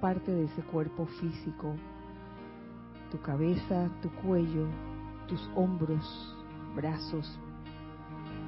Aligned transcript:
parte 0.00 0.30
de 0.30 0.44
ese 0.44 0.62
cuerpo 0.62 1.06
físico, 1.06 1.74
tu 3.10 3.20
cabeza, 3.20 3.90
tu 4.02 4.10
cuello, 4.10 4.66
tus 5.26 5.50
hombros, 5.54 6.36
brazos, 6.74 7.38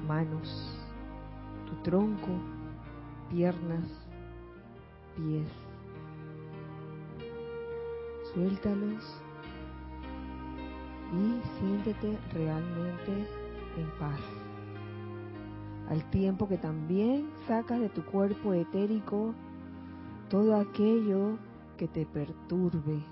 manos, 0.07 0.79
tu 1.65 1.75
tronco, 1.83 2.29
piernas, 3.29 3.85
pies. 5.15 5.47
Suéltalos 8.33 9.21
y 11.13 11.59
siéntete 11.59 12.17
realmente 12.33 13.27
en 13.77 13.89
paz. 13.99 14.19
Al 15.89 16.07
tiempo 16.11 16.47
que 16.47 16.57
también 16.57 17.31
sacas 17.47 17.79
de 17.79 17.89
tu 17.89 18.03
cuerpo 18.05 18.53
etérico 18.53 19.33
todo 20.29 20.55
aquello 20.55 21.37
que 21.77 21.87
te 21.87 22.05
perturbe, 22.05 23.03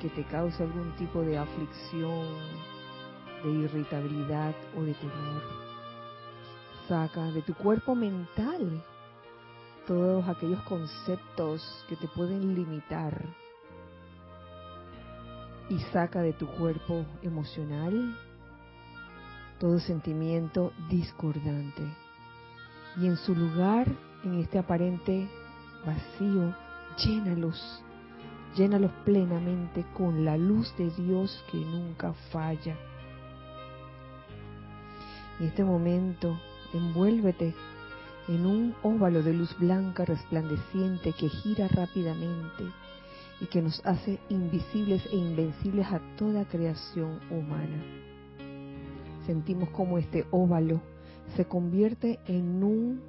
que 0.00 0.08
te 0.10 0.24
cause 0.24 0.62
algún 0.62 0.94
tipo 0.96 1.22
de 1.22 1.38
aflicción, 1.38 2.26
de 3.42 3.50
irritabilidad 3.50 4.54
o 4.76 4.82
de 4.82 4.94
temor. 4.94 5.42
Saca 6.86 7.30
de 7.32 7.42
tu 7.42 7.54
cuerpo 7.54 7.94
mental 7.94 8.84
todos 9.86 10.28
aquellos 10.28 10.62
conceptos 10.64 11.84
que 11.88 11.96
te 11.96 12.08
pueden 12.08 12.54
limitar 12.54 13.24
y 15.70 15.78
saca 15.92 16.20
de 16.20 16.32
tu 16.34 16.46
cuerpo 16.46 17.04
emocional 17.22 18.16
todo 19.58 19.78
sentimiento 19.80 20.72
discordante. 20.88 21.82
Y 22.96 23.06
en 23.06 23.16
su 23.16 23.34
lugar, 23.34 23.86
en 24.24 24.38
este 24.40 24.58
aparente 24.58 25.28
vacío, 25.84 26.54
llénalos, 26.96 27.82
llénalos 28.56 28.90
plenamente 29.04 29.84
con 29.96 30.24
la 30.24 30.36
luz 30.36 30.74
de 30.76 30.90
Dios 30.90 31.44
que 31.50 31.58
nunca 31.58 32.12
falla. 32.30 32.76
En 35.40 35.46
este 35.46 35.64
momento, 35.64 36.38
envuélvete 36.72 37.54
en 38.28 38.44
un 38.44 38.74
óvalo 38.82 39.22
de 39.22 39.32
luz 39.32 39.56
blanca 39.58 40.04
resplandeciente 40.04 41.12
que 41.12 41.28
gira 41.28 41.68
rápidamente 41.68 42.64
y 43.40 43.46
que 43.46 43.62
nos 43.62 43.80
hace 43.86 44.18
invisibles 44.28 45.06
e 45.06 45.16
invencibles 45.16 45.86
a 45.86 46.00
toda 46.16 46.44
creación 46.44 47.20
humana. 47.30 47.82
Sentimos 49.26 49.70
como 49.70 49.98
este 49.98 50.26
óvalo 50.30 50.80
se 51.36 51.44
convierte 51.46 52.18
en 52.26 52.62
un 52.62 53.00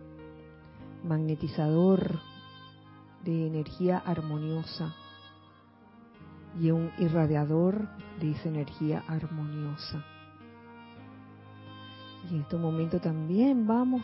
magnetizador 1.03 2.19
de 3.23 3.47
energía 3.47 3.97
armoniosa 4.05 4.93
y 6.59 6.71
un 6.71 6.91
irradiador 6.97 7.87
de 8.19 8.31
esa 8.31 8.49
energía 8.49 9.03
armoniosa. 9.07 10.03
Y 12.29 12.35
en 12.35 12.41
este 12.41 12.57
momento 12.57 12.99
también 12.99 13.65
vamos 13.65 14.03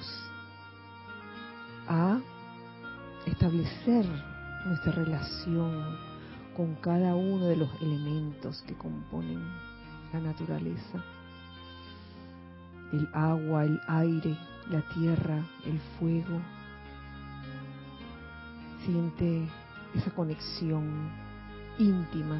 a 1.88 2.20
establecer 3.26 4.06
nuestra 4.66 4.92
relación 4.92 5.98
con 6.56 6.76
cada 6.76 7.16
uno 7.16 7.46
de 7.46 7.58
los 7.58 7.70
elementos 7.82 8.64
que 8.64 8.76
componen 8.76 9.44
la 10.14 10.20
naturaleza. 10.20 11.04
El 12.94 13.10
agua, 13.14 13.66
el 13.66 13.80
aire, 13.88 14.38
la 14.70 14.82
tierra, 14.94 15.44
el 15.66 15.80
fuego. 16.00 16.42
Siente 18.86 19.48
esa 19.96 20.12
conexión 20.12 21.10
íntima 21.80 22.40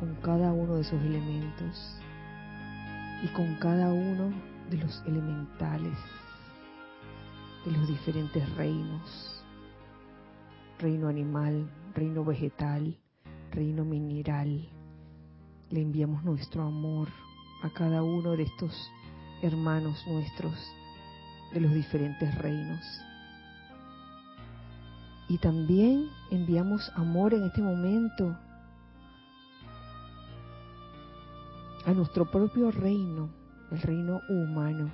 con 0.00 0.14
cada 0.22 0.50
uno 0.50 0.76
de 0.76 0.80
esos 0.80 1.02
elementos 1.02 2.00
y 3.22 3.28
con 3.34 3.56
cada 3.56 3.92
uno 3.92 4.32
de 4.70 4.78
los 4.78 5.02
elementales 5.06 5.92
de 7.66 7.72
los 7.72 7.86
diferentes 7.86 8.56
reinos. 8.56 9.44
Reino 10.78 11.08
animal, 11.08 11.70
reino 11.94 12.24
vegetal, 12.24 12.96
reino 13.50 13.84
mineral. 13.84 14.66
Le 15.68 15.82
enviamos 15.82 16.24
nuestro 16.24 16.62
amor 16.62 17.08
a 17.62 17.68
cada 17.68 18.02
uno 18.02 18.32
de 18.32 18.44
estos 18.44 18.90
hermanos 19.42 20.02
nuestros 20.06 20.54
de 21.52 21.60
los 21.60 21.74
diferentes 21.74 22.34
reinos. 22.38 22.80
Y 25.32 25.38
también 25.38 26.10
enviamos 26.30 26.92
amor 26.94 27.32
en 27.32 27.44
este 27.44 27.62
momento 27.62 28.36
a 31.86 31.92
nuestro 31.92 32.30
propio 32.30 32.70
reino, 32.70 33.30
el 33.70 33.80
reino 33.80 34.20
humano. 34.28 34.90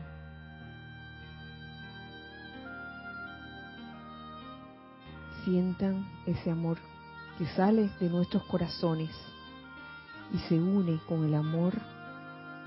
Sientan 5.44 6.06
ese 6.24 6.52
amor 6.52 6.78
que 7.36 7.46
sale 7.56 7.90
de 7.98 8.08
nuestros 8.08 8.44
corazones 8.44 9.10
y 10.32 10.38
se 10.48 10.54
une 10.60 11.00
con 11.08 11.24
el 11.24 11.34
amor 11.34 11.74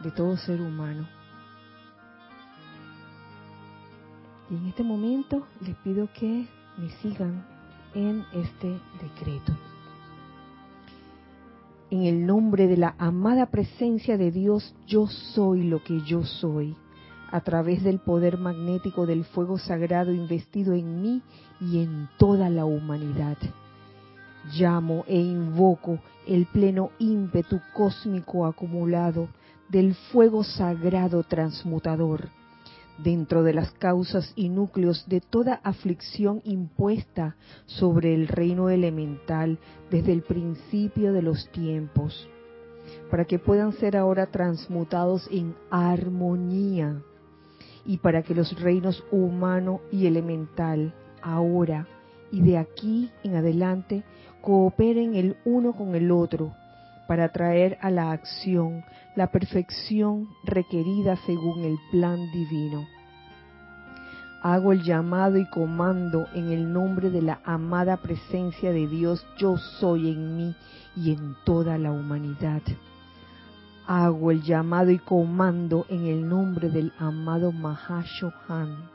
de 0.03 0.11
todo 0.11 0.35
ser 0.35 0.59
humano. 0.59 1.07
Y 4.49 4.57
en 4.57 4.65
este 4.65 4.83
momento 4.83 5.47
les 5.61 5.77
pido 5.77 6.09
que 6.11 6.49
me 6.77 6.89
sigan 7.01 7.60
en 7.93 8.25
este 8.33 8.79
decreto. 9.01 9.53
En 11.89 12.03
el 12.03 12.25
nombre 12.25 12.67
de 12.67 12.77
la 12.77 12.95
amada 12.97 13.47
presencia 13.47 14.17
de 14.17 14.31
Dios, 14.31 14.73
yo 14.87 15.07
soy 15.07 15.63
lo 15.63 15.83
que 15.83 16.01
yo 16.01 16.23
soy, 16.23 16.75
a 17.31 17.41
través 17.41 17.83
del 17.83 17.99
poder 17.99 18.37
magnético 18.37 19.05
del 19.05 19.25
fuego 19.25 19.57
sagrado 19.57 20.13
investido 20.13 20.73
en 20.73 21.01
mí 21.01 21.21
y 21.59 21.83
en 21.83 22.09
toda 22.17 22.49
la 22.49 22.65
humanidad. 22.65 23.37
Llamo 24.53 25.03
e 25.07 25.17
invoco 25.19 25.99
el 26.25 26.45
pleno 26.45 26.91
ímpetu 26.97 27.59
cósmico 27.73 28.45
acumulado 28.45 29.27
del 29.69 29.95
fuego 29.95 30.43
sagrado 30.43 31.23
transmutador 31.23 32.29
dentro 33.03 33.43
de 33.43 33.53
las 33.53 33.71
causas 33.71 34.31
y 34.35 34.49
núcleos 34.49 35.05
de 35.07 35.21
toda 35.21 35.61
aflicción 35.63 36.41
impuesta 36.43 37.35
sobre 37.65 38.13
el 38.13 38.27
reino 38.27 38.69
elemental 38.69 39.59
desde 39.89 40.13
el 40.13 40.21
principio 40.21 41.13
de 41.13 41.21
los 41.21 41.49
tiempos, 41.51 42.27
para 43.09 43.25
que 43.25 43.39
puedan 43.39 43.73
ser 43.73 43.97
ahora 43.97 44.27
transmutados 44.27 45.27
en 45.31 45.55
armonía 45.69 47.01
y 47.85 47.97
para 47.97 48.21
que 48.23 48.35
los 48.35 48.59
reinos 48.59 49.03
humano 49.11 49.81
y 49.91 50.05
elemental 50.05 50.93
ahora 51.21 51.87
y 52.31 52.41
de 52.41 52.57
aquí 52.57 53.11
en 53.23 53.35
adelante 53.35 54.03
cooperen 54.41 55.15
el 55.15 55.37
uno 55.45 55.73
con 55.73 55.95
el 55.95 56.11
otro 56.11 56.53
para 57.11 57.27
traer 57.27 57.77
a 57.81 57.91
la 57.91 58.13
acción 58.13 58.85
la 59.17 59.27
perfección 59.33 60.29
requerida 60.45 61.17
según 61.25 61.65
el 61.65 61.77
plan 61.91 62.31
divino. 62.31 62.87
Hago 64.41 64.71
el 64.71 64.81
llamado 64.83 65.37
y 65.37 65.45
comando 65.49 66.27
en 66.33 66.53
el 66.53 66.71
nombre 66.71 67.09
de 67.09 67.21
la 67.21 67.41
amada 67.43 67.97
presencia 67.97 68.71
de 68.71 68.87
Dios, 68.87 69.27
yo 69.37 69.57
soy 69.57 70.09
en 70.09 70.37
mí 70.37 70.55
y 70.95 71.11
en 71.11 71.35
toda 71.43 71.77
la 71.77 71.91
humanidad. 71.91 72.61
Hago 73.87 74.31
el 74.31 74.41
llamado 74.43 74.89
y 74.89 74.97
comando 74.97 75.85
en 75.89 76.07
el 76.07 76.29
nombre 76.29 76.69
del 76.69 76.93
amado 76.97 77.51
Mahashohan 77.51 78.89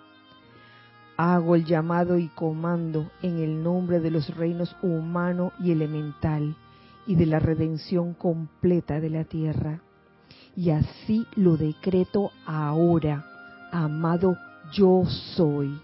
Hago 1.18 1.54
el 1.54 1.66
llamado 1.66 2.16
y 2.16 2.28
comando 2.28 3.10
en 3.20 3.40
el 3.40 3.62
nombre 3.62 4.00
de 4.00 4.10
los 4.10 4.34
reinos 4.34 4.74
humano 4.80 5.52
y 5.58 5.70
elemental 5.72 6.56
y 7.06 7.14
de 7.14 7.26
la 7.26 7.38
redención 7.38 8.14
completa 8.14 9.00
de 9.00 9.10
la 9.10 9.24
tierra. 9.24 9.82
Y 10.56 10.70
así 10.70 11.26
lo 11.36 11.56
decreto 11.56 12.30
ahora, 12.46 13.24
amado 13.72 14.36
yo 14.72 15.04
soy. 15.36 15.78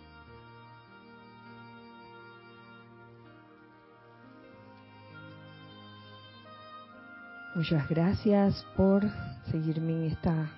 Muchas 7.54 7.86
gracias 7.88 8.66
por 8.76 9.02
seguirme 9.50 9.92
en 9.92 10.04
esta 10.04 10.50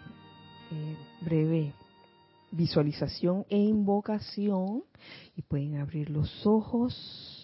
eh, 0.70 0.96
breve 1.22 1.74
visualización 2.52 3.44
e 3.48 3.58
invocación 3.58 4.84
y 5.36 5.42
pueden 5.42 5.78
abrir 5.78 6.08
los 6.08 6.46
ojos. 6.46 7.43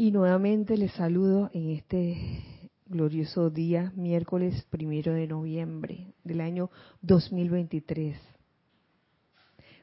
Y 0.00 0.12
nuevamente 0.12 0.76
les 0.76 0.92
saludo 0.92 1.50
en 1.52 1.70
este 1.70 2.44
glorioso 2.86 3.50
día, 3.50 3.92
miércoles 3.96 4.64
primero 4.70 5.12
de 5.12 5.26
noviembre 5.26 6.14
del 6.22 6.40
año 6.40 6.70
2023. 7.02 8.16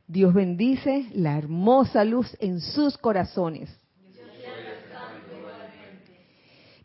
Dios 0.08 0.34
bendice 0.34 1.08
la 1.16 1.38
hermosa 1.38 2.06
luz 2.06 2.34
en 2.40 2.62
sus 2.62 2.98
corazones. 2.98 3.70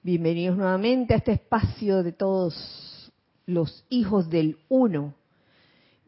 Bienvenidos 0.03 0.57
nuevamente 0.57 1.15
a 1.15 1.19
este 1.19 1.31
espacio 1.31 2.03
de 2.03 2.11
todos 2.11 3.13
los 3.47 3.87
hijos 3.91 4.29
del 4.29 4.59
uno. 4.69 5.15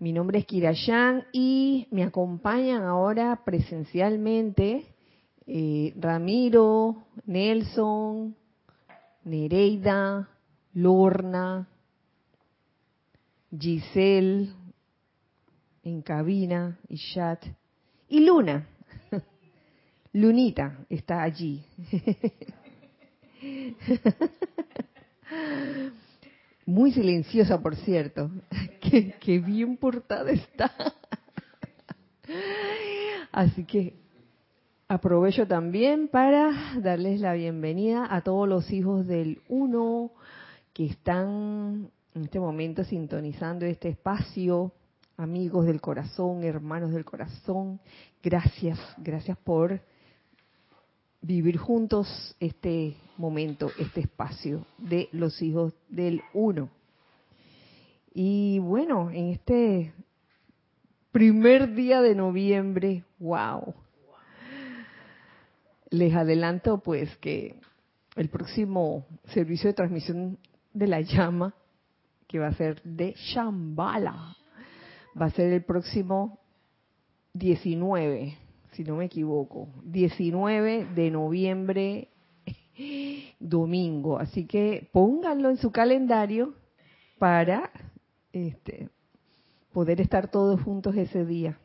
Mi 0.01 0.13
nombre 0.13 0.41
es 0.41 0.47
Kirayan 0.47 1.25
y 1.31 1.87
me 1.93 2.03
acompañan 2.03 2.83
ahora 2.83 3.43
presencialmente 3.45 4.92
eh, 5.55 5.93
Ramiro, 6.01 7.09
Nelson, 7.27 8.35
Nereida, 9.25 10.27
Lorna, 10.73 11.69
Giselle 13.51 14.51
en 15.83 16.01
cabina 16.01 16.79
y 16.89 16.97
y 18.09 18.21
Luna. 18.21 18.67
Lunita 20.15 20.87
está 20.89 21.23
allí. 21.23 21.63
Muy 26.65 26.93
silenciosa, 26.93 27.61
por 27.61 27.77
cierto. 27.77 28.31
Qué, 28.81 29.39
bien 29.39 29.77
portada 29.77 30.31
está. 30.31 30.73
Así 33.33 33.65
que 33.65 34.01
aprovecho 34.93 35.47
también 35.47 36.07
para 36.07 36.75
darles 36.79 37.19
la 37.19 37.33
bienvenida 37.33 38.07
a 38.15 38.21
todos 38.21 38.47
los 38.47 38.71
hijos 38.71 39.07
del 39.07 39.41
Uno 39.49 40.11
que 40.75 40.85
están 40.85 41.91
en 42.15 42.25
este 42.25 42.39
momento 42.39 42.85
sintonizando 42.85 43.65
este 43.65 43.89
espacio, 43.89 44.71
amigos 45.17 45.65
del 45.65 45.81
corazón, 45.81 46.45
hermanos 46.45 46.93
del 46.93 47.07
corazón. 47.07 47.81
Gracias, 48.23 48.79
gracias 48.99 49.39
por 49.39 49.81
vivir 51.23 51.57
juntos 51.57 52.37
este 52.39 52.95
momento, 53.17 53.71
este 53.79 54.03
espacio 54.03 54.67
de 54.77 55.09
los 55.13 55.41
hijos 55.41 55.73
del 55.89 56.21
uno. 56.35 56.69
Y 58.13 58.59
bueno, 58.59 59.11
en 59.11 59.31
este 59.31 59.95
primer 61.13 61.73
día 61.73 62.03
de 62.03 62.15
noviembre, 62.15 63.05
wow. 63.19 63.73
Les 65.93 66.13
adelanto 66.15 66.83
pues 66.83 67.17
que 67.19 67.55
el 68.17 68.29
próximo 68.29 69.07
servicio 69.29 69.69
de 69.71 69.75
transmisión 69.75 70.39
de 70.75 70.89
la 70.89 71.01
llama, 71.01 71.55
que 72.27 72.41
va 72.41 72.49
a 72.49 72.55
ser 72.55 72.83
de 72.83 73.15
Shambhala, 73.17 74.37
va 75.21 75.27
a 75.27 75.31
ser 75.31 75.53
el 75.53 75.63
próximo 75.63 76.41
19 77.35 78.43
si 78.73 78.85
no 78.85 78.97
me 78.97 79.05
equivoco, 79.05 79.69
19 79.85 80.87
de 80.95 81.11
noviembre, 81.11 82.09
domingo. 83.39 84.19
Así 84.19 84.47
que 84.47 84.89
pónganlo 84.93 85.51
en 85.51 85.59
su 85.59 85.71
calendario 85.71 86.55
para 87.19 87.71
este, 88.33 88.89
poder 89.73 90.01
estar 90.01 90.31
todos 90.31 90.61
juntos 90.63 90.97
ese 90.97 91.25
día, 91.25 91.59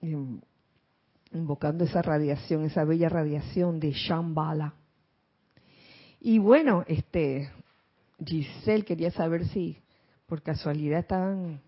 em, 0.00 0.40
invocando 1.32 1.84
esa 1.84 2.02
radiación, 2.02 2.64
esa 2.64 2.84
bella 2.84 3.08
radiación 3.08 3.80
de 3.80 3.92
Shambhala. 3.92 4.74
Y 6.20 6.38
bueno, 6.38 6.84
este 6.86 7.50
Giselle 8.24 8.84
quería 8.84 9.10
saber 9.10 9.46
si 9.48 9.80
por 10.26 10.42
casualidad 10.42 11.00
estaban, 11.00 11.60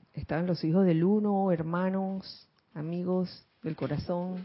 los 0.46 0.62
hijos 0.64 0.84
del 0.84 1.02
uno, 1.04 1.50
hermanos, 1.50 2.48
amigos 2.74 3.46
del 3.62 3.76
corazón. 3.76 4.44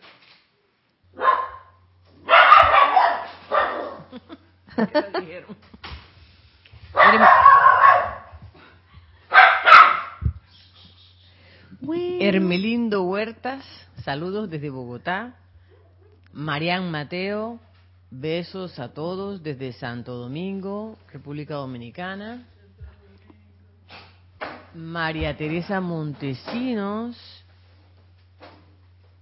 Hermelindo 12.19 13.03
Huertas, 13.03 13.63
saludos 14.07 14.49
desde 14.49 14.69
Bogotá. 14.69 15.35
Marian 16.31 16.89
Mateo, 16.89 17.59
besos 18.09 18.79
a 18.79 18.93
todos 18.93 19.43
desde 19.43 19.73
Santo 19.73 20.13
Domingo, 20.15 20.97
República 21.11 21.55
Dominicana. 21.55 22.47
María 24.73 25.35
Teresa 25.35 25.81
Montesinos, 25.81 27.17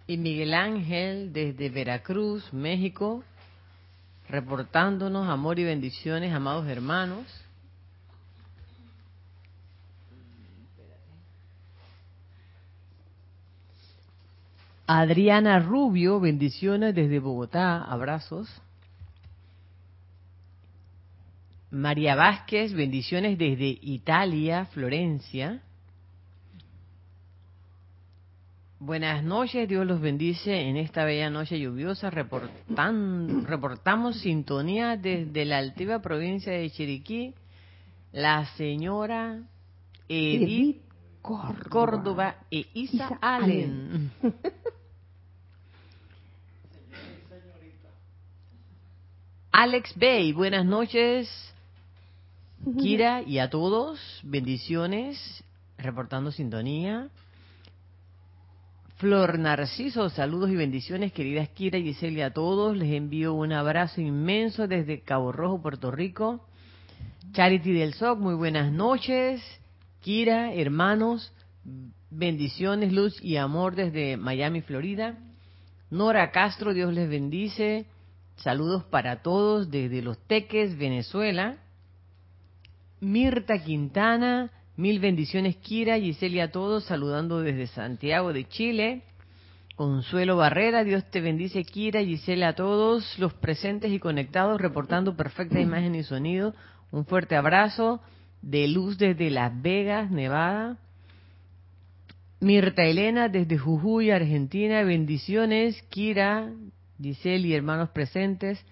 y 0.05 0.17
Miguel 0.17 0.53
Ángel 0.53 1.33
desde 1.33 1.69
Veracruz, 1.69 2.53
México, 2.53 3.23
reportándonos 4.29 5.27
amor 5.27 5.57
y 5.57 5.63
bendiciones, 5.63 6.31
amados 6.31 6.67
hermanos. 6.67 7.25
Adriana 14.87 15.59
Rubio, 15.59 16.19
bendiciones 16.19 16.93
desde 16.93 17.19
Bogotá, 17.19 17.83
abrazos. 17.83 18.47
María 21.71 22.15
Vázquez, 22.15 22.73
bendiciones 22.73 23.37
desde 23.37 23.79
Italia, 23.81 24.65
Florencia. 24.65 25.61
Buenas 28.79 29.23
noches, 29.23 29.67
Dios 29.67 29.87
los 29.87 29.99
bendice 29.99 30.69
en 30.69 30.77
esta 30.77 31.03
bella 31.03 31.31
noche 31.31 31.59
lluviosa. 31.59 32.11
reportamos 32.11 34.19
sintonía 34.19 34.97
desde 34.97 35.45
la 35.45 35.57
altiva 35.57 35.99
provincia 35.99 36.53
de 36.53 36.69
Chiriquí. 36.69 37.33
La 38.11 38.45
señora 38.55 39.41
Edith, 40.07 40.81
Córdoba. 41.21 42.35
e 42.51 42.67
Isa, 42.75 43.17
Allen. 43.19 44.11
Alex 49.57 49.95
Bay, 49.95 50.33
buenas 50.33 50.65
noches. 50.65 51.29
Kira 52.77 53.21
y 53.21 53.39
a 53.39 53.49
todos, 53.49 54.19
bendiciones, 54.21 55.45
reportando 55.77 56.33
sintonía. 56.33 57.07
Flor 58.97 59.39
Narciso, 59.39 60.09
saludos 60.09 60.49
y 60.49 60.57
bendiciones, 60.57 61.13
queridas 61.13 61.47
Kira 61.47 61.77
y 61.77 61.83
Giselle 61.83 62.25
a 62.25 62.33
todos. 62.33 62.75
Les 62.75 62.91
envío 62.91 63.33
un 63.33 63.53
abrazo 63.53 64.01
inmenso 64.01 64.67
desde 64.67 64.99
Cabo 64.99 65.31
Rojo, 65.31 65.61
Puerto 65.61 65.89
Rico. 65.89 66.45
Charity 67.31 67.71
del 67.71 67.93
SOC, 67.93 68.19
muy 68.19 68.35
buenas 68.35 68.73
noches. 68.73 69.41
Kira, 70.01 70.53
hermanos, 70.53 71.31
bendiciones, 72.09 72.91
luz 72.91 73.23
y 73.23 73.37
amor 73.37 73.75
desde 73.75 74.17
Miami, 74.17 74.59
Florida. 74.59 75.17
Nora 75.89 76.31
Castro, 76.31 76.73
Dios 76.73 76.93
les 76.93 77.07
bendice. 77.07 77.85
Saludos 78.37 78.83
para 78.85 79.21
todos 79.21 79.71
desde 79.71 80.01
Los 80.01 80.17
Teques, 80.27 80.77
Venezuela. 80.77 81.57
Mirta 82.99 83.63
Quintana, 83.63 84.51
Mil 84.77 84.99
bendiciones, 84.99 85.55
Kira, 85.57 85.97
Giselle 85.97 86.41
a 86.41 86.51
todos, 86.51 86.83
saludando 86.83 87.39
desde 87.39 87.67
Santiago 87.67 88.33
de 88.33 88.45
Chile. 88.45 89.03
Consuelo 89.77 90.35
Barrera, 90.35 90.83
Dios 90.83 91.09
te 91.11 91.21
bendice, 91.21 91.63
Kira, 91.63 92.03
Giselle 92.03 92.43
a 92.43 92.55
todos, 92.55 93.17
los 93.17 93.33
presentes 93.33 93.91
y 93.91 93.99
conectados, 93.99 94.59
reportando 94.59 95.15
perfecta 95.15 95.61
imagen 95.61 95.95
y 95.95 96.03
sonido. 96.03 96.53
Un 96.91 97.05
fuerte 97.05 97.37
abrazo 97.37 98.01
de 98.41 98.67
luz 98.67 98.97
desde 98.97 99.29
Las 99.29 99.61
Vegas, 99.61 100.11
Nevada. 100.11 100.77
Mirta 102.41 102.83
Elena 102.83 103.29
desde 103.29 103.57
Jujuy, 103.57 104.11
Argentina, 104.11 104.83
bendiciones, 104.83 105.81
Kira, 105.83 106.51
Giselle 107.05 107.47
y 107.49 107.53
hermanos 107.53 107.89
presentes. 107.91 108.65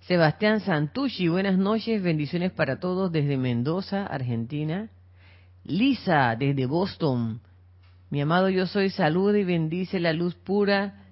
Sebastián 0.00 0.60
Santucci, 0.60 1.28
buenas 1.28 1.56
noches, 1.56 2.02
bendiciones 2.02 2.52
para 2.52 2.80
todos 2.80 3.10
desde 3.10 3.38
Mendoza, 3.38 4.04
Argentina. 4.04 4.90
Lisa, 5.64 6.36
desde 6.38 6.66
Boston. 6.66 7.40
Mi 8.10 8.20
amado, 8.20 8.50
yo 8.50 8.66
soy 8.66 8.90
salud 8.90 9.34
y 9.34 9.42
bendice 9.42 10.00
la 10.00 10.12
luz 10.12 10.34
pura 10.34 11.06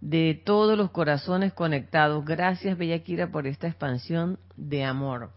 de 0.00 0.34
todos 0.44 0.76
los 0.76 0.90
corazones 0.90 1.52
conectados. 1.52 2.24
Gracias, 2.24 2.76
Bellaquira, 2.76 3.30
por 3.30 3.46
esta 3.46 3.68
expansión 3.68 4.40
de 4.56 4.82
amor. 4.82 5.30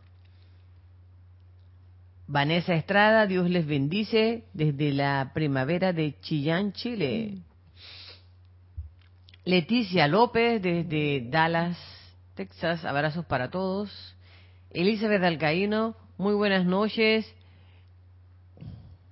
Vanessa 2.25 2.73
Estrada, 2.73 3.27
Dios 3.27 3.47
les 3.47 3.67
bendice 3.67 4.45
desde 4.53 4.91
la 4.91 5.33
primavera 5.35 5.93
de 5.93 6.19
Chillán, 6.21 6.73
Chile. 6.73 7.43
Leticia 9.49 10.07
López 10.07 10.61
desde 10.61 11.27
Dallas, 11.27 11.75
Texas, 12.35 12.85
abrazos 12.85 13.25
para 13.25 13.49
todos. 13.49 14.15
Elizabeth 14.69 15.23
Alcaíno, 15.23 15.95
muy 16.19 16.35
buenas 16.35 16.67
noches. 16.67 17.25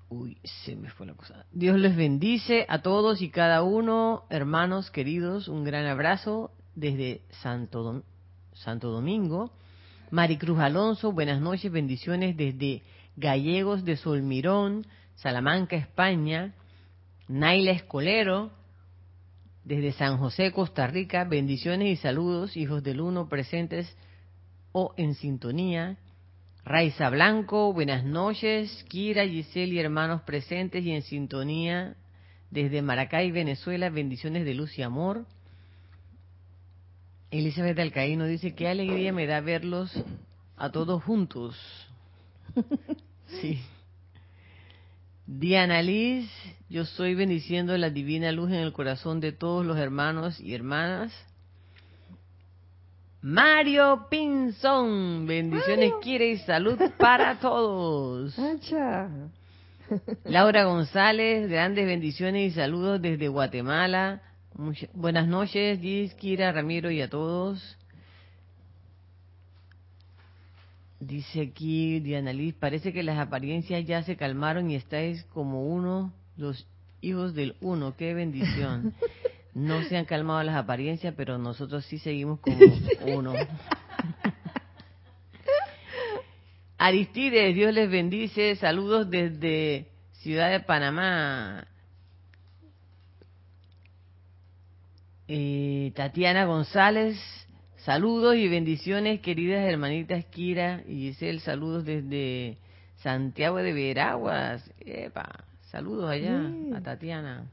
Uy, 0.09 0.37
se 0.43 0.75
me 0.75 0.91
fue 0.91 1.07
la 1.07 1.15
cosa. 1.15 1.43
Dios 1.51 1.79
les 1.79 1.95
bendice 1.95 2.67
a 2.69 2.83
todos 2.83 3.23
y 3.23 3.29
cada 3.31 3.63
uno, 3.63 4.25
hermanos 4.29 4.91
queridos, 4.91 5.47
un 5.47 5.63
gran 5.63 5.87
abrazo 5.87 6.51
desde 6.75 7.23
Santo, 7.41 8.03
Santo 8.53 8.91
Domingo. 8.91 9.49
Maricruz 10.11 10.59
Alonso, 10.59 11.11
buenas 11.13 11.41
noches, 11.41 11.71
bendiciones 11.71 12.37
desde 12.37 12.83
Gallegos 13.15 13.83
de 13.85 13.97
Solmirón, 13.97 14.85
Salamanca, 15.15 15.75
España. 15.75 16.53
Naila 17.27 17.71
Escolero, 17.71 18.51
desde 19.67 19.91
San 19.91 20.17
José, 20.17 20.53
Costa 20.53 20.87
Rica, 20.87 21.25
bendiciones 21.25 21.89
y 21.89 22.01
saludos, 22.01 22.55
hijos 22.55 22.81
del 22.83 23.01
uno 23.01 23.27
presentes 23.27 23.97
o 24.71 24.93
en 24.95 25.13
sintonía. 25.13 25.97
Raiza 26.63 27.09
Blanco, 27.09 27.73
buenas 27.73 28.05
noches. 28.05 28.85
Kira, 28.87 29.27
Giselle 29.27 29.75
y 29.75 29.79
hermanos 29.79 30.21
presentes 30.21 30.85
y 30.85 30.91
en 30.91 31.01
sintonía 31.01 31.97
desde 32.49 32.81
Maracay, 32.81 33.29
Venezuela, 33.31 33.89
bendiciones 33.89 34.45
de 34.45 34.53
luz 34.53 34.79
y 34.79 34.83
amor. 34.83 35.25
Elizabeth 37.29 37.77
Alcaíno 37.77 38.25
dice, 38.25 38.55
qué 38.55 38.69
alegría 38.69 39.11
me 39.11 39.27
da 39.27 39.41
verlos 39.41 39.91
a 40.55 40.71
todos 40.71 41.03
juntos. 41.03 41.57
Sí. 43.41 43.59
Diana 45.27 45.81
Liz, 45.81 46.31
yo 46.69 46.85
soy 46.85 47.13
bendiciendo 47.13 47.77
la 47.77 47.89
divina 47.89 48.31
luz 48.31 48.49
en 48.49 48.59
el 48.59 48.71
corazón 48.71 49.19
de 49.19 49.33
todos 49.33 49.65
los 49.65 49.77
hermanos 49.77 50.39
y 50.39 50.55
hermanas. 50.55 51.11
Mario 53.21 54.07
Pinzón, 54.09 55.27
bendiciones, 55.27 55.91
quiere 56.01 56.29
y 56.29 56.37
salud 56.37 56.79
para 56.97 57.39
todos. 57.41 58.37
Laura 60.23 60.63
González, 60.63 61.49
grandes 61.49 61.85
bendiciones 61.85 62.53
y 62.53 62.55
saludos 62.55 63.01
desde 63.01 63.27
Guatemala. 63.27 64.21
buenas 64.93 65.27
noches, 65.27 65.81
Gis, 65.81 66.13
Kira, 66.13 66.53
Ramiro 66.53 66.89
y 66.89 67.01
a 67.01 67.09
todos. 67.09 67.77
Dice 70.99 71.41
aquí 71.41 71.99
Diana 71.99 72.33
Liz, 72.33 72.55
parece 72.55 72.91
que 72.91 73.03
las 73.03 73.19
apariencias 73.19 73.85
ya 73.85 74.01
se 74.03 74.15
calmaron 74.15 74.71
y 74.71 74.75
estáis 74.75 75.23
como 75.25 75.67
uno, 75.67 76.11
los 76.37 76.67
hijos 77.01 77.35
del 77.35 77.55
uno. 77.61 77.95
Qué 77.95 78.13
bendición. 78.13 78.93
No 79.53 79.81
se 79.85 79.97
han 79.97 80.05
calmado 80.05 80.43
las 80.43 80.55
apariencias, 80.55 81.15
pero 81.17 81.39
nosotros 81.39 81.83
sí 81.85 81.97
seguimos 81.97 82.39
como 82.41 82.59
uno. 83.17 83.33
Aristides, 86.77 87.55
Dios 87.55 87.73
les 87.73 87.89
bendice. 87.89 88.55
Saludos 88.57 89.09
desde 89.09 89.87
Ciudad 90.21 90.51
de 90.51 90.59
Panamá. 90.59 91.65
Eh, 95.27 95.91
Tatiana 95.95 96.45
González, 96.45 97.17
Saludos 97.87 98.35
y 98.35 98.49
bendiciones, 98.49 99.21
queridas 99.21 99.63
hermanitas 99.63 100.25
Kira 100.25 100.83
y 100.85 101.03
Giselle. 101.03 101.39
Saludos 101.39 101.85
desde 101.85 102.57
Santiago 102.97 103.59
de 103.59 103.71
Veraguas. 103.71 104.69
Epa, 104.81 105.45
saludos 105.71 106.09
allá 106.09 106.51
a 106.75 106.81
Tatiana. 106.81 107.49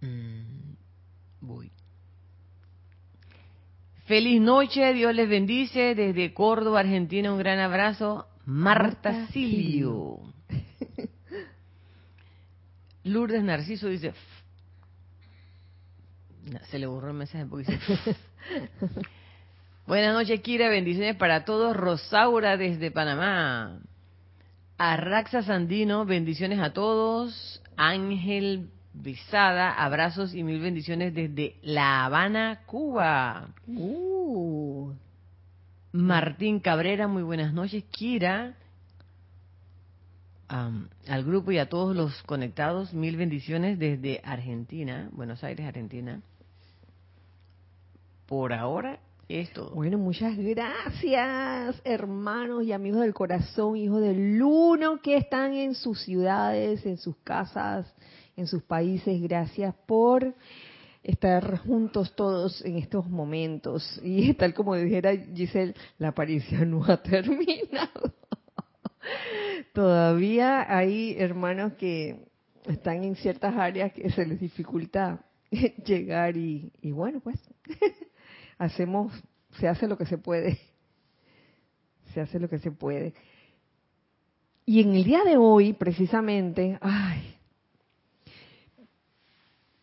Mm, 0.00 0.76
voy. 1.42 1.70
Feliz 4.06 4.40
noche, 4.40 4.94
Dios 4.94 5.14
les 5.14 5.28
bendice. 5.28 5.94
Desde 5.94 6.32
Córdoba, 6.32 6.80
Argentina, 6.80 7.30
un 7.30 7.38
gran 7.38 7.58
abrazo. 7.58 8.28
Marta 8.46 9.26
Silio. 9.26 10.20
Lourdes 13.04 13.42
Narciso 13.42 13.88
dice, 13.88 14.14
se 16.70 16.78
le 16.78 16.86
borró 16.86 17.08
el 17.08 17.14
mensaje 17.14 17.46
porque 17.46 17.78
Buenas 19.88 20.12
noches, 20.12 20.40
Kira. 20.42 20.68
Bendiciones 20.68 21.16
para 21.16 21.46
todos. 21.46 21.74
Rosaura 21.74 22.58
desde 22.58 22.90
Panamá. 22.90 23.78
Arraxa 24.76 25.42
Sandino, 25.42 26.04
bendiciones 26.04 26.60
a 26.60 26.74
todos. 26.74 27.62
Ángel 27.76 28.68
Visada, 28.92 29.72
abrazos 29.72 30.34
y 30.34 30.42
mil 30.42 30.60
bendiciones 30.60 31.14
desde 31.14 31.56
La 31.62 32.04
Habana, 32.04 32.60
Cuba. 32.66 33.48
Uh. 33.66 34.92
Martín 35.92 36.60
Cabrera, 36.60 37.08
muy 37.08 37.22
buenas 37.22 37.54
noches. 37.54 37.84
Kira, 37.90 38.56
al 40.48 41.24
grupo 41.24 41.50
y 41.50 41.58
a 41.58 41.68
todos 41.68 41.96
los 41.96 42.22
conectados, 42.24 42.92
mil 42.92 43.16
bendiciones 43.16 43.78
desde 43.78 44.20
Argentina, 44.24 45.08
Buenos 45.12 45.42
Aires, 45.44 45.66
Argentina 45.66 46.20
por 48.28 48.52
ahora 48.52 49.00
es 49.28 49.50
todo. 49.52 49.70
Bueno, 49.70 49.96
muchas 49.96 50.36
gracias, 50.36 51.80
hermanos 51.82 52.62
y 52.62 52.72
amigos 52.72 53.00
del 53.00 53.14
corazón, 53.14 53.76
hijos 53.76 54.02
del 54.02 54.40
uno 54.42 55.00
que 55.00 55.16
están 55.16 55.54
en 55.54 55.74
sus 55.74 56.02
ciudades, 56.02 56.84
en 56.84 56.98
sus 56.98 57.16
casas, 57.24 57.92
en 58.36 58.46
sus 58.46 58.62
países. 58.62 59.20
Gracias 59.22 59.74
por 59.86 60.34
estar 61.02 61.58
juntos 61.60 62.14
todos 62.14 62.62
en 62.66 62.76
estos 62.76 63.08
momentos. 63.08 63.98
Y 64.04 64.34
tal 64.34 64.52
como 64.52 64.76
dijera 64.76 65.16
Giselle, 65.34 65.74
la 65.98 66.08
aparición 66.08 66.70
no 66.70 66.84
ha 66.84 66.96
terminado. 67.02 68.12
Todavía 69.72 70.66
hay 70.74 71.16
hermanos 71.18 71.72
que 71.74 72.26
están 72.66 73.04
en 73.04 73.16
ciertas 73.16 73.56
áreas 73.56 73.92
que 73.92 74.10
se 74.10 74.26
les 74.26 74.38
dificulta 74.38 75.24
llegar 75.86 76.36
y, 76.36 76.70
y 76.82 76.92
bueno, 76.92 77.20
pues 77.20 77.38
hacemos, 78.58 79.12
se 79.58 79.68
hace 79.68 79.88
lo 79.88 79.96
que 79.96 80.06
se 80.06 80.18
puede. 80.18 80.58
Se 82.14 82.22
hace 82.22 82.40
lo 82.40 82.48
que 82.48 82.58
se 82.58 82.70
puede. 82.70 83.12
Y 84.64 84.80
en 84.80 84.94
el 84.94 85.04
día 85.04 85.24
de 85.24 85.36
hoy, 85.36 85.74
precisamente, 85.74 86.78
ay, 86.80 87.36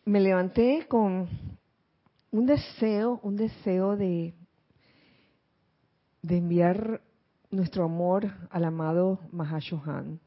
me 0.04 0.20
levanté 0.20 0.86
con 0.88 1.28
un 2.32 2.46
deseo, 2.46 3.20
un 3.22 3.36
deseo 3.36 3.96
de, 3.96 4.34
de 6.22 6.36
enviar 6.36 7.00
nuestro 7.50 7.84
amor 7.84 8.32
al 8.50 8.64
amado 8.64 9.20
Mahashohan. 9.30 10.20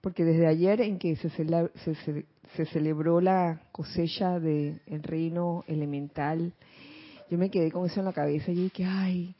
Porque 0.00 0.24
desde 0.24 0.48
ayer 0.48 0.80
en 0.80 0.98
que 0.98 1.14
se, 1.16 1.30
se, 1.30 2.26
se 2.56 2.66
celebró 2.66 3.20
la 3.20 3.62
cosecha 3.72 4.38
del 4.40 4.80
reino 5.02 5.64
elemental, 5.66 6.52
yo 7.32 7.38
me 7.38 7.50
quedé 7.50 7.72
con 7.72 7.86
eso 7.86 7.98
en 7.98 8.04
la 8.04 8.12
cabeza 8.12 8.50
y 8.50 8.56
dije, 8.56 8.84
ay, 8.84 9.34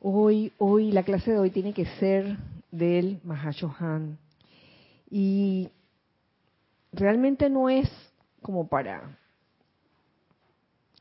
hoy, 0.00 0.50
hoy, 0.56 0.90
la 0.92 1.02
clase 1.02 1.30
de 1.30 1.38
hoy 1.38 1.50
tiene 1.50 1.74
que 1.74 1.84
ser 2.00 2.38
del 2.70 3.20
Mahashohan. 3.22 4.16
Y 5.10 5.68
realmente 6.90 7.50
no 7.50 7.68
es 7.68 7.86
como 8.40 8.66
para 8.66 9.18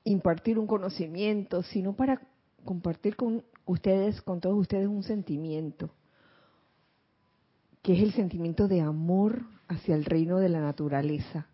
impartir 0.03 0.59
un 0.59 0.67
conocimiento, 0.67 1.63
sino 1.63 1.93
para 1.93 2.19
compartir 2.65 3.15
con 3.15 3.45
ustedes, 3.65 4.21
con 4.21 4.41
todos 4.41 4.59
ustedes, 4.59 4.87
un 4.87 5.03
sentimiento, 5.03 5.91
que 7.81 7.93
es 7.93 8.03
el 8.03 8.11
sentimiento 8.11 8.67
de 8.67 8.81
amor 8.81 9.43
hacia 9.69 9.95
el 9.95 10.03
reino 10.03 10.39
de 10.39 10.49
la 10.49 10.59
naturaleza, 10.59 11.47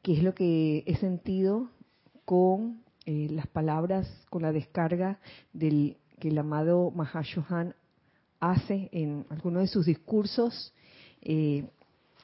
que 0.00 0.14
es 0.14 0.22
lo 0.22 0.34
que 0.34 0.84
he 0.86 0.96
sentido 0.96 1.68
con 2.24 2.85
eh, 3.06 3.28
las 3.30 3.46
palabras 3.46 4.08
con 4.30 4.42
la 4.42 4.50
descarga 4.50 5.20
del 5.52 5.96
que 6.18 6.28
el 6.28 6.38
amado 6.38 6.90
Mahashohan 6.90 7.76
hace 8.40 8.88
en 8.90 9.26
algunos 9.30 9.62
de 9.62 9.68
sus 9.68 9.86
discursos 9.86 10.74
eh, 11.22 11.64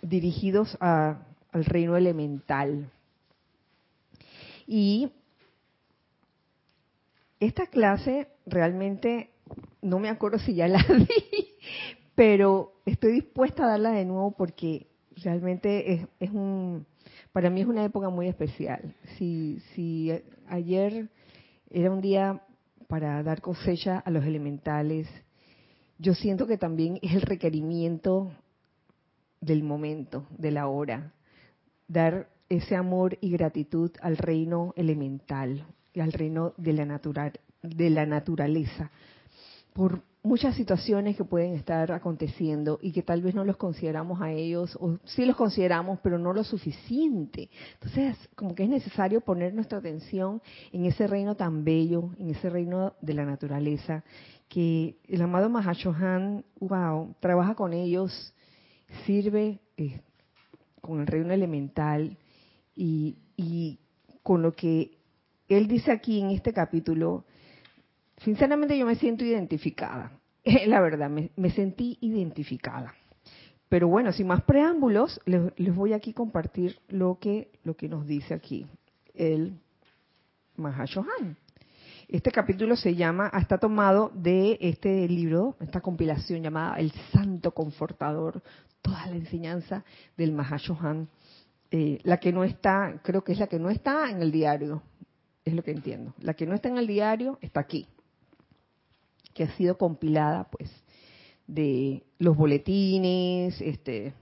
dirigidos 0.03 0.77
al 0.81 1.25
reino 1.53 1.97
elemental. 1.97 2.91
Y 4.67 5.13
esta 7.39 7.67
clase 7.67 8.27
realmente 8.45 9.31
no 9.83 10.01
me 10.01 10.09
acuerdo 10.09 10.41
si 10.41 10.55
ya 10.55 10.67
la 10.67 10.83
di, 10.89 11.55
pero 12.17 12.75
estoy 12.87 13.13
dispuesta 13.13 13.65
a 13.65 13.69
darla 13.69 13.93
de 13.93 14.05
nuevo 14.05 14.33
porque 14.33 14.89
realmente 15.17 16.09
es 16.19 16.31
un 16.31 16.87
para 17.33 17.51
mí 17.51 17.63
es 17.63 17.67
una 17.67 17.85
época 17.85 18.09
muy 18.11 18.29
especial. 18.29 18.95
Si, 19.17 19.61
si 19.75 20.13
ayer 20.49 21.09
era 21.71 21.91
un 21.91 22.01
día 22.01 22.43
para 22.89 23.23
dar 23.23 23.41
cosecha 23.41 23.99
a 23.99 24.11
los 24.11 24.25
elementales, 24.25 25.09
yo 25.99 26.15
siento 26.15 26.47
que 26.47 26.59
también 26.59 26.99
es 27.03 27.15
el 27.15 27.23
requerimiento 27.23 28.33
del 29.41 29.63
momento, 29.63 30.27
de 30.37 30.51
la 30.51 30.69
hora, 30.69 31.13
dar 31.89 32.29
ese 32.49 32.77
amor 32.77 33.17
y 33.21 33.31
gratitud 33.31 33.91
al 34.01 34.17
reino 34.17 34.73
elemental 34.77 35.67
al 36.01 36.13
reino 36.13 36.55
de 36.57 36.73
la, 36.73 37.33
de 37.63 37.91
la 37.91 38.07
naturaleza. 38.07 38.91
Por 39.73 40.03
muchas 40.23 40.55
situaciones 40.55 41.17
que 41.17 41.25
pueden 41.25 41.55
estar 41.55 41.91
aconteciendo 41.91 42.79
y 42.81 42.93
que 42.93 43.03
tal 43.03 43.23
vez 43.23 43.35
no 43.35 43.45
los 43.45 43.57
consideramos 43.57 44.21
a 44.21 44.31
ellos, 44.31 44.77
o 44.81 44.99
sí 45.05 45.25
los 45.25 45.37
consideramos, 45.37 45.99
pero 46.03 46.19
no 46.19 46.33
lo 46.33 46.45
suficiente. 46.45 47.51
Entonces, 47.75 48.17
como 48.37 48.55
que 48.55 48.63
es 48.63 48.69
necesario 48.69 49.21
poner 49.21 49.53
nuestra 49.53 49.79
atención 49.79 50.41
en 50.73 50.85
ese 50.85 51.07
reino 51.07 51.35
tan 51.35 51.65
bello, 51.65 52.11
en 52.19 52.31
ese 52.31 52.51
reino 52.51 52.95
de 53.01 53.15
la 53.15 53.25
naturaleza, 53.25 54.05
que 54.49 54.99
el 55.09 55.23
amado 55.23 55.49
Mahashohan, 55.49 56.45
wow, 56.61 57.15
trabaja 57.19 57.55
con 57.55 57.73
ellos, 57.73 58.35
sirve 59.07 59.61
eh, 59.77 60.01
con 60.81 61.01
el 61.01 61.07
reino 61.07 61.33
elemental 61.33 62.17
y, 62.77 63.17
y 63.37 63.81
con 64.23 64.43
lo 64.43 64.53
que 64.53 64.99
él 65.49 65.67
dice 65.67 65.91
aquí 65.91 66.21
en 66.21 66.31
este 66.31 66.53
capítulo, 66.53 67.25
sinceramente 68.25 68.77
yo 68.77 68.87
me 68.87 68.97
siento 68.97 69.25
identificada. 69.25 70.13
La 70.67 70.81
verdad, 70.81 71.11
me, 71.11 71.51
sentí 71.51 71.99
identificada. 72.01 72.95
Pero 73.69 73.89
bueno, 73.89 74.13
sin 74.13 74.27
más 74.27 74.43
preámbulos, 74.43 75.21
les, 75.25 75.75
voy 75.75 75.93
aquí 75.93 76.11
a 76.11 76.15
compartir 76.15 76.79
lo 76.89 77.19
que, 77.19 77.51
lo 77.65 77.77
que 77.77 77.89
nos 77.89 78.07
dice 78.07 78.35
aquí 78.35 78.67
el 79.15 79.59
Mahashohan. 80.57 81.37
Este 82.09 82.31
capítulo 82.31 82.77
se 82.77 82.95
llama, 82.95 83.31
está 83.39 83.57
tomado 83.57 84.11
de 84.15 84.59
este 84.61 85.09
libro, 85.09 85.57
esta 85.61 85.81
compilación 85.81 86.43
llamada 86.43 86.77
El 86.77 86.93
Santo 87.13 87.53
Confortador, 87.53 88.43
toda 88.83 89.07
la 89.07 89.17
enseñanza 89.17 89.85
del 90.17 90.33
Mahashohan. 90.33 91.09
Eh, 91.71 92.01
la 92.03 92.19
que 92.19 92.33
no 92.33 92.45
está, 92.45 93.01
creo 93.03 93.25
que 93.25 93.33
es 93.33 93.39
la 93.39 93.47
que 93.47 93.59
no 93.59 93.71
está 93.71 94.11
en 94.11 94.21
el 94.21 94.31
diario, 94.31 94.83
es 95.43 95.55
lo 95.55 95.63
que 95.63 95.71
entiendo. 95.71 96.13
La 96.19 96.35
que 96.35 96.47
no 96.47 96.55
está 96.55 96.69
en 96.69 96.77
el 96.77 96.87
diario 96.87 97.39
está 97.41 97.61
aquí, 97.61 97.87
que 99.35 99.45
ha 99.45 99.57
sido 99.57 99.79
compilada 99.79 100.49
pues 100.51 100.71
de 101.47 102.03
los 102.19 102.37
boletines, 102.37 103.61
este 103.61 104.15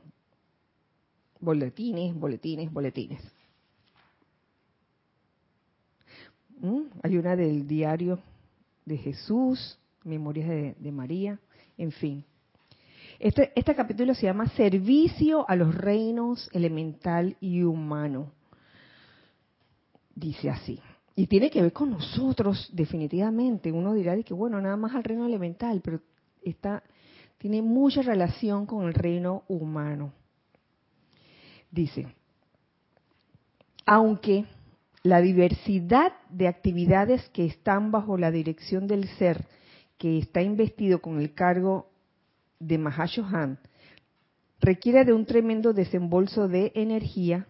boletines, 1.41 2.15
boletines, 2.15 2.73
boletines. 2.73 3.21
¿Mm? 6.61 6.83
Hay 7.03 7.17
una 7.17 7.37
del 7.37 7.67
diario 7.67 8.21
de 8.85 8.99
Jesús, 8.99 9.79
Memorias 10.05 10.49
de, 10.49 10.93
María, 10.93 11.39
en 11.79 11.93
fin. 11.93 12.25
Este, 13.19 13.53
este 13.55 13.75
capítulo 13.75 14.15
se 14.15 14.27
llama 14.27 14.49
Servicio 14.49 15.49
a 15.49 15.57
los 15.57 15.75
reinos 15.75 16.49
elemental 16.53 17.37
y 17.41 17.63
humano. 17.63 18.33
Dice 20.15 20.51
así. 20.51 20.81
Y 21.17 21.27
tiene 21.27 21.51
que 21.51 21.63
ver 21.63 21.73
con 21.73 21.91
nosotros, 21.91 22.71
definitivamente. 22.73 23.73
Uno 23.73 23.95
dirá 23.95 24.21
que, 24.23 24.35
bueno, 24.35 24.61
nada 24.61 24.77
más 24.77 24.95
al 24.95 25.05
reino 25.05 25.27
elemental, 25.27 25.81
pero 25.83 26.01
está, 26.43 26.83
tiene 27.39 27.63
mucha 27.63 28.03
relación 28.03 28.67
con 28.67 28.87
el 28.87 28.95
reino 28.95 29.43
humano. 29.49 30.13
Dice, 31.71 32.07
aunque 33.87 34.47
la 35.03 35.21
diversidad 35.21 36.13
de 36.29 36.49
actividades 36.49 37.29
que 37.31 37.47
están 37.47 37.91
bajo 37.91 38.17
la 38.17 38.31
dirección 38.31 38.87
del 38.87 39.09
ser 39.17 39.47
que 39.99 40.19
está 40.19 40.43
investido 40.43 41.01
con 41.01 41.21
el 41.21 41.35
cargo 41.35 41.91
de 42.59 42.79
Mahashohan 42.79 43.59
requiere 44.61 45.05
de 45.05 45.13
un 45.13 45.25
tremendo 45.25 45.73
desembolso 45.73 46.49
de 46.49 46.73
energía, 46.75 47.47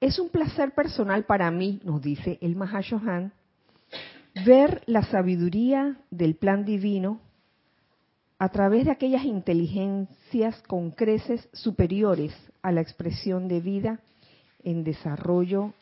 es 0.00 0.18
un 0.18 0.28
placer 0.28 0.72
personal 0.74 1.24
para 1.24 1.50
mí, 1.50 1.80
nos 1.84 2.02
dice 2.02 2.38
el 2.42 2.56
Mahashohan, 2.56 3.32
ver 4.44 4.82
la 4.86 5.02
sabiduría 5.02 5.96
del 6.10 6.34
plan 6.34 6.64
divino 6.64 7.20
a 8.38 8.50
través 8.50 8.84
de 8.84 8.90
aquellas 8.90 9.24
inteligencias 9.24 10.62
con 10.68 10.90
creces 10.90 11.48
superiores 11.52 12.34
a 12.60 12.70
la 12.72 12.82
expresión 12.82 13.48
de 13.48 13.60
vida 13.60 14.00
en 14.62 14.84
desarrollo 14.84 15.72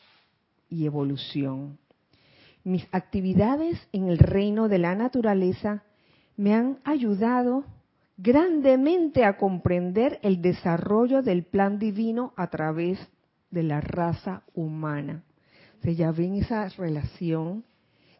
y 0.69 0.85
evolución. 0.85 1.77
Mis 2.63 2.87
actividades 2.91 3.77
en 3.91 4.07
el 4.07 4.17
reino 4.17 4.69
de 4.69 4.79
la 4.79 4.95
naturaleza 4.95 5.83
me 6.37 6.53
han 6.53 6.79
ayudado 6.85 7.65
grandemente 8.17 9.25
a 9.25 9.37
comprender 9.37 10.19
el 10.23 10.41
desarrollo 10.41 11.21
del 11.21 11.43
plan 11.43 11.77
divino 11.77 12.33
a 12.37 12.47
través 12.47 12.97
de 13.55 13.63
la 13.63 13.79
raza 13.79 14.43
humana. 14.53 15.23
Se 15.81 15.95
ya 15.95 16.11
ven 16.11 16.35
esa 16.35 16.67
relación 16.69 17.63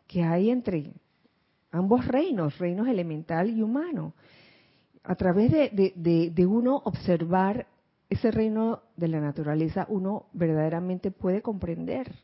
que 0.08 0.24
hay 0.24 0.50
entre 0.50 0.94
ambos 1.72 2.08
reinos, 2.08 2.58
reinos 2.58 2.88
elemental 2.88 3.50
y 3.50 3.62
humano. 3.62 4.14
A 5.04 5.16
través 5.16 5.52
de, 5.52 5.94
de, 6.34 6.46
uno 6.46 6.82
observar 6.86 7.68
ese 8.10 8.32
reino 8.32 8.82
de 8.96 9.10
la 9.10 9.20
naturaleza, 9.20 9.86
uno 9.90 10.28
verdaderamente 10.32 11.12
puede 11.12 11.42
comprender, 11.42 12.16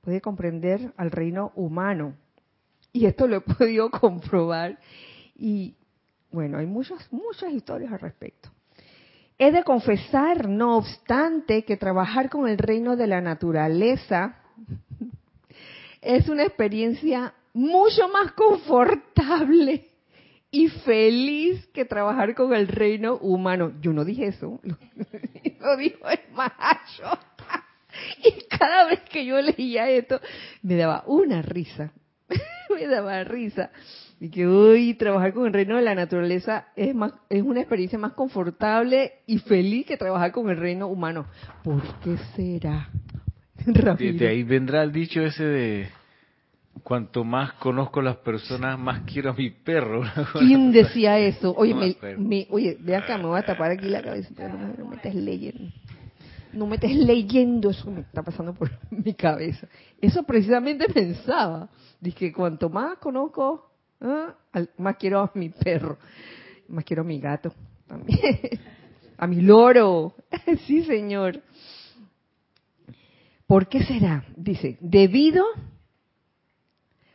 puede 0.00 0.22
comprender 0.22 0.94
al 0.96 1.10
reino 1.10 1.52
humano. 1.54 2.14
Y 2.94 3.04
esto 3.04 3.28
lo 3.28 3.36
he 3.36 3.40
podido 3.58 3.90
comprobar. 3.90 4.78
Y 5.36 5.76
bueno, 6.32 6.56
hay 6.56 6.66
muchas, 6.66 7.12
muchas 7.12 7.52
historias 7.52 7.92
al 7.92 8.00
respecto. 8.00 8.48
He 9.40 9.52
de 9.52 9.62
confesar, 9.62 10.48
no 10.48 10.76
obstante, 10.78 11.64
que 11.64 11.76
trabajar 11.76 12.28
con 12.28 12.48
el 12.48 12.58
reino 12.58 12.96
de 12.96 13.06
la 13.06 13.20
naturaleza 13.20 14.36
es 16.02 16.28
una 16.28 16.42
experiencia 16.42 17.34
mucho 17.54 18.08
más 18.08 18.32
confortable 18.32 19.90
y 20.50 20.68
feliz 20.68 21.64
que 21.68 21.84
trabajar 21.84 22.34
con 22.34 22.52
el 22.52 22.66
reino 22.66 23.16
humano. 23.16 23.74
Yo 23.80 23.92
no 23.92 24.04
dije 24.04 24.26
eso, 24.26 24.60
lo 25.60 25.76
dijo 25.76 26.08
el 26.08 26.20
macho. 26.32 27.18
Y 28.24 28.44
cada 28.48 28.86
vez 28.86 29.00
que 29.10 29.24
yo 29.24 29.40
leía 29.40 29.88
esto, 29.88 30.20
me 30.62 30.74
daba 30.74 31.04
una 31.06 31.42
risa, 31.42 31.92
me 32.74 32.88
daba 32.88 33.22
risa 33.22 33.70
y 34.20 34.30
que 34.30 34.46
hoy 34.46 34.94
trabajar 34.94 35.32
con 35.32 35.46
el 35.46 35.52
reino 35.52 35.76
de 35.76 35.82
la 35.82 35.94
naturaleza 35.94 36.68
es 36.74 36.94
más 36.94 37.12
es 37.28 37.42
una 37.42 37.60
experiencia 37.60 37.98
más 37.98 38.12
confortable 38.12 39.12
y 39.26 39.38
feliz 39.38 39.86
que 39.86 39.96
trabajar 39.96 40.32
con 40.32 40.50
el 40.50 40.56
reino 40.56 40.88
humano. 40.88 41.26
¿Por 41.62 41.82
qué 42.00 42.16
será? 42.34 42.88
De, 43.98 44.28
ahí 44.28 44.44
vendrá 44.44 44.82
el 44.82 44.92
dicho 44.92 45.20
ese 45.20 45.44
de 45.44 45.88
cuanto 46.82 47.24
más 47.24 47.52
conozco 47.54 48.00
a 48.00 48.04
las 48.04 48.16
personas, 48.18 48.78
más 48.78 49.02
quiero 49.02 49.30
a 49.30 49.34
mi 49.34 49.50
perro. 49.50 50.02
¿Quién 50.38 50.72
decía 50.72 51.18
eso? 51.18 51.54
Oye, 51.56 51.74
me, 52.16 52.46
oye, 52.50 52.76
ve 52.80 52.96
acá, 52.96 53.18
me 53.18 53.26
voy 53.26 53.38
a 53.38 53.44
tapar 53.44 53.72
aquí 53.72 53.88
la 53.88 54.02
cabeza, 54.02 54.30
pero 54.34 54.54
no, 54.54 54.86
me 54.88 54.96
estés 54.96 55.14
leyendo. 55.14 55.72
No 56.52 56.66
me 56.66 56.76
estés 56.76 56.96
leyendo, 56.96 57.70
eso 57.70 57.90
me 57.90 58.00
está 58.00 58.22
pasando 58.22 58.54
por 58.54 58.70
mi 58.90 59.12
cabeza. 59.12 59.68
Eso 60.00 60.22
precisamente 60.22 60.86
pensaba. 60.88 61.68
Dije, 62.00 62.32
cuanto 62.32 62.70
más 62.70 62.98
conozco 62.98 63.67
Ah, 64.00 64.34
más 64.78 64.96
quiero 64.96 65.20
a 65.20 65.30
mi 65.34 65.48
perro, 65.48 65.98
más 66.68 66.84
quiero 66.84 67.02
a 67.02 67.04
mi 67.04 67.18
gato 67.18 67.52
también, 67.86 68.20
a 69.18 69.26
mi 69.26 69.40
loro. 69.40 70.14
sí, 70.66 70.84
señor. 70.84 71.40
¿Por 73.46 73.68
qué 73.68 73.82
será? 73.82 74.24
Dice, 74.36 74.76
debido 74.80 75.44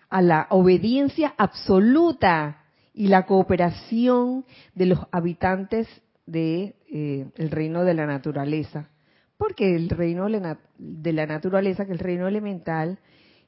a 0.10 0.22
la 0.22 0.48
obediencia 0.50 1.34
absoluta 1.38 2.63
y 2.93 3.08
la 3.08 3.26
cooperación 3.26 4.46
de 4.76 4.88
los 4.88 5.00
habitantes 5.12 5.88
del 6.26 6.76
de, 6.88 7.32
eh, 7.38 7.50
reino 7.50 7.84
de 7.84 7.93
la 7.93 8.06
naturaleza. 8.06 8.89
Porque 9.38 9.76
el 9.76 9.89
reino 9.89 10.28
de 10.30 11.13
la 11.13 11.26
naturaleza, 11.26 11.86
que 11.86 11.91
es 11.91 12.00
el 12.00 12.04
reino 12.04 12.28
elemental, 12.28 13.00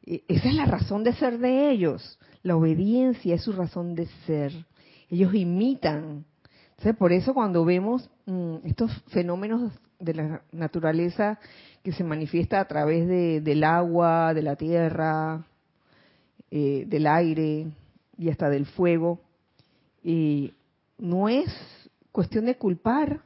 eh, 0.05 0.23
esa 0.27 0.49
es 0.49 0.55
la 0.55 0.65
razón 0.65 1.03
de 1.03 1.13
ser 1.13 1.37
de 1.39 1.71
ellos. 1.71 2.19
La 2.45 2.55
obediencia 2.55 3.33
es 3.33 3.41
su 3.41 3.53
razón 3.53 3.95
de 3.95 4.05
ser. 4.27 4.51
Ellos 5.09 5.33
imitan. 5.33 6.25
por 6.99 7.11
eso 7.11 7.33
cuando 7.33 7.65
vemos 7.65 8.07
mm, 8.27 8.57
estos 8.65 8.91
fenómenos 9.07 9.71
de 9.97 10.13
la 10.13 10.41
naturaleza 10.51 11.39
que 11.81 11.91
se 11.91 12.03
manifiesta 12.03 12.59
a 12.59 12.67
través 12.67 13.07
de, 13.07 13.41
del 13.41 13.63
agua, 13.63 14.35
de 14.35 14.43
la 14.43 14.55
tierra, 14.57 15.43
eh, 16.51 16.85
del 16.85 17.07
aire 17.07 17.65
y 18.15 18.29
hasta 18.29 18.47
del 18.47 18.67
fuego, 18.67 19.19
y 20.03 20.53
no 20.99 21.27
es 21.27 21.49
cuestión 22.11 22.45
de 22.45 22.57
culpar 22.57 23.21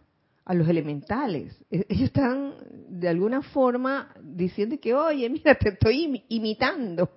a 0.50 0.56
los 0.56 0.68
elementales. 0.68 1.56
E-, 1.70 1.86
ellos 1.90 2.06
están 2.06 2.56
de 2.90 3.08
alguna 3.08 3.44
forma 3.44 4.12
diciendo 4.20 4.78
que, 4.82 4.96
oye, 4.96 5.30
mira, 5.30 5.54
te 5.54 5.70
estoy 5.70 6.26
imitando, 6.28 7.12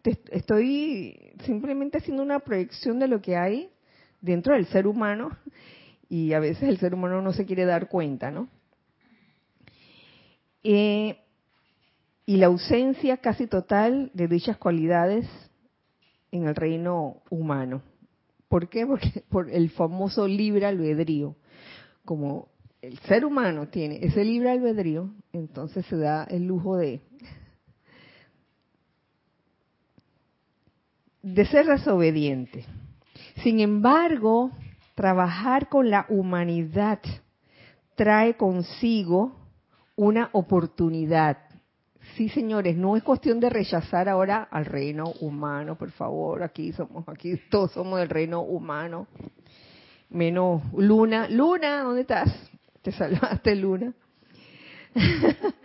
te 0.00 0.18
estoy 0.30 1.34
simplemente 1.44 1.98
haciendo 1.98 2.22
una 2.22 2.38
proyección 2.40 2.98
de 2.98 3.08
lo 3.08 3.20
que 3.20 3.36
hay 3.36 3.68
dentro 4.22 4.54
del 4.54 4.66
ser 4.68 4.86
humano 4.86 5.36
y 6.08 6.32
a 6.32 6.40
veces 6.40 6.62
el 6.62 6.78
ser 6.78 6.94
humano 6.94 7.20
no 7.20 7.34
se 7.34 7.44
quiere 7.44 7.66
dar 7.66 7.90
cuenta, 7.90 8.30
¿no? 8.30 8.48
Eh, 10.64 11.18
y 12.24 12.38
la 12.38 12.46
ausencia 12.46 13.18
casi 13.18 13.46
total 13.46 14.10
de 14.14 14.28
dichas 14.28 14.56
cualidades 14.56 15.26
en 16.32 16.46
el 16.46 16.54
reino 16.54 17.20
humano. 17.28 17.82
¿Por 18.48 18.70
qué? 18.70 18.86
Porque 18.86 19.24
por 19.28 19.50
el 19.50 19.68
famoso 19.68 20.26
libre 20.26 20.64
albedrío. 20.64 21.36
Como 22.06 22.48
el 22.88 22.98
ser 23.00 23.26
humano 23.26 23.68
tiene 23.68 23.98
ese 24.02 24.24
libre 24.24 24.50
albedrío, 24.50 25.10
entonces 25.34 25.84
se 25.86 25.96
da 25.98 26.24
el 26.24 26.46
lujo 26.46 26.78
de 26.78 27.02
de 31.22 31.44
ser 31.44 31.66
desobediente. 31.66 32.64
Sin 33.42 33.60
embargo, 33.60 34.52
trabajar 34.94 35.68
con 35.68 35.90
la 35.90 36.06
humanidad 36.08 37.00
trae 37.94 38.38
consigo 38.38 39.36
una 39.94 40.30
oportunidad. 40.32 41.36
Sí, 42.16 42.30
señores, 42.30 42.74
no 42.74 42.96
es 42.96 43.02
cuestión 43.02 43.38
de 43.38 43.50
rechazar 43.50 44.08
ahora 44.08 44.48
al 44.50 44.64
reino 44.64 45.12
humano, 45.20 45.76
por 45.76 45.90
favor, 45.90 46.42
aquí 46.42 46.72
somos, 46.72 47.06
aquí 47.06 47.38
todos 47.50 47.72
somos 47.72 47.98
del 47.98 48.08
reino 48.08 48.40
humano. 48.40 49.08
Menos 50.08 50.62
Luna, 50.72 51.28
Luna, 51.28 51.82
¿dónde 51.82 52.00
estás? 52.00 52.48
Te 52.82 52.92
salvaste, 52.92 53.54
Luna. 53.56 53.92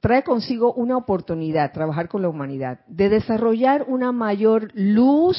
trae 0.00 0.22
consigo 0.22 0.72
una 0.74 0.96
oportunidad, 0.96 1.72
trabajar 1.72 2.08
con 2.08 2.22
la 2.22 2.28
humanidad, 2.28 2.80
de 2.86 3.08
desarrollar 3.08 3.84
una 3.88 4.12
mayor 4.12 4.70
luz, 4.74 5.36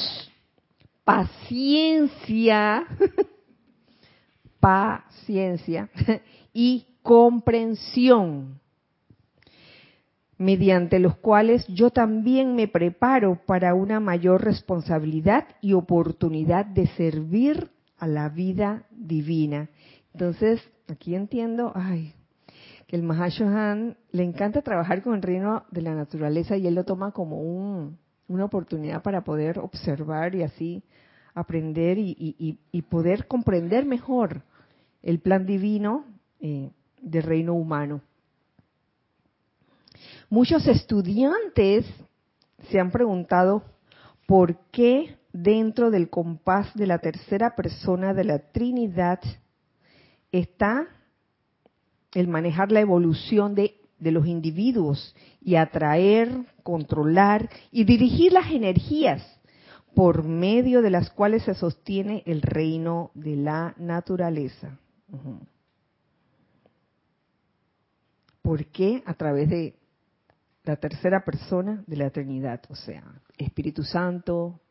paciencia, 1.04 2.86
paciencia 4.60 5.90
y 6.54 6.86
comprensión, 7.02 8.60
mediante 10.38 11.00
los 11.00 11.18
cuales 11.18 11.66
yo 11.68 11.90
también 11.90 12.56
me 12.56 12.68
preparo 12.68 13.40
para 13.46 13.74
una 13.74 14.00
mayor 14.00 14.44
responsabilidad 14.44 15.48
y 15.62 15.74
oportunidad 15.74 16.66
de 16.66 16.88
servir 16.88 17.72
a 18.00 18.08
la 18.08 18.30
vida 18.30 18.84
divina. 18.92 19.70
Entonces, 20.14 20.62
aquí 20.88 21.16
entiendo, 21.16 21.72
ay, 21.76 22.14
que 22.88 22.96
el 22.96 23.04
Mahashohan 23.04 23.98
le 24.12 24.24
encanta 24.24 24.62
trabajar 24.62 25.04
con 25.04 25.14
el 25.14 25.22
reino 25.22 25.64
de 25.70 25.82
la 25.82 25.94
naturaleza 25.94 26.58
y 26.58 26.66
él 26.66 26.76
lo 26.76 26.86
toma 26.86 27.12
como 27.12 27.94
una 28.28 28.46
oportunidad 28.46 29.04
para 29.04 29.24
poder 29.24 29.60
observar 29.60 30.34
y 30.34 30.44
así 30.44 30.84
aprender 31.36 31.98
y, 32.00 32.82
poder 32.90 33.28
comprender 33.28 33.86
mejor 33.86 34.42
el 35.04 35.20
plan 35.20 35.46
divino 35.46 36.06
eh, 36.40 36.72
del 37.02 37.24
reino 37.24 37.54
humano. 37.54 38.02
Muchos 40.30 40.68
estudiantes 40.68 41.86
se 42.70 42.80
han 42.80 42.92
preguntado 42.92 43.64
por 44.26 44.58
qué 44.72 45.19
dentro 45.32 45.92
del 45.92 46.10
compás 46.10 46.74
de 46.76 46.88
la 46.88 47.00
tercera 47.00 47.56
persona 47.56 48.14
de 48.14 48.24
la 48.24 48.40
Trinidad 48.40 49.20
está 50.32 50.88
el 52.14 52.28
manejar 52.28 52.72
la 52.72 52.80
evolución 52.80 53.56
de, 53.56 53.76
los 54.00 54.26
individuos 54.26 55.16
y 55.42 55.56
atraer, 55.56 56.46
controlar 56.64 57.50
y 57.72 57.84
dirigir 57.84 58.34
las 58.34 58.50
energías 58.52 59.22
por 59.94 60.24
medio 60.24 60.82
de 60.82 60.90
las 60.90 61.10
cuales 61.10 61.44
se 61.44 61.54
sostiene 61.54 62.24
el 62.26 62.42
reino 62.42 63.12
de 63.14 63.36
la 63.36 63.76
naturaleza. 63.78 64.80
¿Por 68.42 68.66
qué? 68.68 69.04
A 69.06 69.14
través 69.16 69.50
de 69.50 69.76
la 70.64 70.78
tercera 70.78 71.26
persona 71.26 71.84
de 71.86 71.98
la 71.98 72.10
Trinidad, 72.10 72.62
o 72.70 72.76
sea, 72.76 73.04
Espíritu 73.38 73.84
Santo 73.84 74.62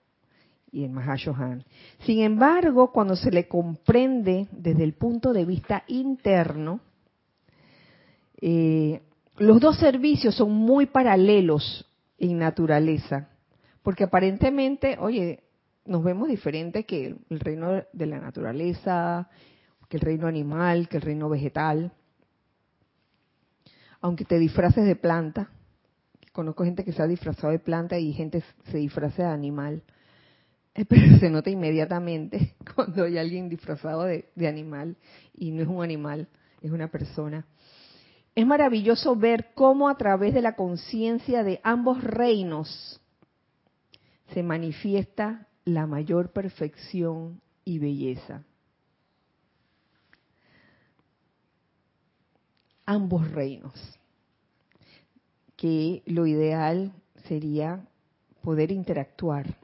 y 0.71 0.85
el 0.85 0.91
Mahashohan. 0.91 1.65
Sin 2.01 2.21
embargo, 2.21 2.93
cuando 2.93 3.17
se 3.17 3.31
le 3.31 3.49
comprende 3.49 4.49
desde 4.53 4.85
el 4.85 4.95
punto 4.95 5.33
de 5.33 5.45
vista 5.45 5.85
interno, 5.87 6.81
eh, 8.41 9.01
los 9.37 9.61
dos 9.61 9.79
servicios 9.79 10.35
son 10.35 10.53
muy 10.53 10.87
paralelos 10.87 11.87
en 12.19 12.39
naturaleza, 12.39 13.29
porque 13.83 14.05
aparentemente, 14.05 14.97
oye, 15.01 15.45
nos 15.85 16.05
vemos 16.05 16.29
diferentes 16.29 16.85
que 16.85 17.17
el 17.31 17.41
reino 17.41 17.83
de 17.93 18.07
la 18.07 18.19
naturaleza, 18.19 19.29
que 19.89 19.97
el 19.97 20.03
reino 20.03 20.27
animal, 20.27 20.89
que 20.89 20.99
el 20.99 21.03
reino 21.03 21.29
vegetal. 21.29 21.93
Aunque 24.01 24.25
te 24.25 24.39
disfraces 24.39 24.85
de 24.85 24.97
planta, 24.97 25.51
conozco 26.33 26.65
gente 26.65 26.85
que 26.85 26.93
se 26.93 27.03
ha 27.03 27.07
disfrazado 27.07 27.53
de 27.53 27.59
planta 27.59 27.99
y 27.99 28.13
gente 28.13 28.45
se 28.71 28.79
disfraza 28.79 29.25
de 29.25 29.29
animal, 29.31 29.83
pero 30.89 31.19
se 31.19 31.31
nota 31.31 31.51
inmediatamente 31.51 32.55
cuando 32.75 33.05
hay 33.05 33.19
alguien 33.19 33.49
disfrazado 33.49 34.05
de 34.05 34.49
animal 34.49 34.97
y 35.35 35.51
no 35.51 35.63
es 35.63 35.69
un 35.69 35.83
animal, 35.83 36.29
es 36.61 36.71
una 36.71 36.89
persona. 36.89 37.47
Es 38.35 38.47
maravilloso 38.47 39.17
ver 39.17 39.51
cómo 39.55 39.89
a 39.89 39.97
través 39.97 40.33
de 40.35 40.43
la 40.43 40.55
conciencia 40.55 41.43
de 41.43 41.61
ambos 41.65 42.03
reinos 42.05 43.01
se 44.33 44.43
manifiesta 44.43 45.49
la 45.65 45.87
mayor 45.87 46.33
perfección 46.33 47.41
y 47.65 47.79
belleza. 47.79 48.45
Ambos 52.87 53.31
reinos, 53.33 53.99
que 55.57 56.03
lo 56.07 56.27
ideal 56.27 56.93
sería 57.27 57.85
poder 58.43 58.71
interactuar. 58.71 59.57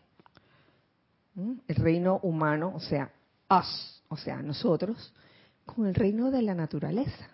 El 1.37 1.77
reino 1.77 2.21
humano, 2.23 2.73
o 2.75 2.81
sea, 2.81 3.11
us, 3.51 4.03
o 4.09 4.17
sea, 4.17 4.41
nosotros, 4.43 5.13
con 5.65 5.87
el 5.87 5.95
reino 5.95 6.31
de 6.31 6.43
la 6.43 6.55
naturaleza. 6.55 7.29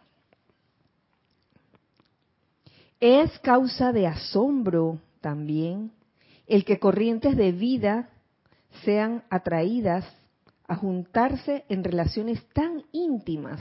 Es 2.99 3.39
causa 3.41 3.93
de 3.93 4.07
asombro 4.07 4.99
también 5.21 5.93
el 6.47 6.65
que 6.65 6.79
corrientes 6.79 7.37
de 7.37 7.53
vida 7.53 8.11
sean 8.85 9.23
atraídas 9.31 10.05
a 10.67 10.77
juntarse 10.77 11.65
en 11.69 11.83
relaciones 11.83 12.47
tan 12.51 12.85
íntimas, 12.93 13.61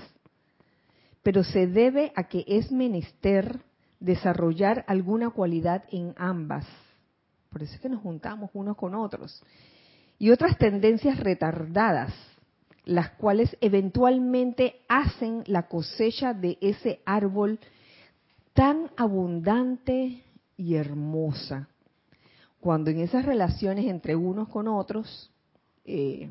pero 1.24 1.44
se 1.44 1.68
debe 1.68 2.12
a 2.16 2.26
que 2.26 2.46
es 2.48 2.72
menester 2.72 3.62
desarrollar 4.00 4.86
alguna 4.88 5.30
cualidad 5.30 5.84
en 5.92 6.14
ambas. 6.18 6.66
Por 7.50 7.64
eso 7.64 7.76
es 7.76 7.80
que 7.80 7.90
nos 7.90 8.02
juntamos 8.02 8.50
unos 8.54 8.78
con 8.78 8.96
otros. 8.96 9.44
Y 10.20 10.32
otras 10.32 10.58
tendencias 10.58 11.20
retardadas, 11.20 12.14
las 12.86 13.12
cuales 13.12 13.56
eventualmente 13.62 14.82
hacen 14.88 15.44
la 15.48 15.68
cosecha 15.68 16.34
de 16.34 16.58
ese 16.62 17.00
árbol 17.06 17.60
tan 18.54 18.92
abundante 18.98 20.22
y 20.58 20.76
hermosa. 20.76 21.70
Cuando 22.60 22.92
en 22.92 23.00
esas 23.00 23.26
relaciones 23.26 23.86
entre 23.86 24.18
unos 24.18 24.50
con 24.50 24.68
otros 24.68 25.32
eh, 25.86 26.30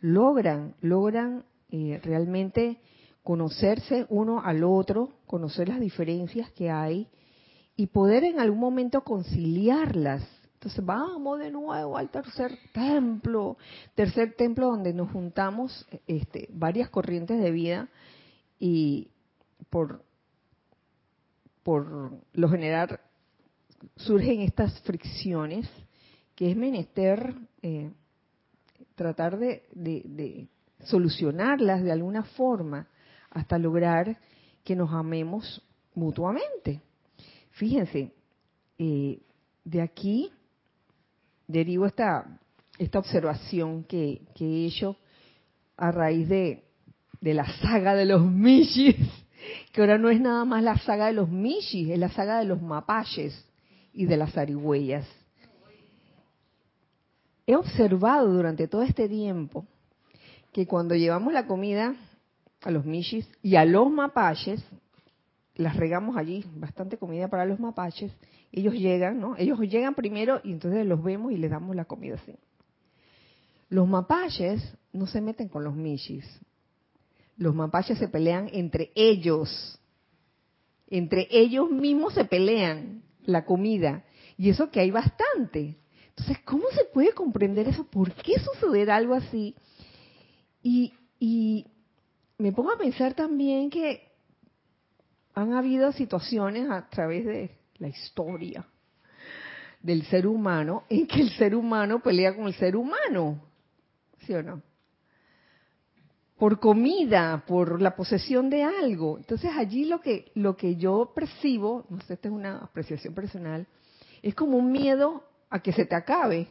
logran, 0.00 0.74
logran 0.80 1.44
eh, 1.70 2.00
realmente 2.02 2.78
conocerse 3.22 4.06
uno 4.08 4.40
al 4.42 4.64
otro, 4.64 5.10
conocer 5.26 5.68
las 5.68 5.80
diferencias 5.80 6.50
que 6.52 6.70
hay 6.70 7.06
y 7.76 7.86
poder 7.88 8.24
en 8.24 8.40
algún 8.40 8.60
momento 8.60 9.02
conciliarlas. 9.02 10.22
Entonces 10.62 10.84
vamos 10.84 11.40
de 11.40 11.50
nuevo 11.50 11.98
al 11.98 12.08
tercer 12.08 12.56
templo, 12.72 13.56
tercer 13.96 14.34
templo 14.34 14.68
donde 14.68 14.94
nos 14.94 15.10
juntamos 15.10 15.84
este, 16.06 16.48
varias 16.52 16.88
corrientes 16.88 17.42
de 17.42 17.50
vida 17.50 17.88
y 18.60 19.08
por 19.70 20.04
por 21.64 22.12
lo 22.32 22.48
general 22.48 23.00
surgen 23.96 24.42
estas 24.42 24.80
fricciones 24.82 25.68
que 26.36 26.52
es 26.52 26.56
menester 26.56 27.34
eh, 27.60 27.90
tratar 28.94 29.40
de, 29.40 30.48
solucionarlas 30.84 31.82
de 31.82 31.90
alguna 31.90 32.22
forma 32.22 32.86
hasta 33.30 33.58
lograr 33.58 34.16
que 34.62 34.76
nos 34.76 34.92
amemos 34.92 35.60
mutuamente. 35.96 36.80
Fíjense, 37.50 38.12
eh, 38.78 39.20
de 39.64 39.82
aquí 39.82 40.30
derivo 41.52 41.86
esta, 41.86 42.40
esta 42.78 42.98
observación 42.98 43.84
que, 43.84 44.22
he 44.40 44.66
hecho 44.66 44.96
a 45.76 45.92
raíz 45.92 46.28
de, 46.28 46.64
de 47.20 47.34
la 47.34 47.46
saga 47.60 47.94
de 47.94 48.06
los 48.06 48.24
Mishis 48.24 48.96
que 49.72 49.80
ahora 49.80 49.98
no 49.98 50.08
es 50.08 50.20
nada 50.20 50.44
más 50.44 50.62
la 50.62 50.78
saga 50.78 51.06
de 51.06 51.14
los 51.14 51.28
Mishis, 51.28 51.88
es 51.90 51.98
la 51.98 52.08
saga 52.10 52.38
de 52.38 52.44
los 52.44 52.62
Mapayes 52.62 53.46
y 53.92 54.06
de 54.06 54.16
las 54.16 54.36
Arihuellas. 54.36 55.06
He 57.46 57.56
observado 57.56 58.32
durante 58.32 58.68
todo 58.68 58.82
este 58.82 59.08
tiempo 59.08 59.66
que 60.52 60.66
cuando 60.66 60.94
llevamos 60.94 61.32
la 61.32 61.46
comida 61.46 61.94
a 62.62 62.70
los 62.70 62.84
Mishis 62.84 63.28
y 63.42 63.56
a 63.56 63.64
los 63.64 63.90
Mapayes, 63.90 64.64
las 65.56 65.76
regamos 65.76 66.16
allí, 66.16 66.44
bastante 66.54 66.96
comida 66.96 67.28
para 67.28 67.44
los 67.44 67.58
Mapaches, 67.58 68.12
ellos 68.52 68.74
llegan, 68.74 69.18
¿no? 69.18 69.34
Ellos 69.38 69.58
llegan 69.60 69.94
primero 69.94 70.40
y 70.44 70.52
entonces 70.52 70.86
los 70.86 71.02
vemos 71.02 71.32
y 71.32 71.38
les 71.38 71.50
damos 71.50 71.74
la 71.74 71.86
comida 71.86 72.16
así. 72.16 72.34
Los 73.70 73.88
mapaches 73.88 74.76
no 74.92 75.06
se 75.06 75.22
meten 75.22 75.48
con 75.48 75.64
los 75.64 75.74
mishis. 75.74 76.26
Los 77.38 77.54
mapaches 77.54 77.98
se 77.98 78.08
pelean 78.08 78.50
entre 78.52 78.92
ellos. 78.94 79.80
Entre 80.86 81.26
ellos 81.30 81.70
mismos 81.70 82.12
se 82.12 82.26
pelean 82.26 83.02
la 83.24 83.46
comida. 83.46 84.04
Y 84.36 84.50
eso 84.50 84.70
que 84.70 84.80
hay 84.80 84.90
bastante. 84.90 85.78
Entonces, 86.10 86.38
¿cómo 86.44 86.64
se 86.74 86.84
puede 86.84 87.14
comprender 87.14 87.66
eso? 87.66 87.84
¿Por 87.84 88.12
qué 88.12 88.34
suceder 88.38 88.90
algo 88.90 89.14
así? 89.14 89.54
Y, 90.62 90.92
y 91.18 91.66
me 92.36 92.52
pongo 92.52 92.72
a 92.72 92.78
pensar 92.78 93.14
también 93.14 93.70
que 93.70 94.12
han 95.32 95.54
habido 95.54 95.92
situaciones 95.92 96.68
a 96.70 96.90
través 96.90 97.24
de 97.24 97.61
la 97.78 97.88
historia 97.88 98.66
del 99.82 100.04
ser 100.06 100.26
humano 100.26 100.84
en 100.88 101.06
que 101.06 101.20
el 101.20 101.30
ser 101.30 101.54
humano 101.54 102.00
pelea 102.00 102.34
con 102.34 102.46
el 102.46 102.54
ser 102.54 102.76
humano. 102.76 103.40
¿Sí 104.20 104.32
o 104.32 104.42
no? 104.42 104.62
Por 106.38 106.60
comida, 106.60 107.44
por 107.46 107.80
la 107.80 107.94
posesión 107.94 108.50
de 108.50 108.62
algo. 108.62 109.18
Entonces 109.18 109.50
allí 109.56 109.84
lo 109.84 110.00
que, 110.00 110.30
lo 110.34 110.56
que 110.56 110.76
yo 110.76 111.12
percibo, 111.14 111.86
no 111.88 112.00
sé, 112.02 112.14
esta 112.14 112.28
es 112.28 112.34
una 112.34 112.58
apreciación 112.58 113.14
personal, 113.14 113.66
es 114.22 114.34
como 114.34 114.56
un 114.56 114.70
miedo 114.70 115.24
a 115.50 115.60
que 115.60 115.72
se 115.72 115.84
te 115.84 115.94
acabe. 115.94 116.48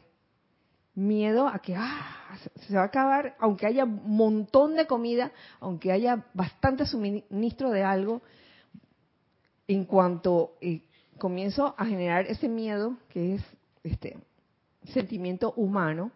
Miedo 0.93 1.47
a 1.47 1.59
que 1.59 1.73
ah, 1.77 2.37
se 2.67 2.75
va 2.75 2.81
a 2.81 2.85
acabar, 2.85 3.37
aunque 3.39 3.65
haya 3.65 3.85
un 3.85 4.17
montón 4.17 4.75
de 4.75 4.87
comida, 4.87 5.31
aunque 5.61 5.89
haya 5.89 6.25
bastante 6.33 6.85
suministro 6.85 7.69
de 7.71 7.81
algo, 7.81 8.21
en 9.67 9.85
cuanto 9.85 10.57
eh, 10.59 10.81
comienzo 11.21 11.75
a 11.77 11.85
generar 11.85 12.25
ese 12.25 12.49
miedo, 12.49 12.97
que 13.09 13.35
es 13.35 13.43
este 13.83 14.17
sentimiento 14.85 15.53
humano, 15.55 16.09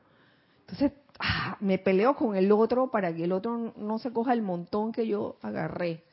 entonces 0.62 0.94
ah, 1.20 1.58
me 1.60 1.78
peleo 1.78 2.16
con 2.16 2.36
el 2.36 2.52
otro 2.52 2.90
para 2.90 3.14
que 3.16 3.26
el 3.26 3.32
otro 3.32 3.72
no 3.78 4.00
se 4.00 4.12
coja 4.12 4.34
el 4.34 4.42
montón 4.42 4.92
que 4.92 5.06
yo 5.06 5.38
agarré, 5.44 6.04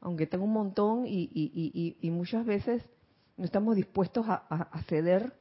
aunque 0.00 0.26
tengo 0.26 0.46
un 0.46 0.54
montón 0.54 1.04
y, 1.06 1.98
muchas 2.04 2.46
veces 2.46 2.82
no 3.36 3.44
estamos 3.44 3.76
dispuestos 3.76 4.24
a, 4.26 4.80
ceder 4.88 5.34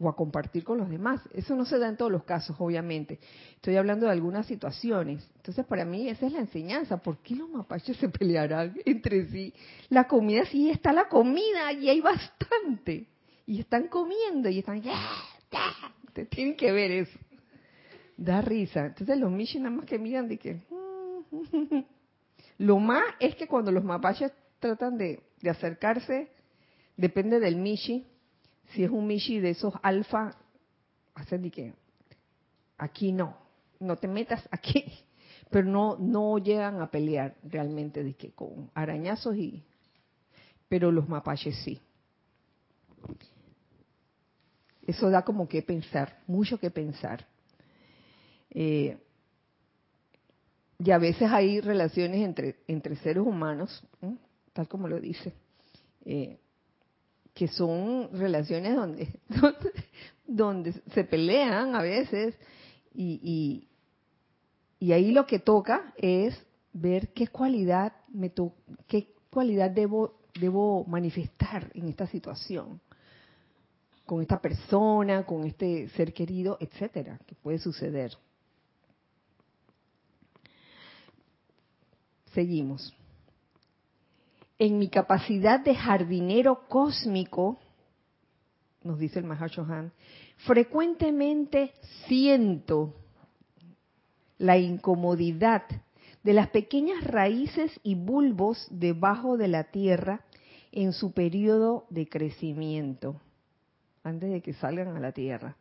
o 0.00 0.08
a 0.08 0.16
compartir 0.16 0.64
con 0.64 0.78
los 0.78 0.88
demás. 0.88 1.20
Eso 1.32 1.54
no 1.56 1.64
se 1.64 1.78
da 1.78 1.88
en 1.88 1.96
todos 1.96 2.12
los 2.12 2.24
casos, 2.24 2.56
obviamente. 2.58 3.18
Estoy 3.56 3.76
hablando 3.76 4.06
de 4.06 4.12
algunas 4.12 4.46
situaciones. 4.46 5.28
Entonces, 5.36 5.64
para 5.66 5.84
mí 5.84 6.08
esa 6.08 6.26
es 6.26 6.32
la 6.32 6.40
enseñanza. 6.40 6.98
¿Por 6.98 7.18
qué 7.18 7.34
los 7.34 7.48
mapaches 7.48 7.96
se 7.96 8.08
pelearán 8.08 8.76
entre 8.84 9.28
sí? 9.28 9.52
La 9.88 10.06
comida 10.06 10.44
sí 10.46 10.70
está 10.70 10.92
la 10.92 11.08
comida 11.08 11.72
y 11.72 11.88
hay 11.88 12.00
bastante. 12.00 13.08
Y 13.46 13.60
están 13.60 13.88
comiendo 13.88 14.48
y 14.48 14.58
están... 14.58 14.82
Te 16.12 16.26
tienen 16.26 16.56
que 16.56 16.70
ver 16.72 16.90
eso. 16.90 17.18
Da 18.16 18.40
risa. 18.40 18.86
Entonces 18.86 19.18
los 19.18 19.30
mishi 19.30 19.58
nada 19.58 19.76
más 19.76 19.86
que 19.86 19.98
miran 19.98 20.28
de 20.28 20.38
que... 20.38 20.60
Lo 22.58 22.78
más 22.78 23.04
es 23.20 23.36
que 23.36 23.46
cuando 23.46 23.70
los 23.70 23.84
mapaches 23.84 24.32
tratan 24.58 24.98
de, 24.98 25.22
de 25.40 25.50
acercarse, 25.50 26.28
depende 26.96 27.38
del 27.38 27.56
mishi, 27.56 28.04
si 28.72 28.84
es 28.84 28.90
un 28.90 29.06
Mishi 29.06 29.40
de 29.40 29.50
esos 29.50 29.74
alfa, 29.82 30.36
hacen 31.14 31.42
de 31.42 31.50
que 31.50 31.74
aquí 32.76 33.12
no, 33.12 33.36
no 33.80 33.96
te 33.96 34.08
metas 34.08 34.46
aquí, 34.50 34.84
pero 35.50 35.66
no 35.66 35.96
no 35.98 36.38
llegan 36.38 36.80
a 36.80 36.90
pelear 36.90 37.36
realmente 37.42 38.02
de 38.02 38.14
que 38.14 38.32
con 38.32 38.70
arañazos 38.74 39.36
y 39.36 39.64
pero 40.68 40.92
los 40.92 41.08
mapaches 41.08 41.56
sí. 41.64 41.80
Eso 44.86 45.10
da 45.10 45.22
como 45.22 45.48
que 45.48 45.62
pensar, 45.62 46.18
mucho 46.26 46.58
que 46.58 46.70
pensar. 46.70 47.26
Eh, 48.50 48.98
y 50.78 50.90
a 50.90 50.98
veces 50.98 51.30
hay 51.30 51.60
relaciones 51.60 52.24
entre, 52.24 52.56
entre 52.68 52.96
seres 52.96 53.22
humanos, 53.22 53.82
tal 54.52 54.68
como 54.68 54.88
lo 54.88 55.00
dice, 55.00 55.34
eh, 56.04 56.38
que 57.38 57.46
son 57.46 58.10
relaciones 58.14 58.74
donde, 58.74 59.08
donde, 60.26 60.72
se 60.92 61.04
pelean 61.04 61.76
a 61.76 61.82
veces 61.82 62.34
y, 62.92 63.68
y, 64.80 64.92
ahí 64.92 65.12
lo 65.12 65.24
que 65.24 65.38
toca 65.38 65.94
es 65.96 66.36
ver 66.72 67.10
qué 67.12 67.28
cualidad 67.28 67.92
me 68.08 68.32
qué 68.88 69.14
cualidad 69.30 69.70
debo 69.70 70.18
debo 70.40 70.84
manifestar 70.86 71.70
en 71.74 71.88
esta 71.88 72.08
situación 72.08 72.80
con 74.04 74.20
esta 74.20 74.40
persona, 74.40 75.24
con 75.24 75.44
este 75.44 75.88
ser 75.90 76.12
querido, 76.12 76.56
etcétera, 76.58 77.20
que 77.24 77.36
puede 77.36 77.58
suceder. 77.58 78.16
Seguimos 82.32 82.92
en 84.58 84.78
mi 84.78 84.88
capacidad 84.88 85.60
de 85.60 85.74
jardinero 85.74 86.66
cósmico, 86.68 87.58
nos 88.82 88.98
dice 88.98 89.18
el 89.20 89.24
Mahashohan, 89.24 89.92
frecuentemente 90.38 91.72
siento 92.06 92.94
la 94.38 94.58
incomodidad 94.58 95.62
de 96.22 96.32
las 96.32 96.48
pequeñas 96.48 97.04
raíces 97.04 97.78
y 97.82 97.94
bulbos 97.94 98.66
debajo 98.70 99.36
de 99.36 99.48
la 99.48 99.64
tierra 99.64 100.24
en 100.72 100.92
su 100.92 101.12
periodo 101.12 101.86
de 101.90 102.08
crecimiento, 102.08 103.20
antes 104.02 104.30
de 104.30 104.42
que 104.42 104.54
salgan 104.54 104.96
a 104.96 105.00
la 105.00 105.12
tierra, 105.12 105.56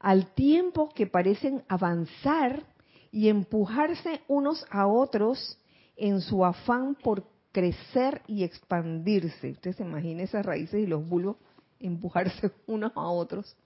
al 0.00 0.32
tiempo 0.34 0.90
que 0.94 1.06
parecen 1.06 1.64
avanzar 1.68 2.64
y 3.10 3.28
empujarse 3.28 4.20
unos 4.28 4.66
a 4.70 4.86
otros 4.86 5.58
en 5.96 6.20
su 6.20 6.44
afán 6.44 6.94
por 6.96 7.33
crecer 7.54 8.20
y 8.26 8.42
expandirse. 8.42 9.52
Usted 9.52 9.76
se 9.76 9.84
imagina 9.84 10.24
esas 10.24 10.44
raíces 10.44 10.82
y 10.82 10.86
los 10.86 11.08
bulbos 11.08 11.36
empujarse 11.78 12.50
unos 12.66 12.92
a 12.96 13.08
otros. 13.08 13.56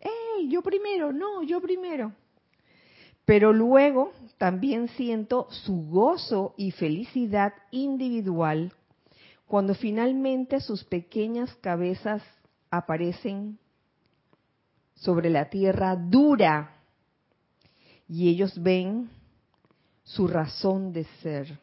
¡Ey! 0.00 0.48
Yo 0.48 0.62
primero, 0.62 1.12
no, 1.12 1.42
yo 1.42 1.60
primero. 1.60 2.12
Pero 3.24 3.52
luego 3.52 4.12
también 4.38 4.88
siento 4.90 5.48
su 5.50 5.88
gozo 5.88 6.54
y 6.56 6.70
felicidad 6.70 7.52
individual 7.72 8.72
cuando 9.46 9.74
finalmente 9.74 10.60
sus 10.60 10.84
pequeñas 10.84 11.52
cabezas 11.56 12.22
aparecen 12.70 13.58
sobre 14.94 15.28
la 15.28 15.50
tierra 15.50 15.96
dura 15.96 16.76
y 18.08 18.28
ellos 18.28 18.62
ven 18.62 19.10
su 20.04 20.28
razón 20.28 20.92
de 20.92 21.04
ser 21.20 21.58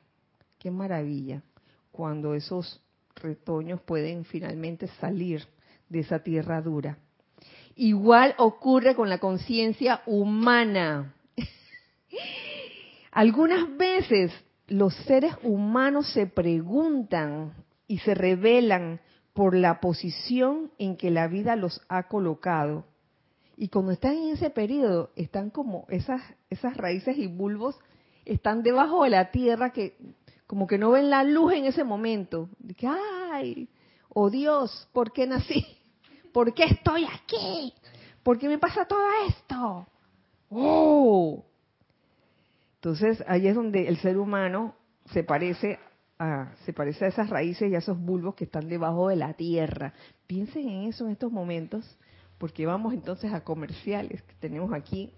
Qué 0.66 0.72
maravilla 0.72 1.44
cuando 1.92 2.34
esos 2.34 2.82
retoños 3.14 3.82
pueden 3.82 4.26
finalmente 4.26 4.88
salir 5.00 5.46
de 5.90 6.00
esa 6.00 6.24
tierra 6.24 6.60
dura. 6.60 6.98
Igual 7.76 8.34
ocurre 8.40 8.96
con 8.96 9.08
la 9.08 9.20
conciencia 9.20 10.02
humana. 10.08 11.14
Algunas 13.12 13.78
veces 13.78 14.32
los 14.66 14.96
seres 15.06 15.36
humanos 15.44 16.12
se 16.14 16.26
preguntan 16.26 17.54
y 17.88 18.00
se 18.00 18.16
revelan 18.16 19.02
por 19.34 19.56
la 19.56 19.80
posición 19.80 20.72
en 20.80 20.98
que 20.98 21.12
la 21.12 21.28
vida 21.28 21.56
los 21.56 21.80
ha 21.90 22.08
colocado. 22.08 22.88
Y 23.56 23.68
cuando 23.68 23.92
están 23.92 24.14
en 24.14 24.30
ese 24.30 24.50
periodo, 24.50 25.12
están 25.16 25.52
como 25.52 25.86
esas, 25.90 26.24
esas 26.50 26.76
raíces 26.76 27.20
y 27.20 27.28
bulbos, 27.28 27.78
están 28.26 28.64
debajo 28.64 29.04
de 29.04 29.12
la 29.12 29.30
tierra 29.30 29.72
que 29.72 29.96
como 30.48 30.68
que 30.68 30.78
no 30.78 30.92
ven 30.92 31.10
la 31.10 31.24
luz 31.24 31.54
en 31.54 31.66
ese 31.66 31.84
momento. 31.84 32.50
Que, 32.78 32.88
ay, 32.88 33.70
oh 34.10 34.30
Dios, 34.30 34.88
¿por 34.94 35.12
qué 35.12 35.28
nací? 35.28 35.66
¿Por 36.34 36.54
qué 36.54 36.66
estoy 36.66 37.06
aquí? 37.06 37.74
¿Por 38.24 38.38
qué 38.38 38.48
me 38.48 38.58
pasa 38.58 38.86
todo 38.86 39.06
esto? 39.28 39.88
¡Oh! 40.50 41.46
Entonces, 42.76 43.24
ahí 43.28 43.48
es 43.48 43.56
donde 43.56 43.88
el 43.88 43.98
ser 43.98 44.18
humano 44.18 44.76
se 45.12 45.24
parece 45.24 45.80
a, 46.20 46.54
se 46.66 46.74
parece 46.74 47.06
a 47.06 47.08
esas 47.08 47.30
raíces 47.30 47.72
y 47.72 47.76
a 47.76 47.80
esos 47.80 48.00
bulbos 48.00 48.36
que 48.36 48.46
están 48.46 48.68
debajo 48.68 49.10
de 49.10 49.16
la 49.16 49.34
tierra. 49.34 49.94
Piensen 50.28 50.70
en 50.70 50.84
eso 50.90 51.06
en 51.06 51.12
estos 51.12 51.32
momentos, 51.32 51.98
porque 52.38 52.66
vamos 52.66 52.94
entonces 52.94 53.34
a 53.34 53.44
comerciales 53.44 54.22
que 54.24 54.36
tenemos 54.36 54.74
aquí 54.74 55.12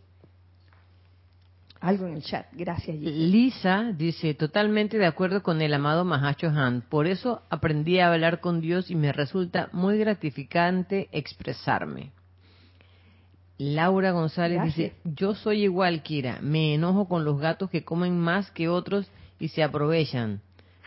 algo 1.79 2.07
en 2.07 2.15
el 2.15 2.23
chat. 2.23 2.47
Gracias. 2.53 2.97
Lisa 2.97 3.91
dice, 3.95 4.33
totalmente 4.33 4.97
de 4.97 5.05
acuerdo 5.05 5.43
con 5.43 5.61
el 5.61 5.73
amado 5.73 6.05
Mahacho 6.05 6.47
Han. 6.47 6.81
Por 6.81 7.07
eso 7.07 7.43
aprendí 7.49 7.99
a 7.99 8.11
hablar 8.11 8.39
con 8.39 8.61
Dios 8.61 8.89
y 8.89 8.95
me 8.95 9.11
resulta 9.11 9.69
muy 9.73 9.97
gratificante 9.97 11.09
expresarme. 11.11 12.11
Laura 13.57 14.11
González 14.11 14.63
dice, 14.63 14.93
yo 15.03 15.33
soy 15.33 15.63
igual, 15.63 16.03
Kira. 16.03 16.39
Me 16.41 16.75
enojo 16.75 17.07
con 17.07 17.25
los 17.25 17.39
gatos 17.39 17.69
que 17.69 17.83
comen 17.83 18.17
más 18.17 18.51
que 18.51 18.69
otros 18.69 19.09
y 19.39 19.47
se 19.47 19.63
aprovechan. 19.63 20.41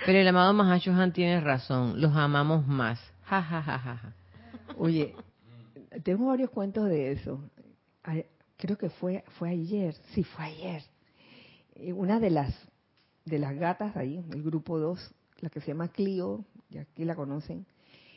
Pero 0.07 0.19
el 0.19 0.29
amado 0.29 0.53
Mahacho 0.53 0.93
Han 0.93 1.13
tiene 1.13 1.41
razón. 1.41 2.01
Los 2.01 2.17
amamos 2.17 2.67
más. 2.67 3.01
Ja, 3.25 4.15
Oye, 4.77 5.15
tengo 6.03 6.27
varios 6.27 6.51
cuentos 6.51 6.89
de 6.89 7.13
eso 7.13 7.41
creo 8.61 8.77
que 8.77 8.91
fue, 8.91 9.25
fue 9.39 9.51
ayer, 9.51 9.95
sí, 10.15 10.23
fue 10.23 10.45
ayer. 10.45 10.83
Una 11.95 12.21
de 12.21 12.31
las, 12.31 12.55
de 13.25 13.39
las 13.39 13.57
gatas 13.57 13.97
ahí, 13.97 14.23
el 14.33 14.43
grupo 14.43 14.79
2, 14.79 15.15
la 15.41 15.51
que 15.51 15.61
se 15.61 15.69
llama 15.69 15.89
Clio, 15.89 16.45
ya 16.69 16.83
aquí 16.83 17.05
la 17.05 17.17
conocen, 17.17 17.67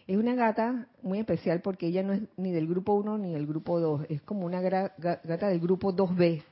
es 0.05 0.17
una 0.17 0.35
gata 0.35 0.87
muy 1.01 1.19
especial 1.19 1.61
porque 1.61 1.87
ella 1.87 2.03
no 2.03 2.13
es 2.13 2.21
ni 2.35 2.51
del 2.51 2.67
grupo 2.67 2.93
1 2.93 3.17
ni 3.19 3.31
del 3.31 3.47
grupo 3.47 3.79
2, 3.79 4.07
es 4.09 4.21
como 4.21 4.45
una 4.45 4.59
gata 4.61 5.47
del 5.47 5.59
grupo 5.59 5.93
2B. 5.93 6.43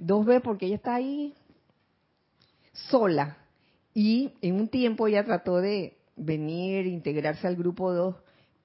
2B 0.00 0.42
porque 0.42 0.66
ella 0.66 0.76
está 0.76 0.96
ahí 0.96 1.34
sola. 2.72 3.38
Y 3.94 4.32
en 4.42 4.56
un 4.56 4.68
tiempo 4.68 5.06
ella 5.06 5.24
trató 5.24 5.58
de 5.58 5.96
venir, 6.16 6.86
integrarse 6.86 7.46
al 7.46 7.56
grupo 7.56 7.92
2, 7.92 8.16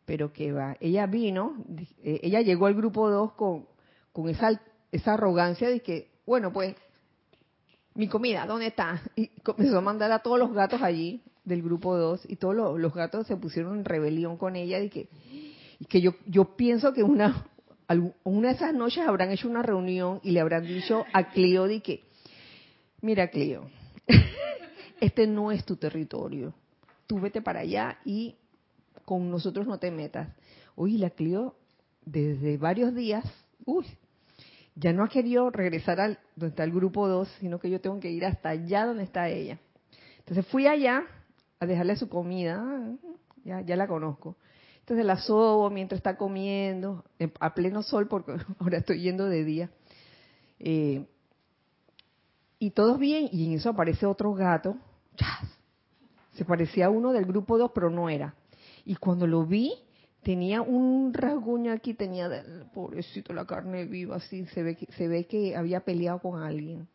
pero 0.05 0.33
que 0.33 0.51
va. 0.51 0.75
Ella 0.79 1.05
vino, 1.05 1.55
eh, 2.03 2.19
ella 2.23 2.41
llegó 2.41 2.65
al 2.65 2.75
grupo 2.75 3.09
2 3.09 3.33
con, 3.33 3.65
con 4.13 4.29
esa, 4.29 4.61
esa 4.91 5.15
arrogancia 5.15 5.69
de 5.69 5.81
que, 5.81 6.11
bueno, 6.25 6.53
pues, 6.53 6.75
mi 7.95 8.07
comida, 8.07 8.45
¿dónde 8.45 8.67
está? 8.67 9.01
Y 9.15 9.27
comenzó 9.41 9.79
a 9.79 9.81
mandar 9.81 10.11
a 10.11 10.19
todos 10.19 10.39
los 10.39 10.53
gatos 10.53 10.81
allí 10.81 11.21
del 11.43 11.61
grupo 11.61 11.97
2 11.97 12.21
y 12.29 12.37
todos 12.37 12.79
los, 12.79 12.93
gatos 12.93 13.27
se 13.27 13.35
pusieron 13.35 13.79
en 13.79 13.85
rebelión 13.85 14.37
con 14.37 14.55
ella 14.55 14.79
y 14.79 14.89
que, 14.89 15.09
que 15.89 15.99
yo, 15.99 16.13
yo 16.25 16.55
pienso 16.55 16.93
que 16.93 17.03
una, 17.03 17.47
una 18.23 18.49
de 18.49 18.55
esas 18.55 18.73
noches 18.73 19.05
habrán 19.05 19.31
hecho 19.31 19.49
una 19.49 19.61
reunión 19.61 20.21
y 20.23 20.31
le 20.31 20.39
habrán 20.39 20.65
dicho 20.65 21.03
a 21.11 21.31
Cleo 21.31 21.67
de 21.67 21.81
que, 21.81 22.03
mira 23.01 23.27
Cleo, 23.27 23.69
este 25.01 25.27
no 25.27 25.51
es 25.51 25.65
tu 25.65 25.75
territorio, 25.75 26.53
tú 27.07 27.19
vete 27.19 27.41
para 27.41 27.61
allá 27.61 27.99
y 28.05 28.35
con 29.03 29.29
nosotros 29.29 29.67
no 29.67 29.79
te 29.79 29.91
metas. 29.91 30.29
Uy, 30.75 30.97
la 30.97 31.09
Clio 31.09 31.55
desde 32.05 32.57
varios 32.57 32.95
días, 32.95 33.25
uy, 33.65 33.85
ya 34.75 34.93
no 34.93 35.03
ha 35.03 35.09
querido 35.09 35.49
regresar 35.49 35.99
al 35.99 36.19
donde 36.35 36.49
está 36.51 36.63
el 36.63 36.71
grupo 36.71 37.07
2, 37.07 37.27
sino 37.39 37.59
que 37.59 37.69
yo 37.69 37.79
tengo 37.79 37.99
que 37.99 38.09
ir 38.09 38.25
hasta 38.25 38.49
allá 38.49 38.85
donde 38.85 39.03
está 39.03 39.29
ella. 39.29 39.59
Entonces 40.19 40.45
fui 40.47 40.67
allá 40.67 41.03
a 41.59 41.65
dejarle 41.65 41.95
su 41.95 42.09
comida, 42.09 42.63
ya, 43.43 43.61
ya 43.61 43.75
la 43.75 43.87
conozco. 43.87 44.35
Entonces 44.79 45.05
la 45.05 45.17
sobo 45.17 45.69
mientras 45.69 45.99
está 45.99 46.17
comiendo, 46.17 47.05
a 47.39 47.53
pleno 47.53 47.83
sol, 47.83 48.07
porque 48.07 48.35
ahora 48.59 48.79
estoy 48.79 49.01
yendo 49.01 49.25
de 49.25 49.43
día. 49.43 49.69
Eh, 50.59 51.05
y 52.59 52.71
todos 52.71 52.97
bien, 52.99 53.29
y 53.31 53.45
en 53.45 53.53
eso 53.53 53.69
aparece 53.69 54.05
otro 54.05 54.33
gato. 54.33 54.77
Se 56.33 56.45
parecía 56.45 56.87
a 56.87 56.89
uno 56.89 57.13
del 57.13 57.25
grupo 57.25 57.57
2, 57.57 57.71
pero 57.73 57.89
no 57.89 58.09
era. 58.09 58.35
Y 58.85 58.95
cuando 58.95 59.27
lo 59.27 59.45
vi, 59.45 59.73
tenía 60.23 60.61
un 60.61 61.13
rasguño 61.13 61.71
aquí, 61.71 61.93
tenía, 61.93 62.29
pobrecito, 62.73 63.33
la 63.33 63.45
carne 63.45 63.85
viva, 63.85 64.15
así, 64.15 64.45
se 64.47 64.63
ve, 64.63 64.75
que, 64.75 64.87
se 64.93 65.07
ve 65.07 65.25
que 65.25 65.55
había 65.55 65.81
peleado 65.81 66.19
con 66.19 66.41
alguien. 66.41 66.87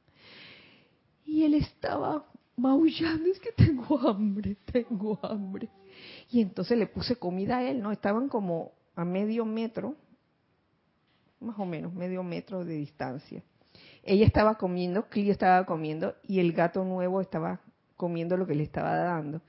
Y 1.25 1.45
él 1.45 1.55
estaba 1.55 2.25
maullando, 2.57 3.29
es 3.31 3.39
que 3.39 3.53
tengo 3.53 3.99
hambre, 4.09 4.57
tengo 4.73 5.19
hambre. 5.23 5.69
Y 6.31 6.41
entonces 6.41 6.79
le 6.79 6.87
puse 6.87 7.17
comida 7.17 7.59
a 7.59 7.71
él, 7.71 7.81
¿no? 7.81 7.93
Estaban 7.93 8.29
como 8.29 8.73
a 8.97 9.05
medio 9.05 9.45
metro, 9.45 9.95
más 11.41 11.59
o 11.59 11.67
menos, 11.67 11.95
medio 11.95 12.23
metro 12.23 12.65
de 12.65 12.75
distancia. 12.75 13.43
Ella 14.03 14.27
estaba 14.27 14.57
comiendo, 14.57 15.09
Clio 15.09 15.33
estaba 15.33 15.65
comiendo 15.67 16.15
y 16.27 16.41
el 16.41 16.53
gato 16.53 16.85
nuevo 16.85 17.21
estaba 17.21 17.61
comiendo 17.97 18.37
lo 18.37 18.47
que 18.47 18.55
le 18.55 18.63
estaba 18.63 18.97
dando. 18.97 19.43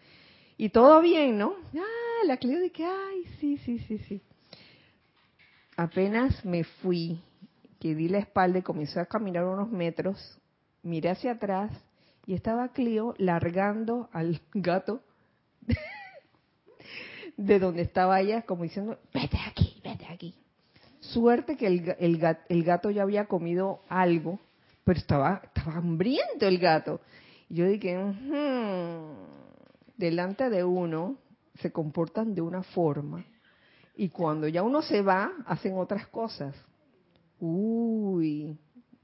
Y 0.57 0.69
todo 0.69 1.01
bien, 1.01 1.37
¿no? 1.37 1.53
Ah, 1.75 2.08
la 2.25 2.37
Clio 2.37 2.59
de 2.59 2.71
que, 2.71 2.85
ay, 2.85 3.23
sí, 3.39 3.57
sí, 3.57 3.79
sí, 3.79 3.97
sí. 3.99 4.21
Apenas 5.75 6.43
me 6.43 6.63
fui, 6.63 7.21
que 7.79 7.95
di 7.95 8.09
la 8.09 8.19
espalda 8.19 8.59
y 8.59 8.63
comencé 8.63 8.99
a 8.99 9.05
caminar 9.05 9.45
unos 9.45 9.69
metros, 9.69 10.37
miré 10.83 11.09
hacia 11.09 11.31
atrás 11.31 11.71
y 12.25 12.33
estaba 12.33 12.69
Clio 12.69 13.15
largando 13.17 14.09
al 14.11 14.41
gato 14.53 15.01
de 17.37 17.59
donde 17.59 17.83
estaba 17.83 18.19
ella, 18.19 18.41
como 18.41 18.63
diciendo, 18.63 18.99
vete 19.13 19.37
aquí, 19.47 19.79
vete 19.83 20.05
aquí. 20.07 20.35
Suerte 20.99 21.55
que 21.55 21.67
el, 21.67 21.95
el, 22.49 22.63
gato 22.63 22.91
ya 22.91 23.03
había 23.03 23.25
comido 23.25 23.81
algo, 23.87 24.39
pero 24.83 24.99
estaba, 24.99 25.41
estaba 25.45 25.77
hambriento 25.77 26.45
el 26.45 26.59
gato. 26.59 26.99
Yo 27.47 27.65
dije, 27.65 27.97
delante 29.95 30.49
de 30.49 30.65
uno 30.65 31.15
se 31.61 31.71
comportan 31.71 32.33
de 32.33 32.41
una 32.41 32.63
forma 32.63 33.25
y 33.99 34.07
cuando 34.07 34.47
ya 34.47 34.63
uno 34.63 34.81
se 34.81 35.01
va, 35.01 35.29
hacen 35.45 35.77
otras 35.77 36.07
cosas. 36.07 36.55
Uy, 37.37 38.57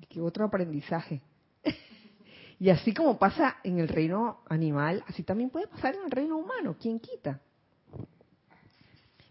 qué 0.08 0.22
otro 0.22 0.46
aprendizaje. 0.46 1.22
y 2.60 2.70
así 2.70 2.94
como 2.94 3.20
pasa 3.20 3.58
en 3.66 3.80
el 3.80 3.90
reino 3.90 4.40
animal, 4.48 5.04
así 5.06 5.24
también 5.24 5.50
puede 5.50 5.68
pasar 5.68 5.96
en 5.96 6.06
el 6.06 6.12
reino 6.12 6.38
humano. 6.38 6.78
¿Quién 6.80 7.02
quita? 7.02 7.42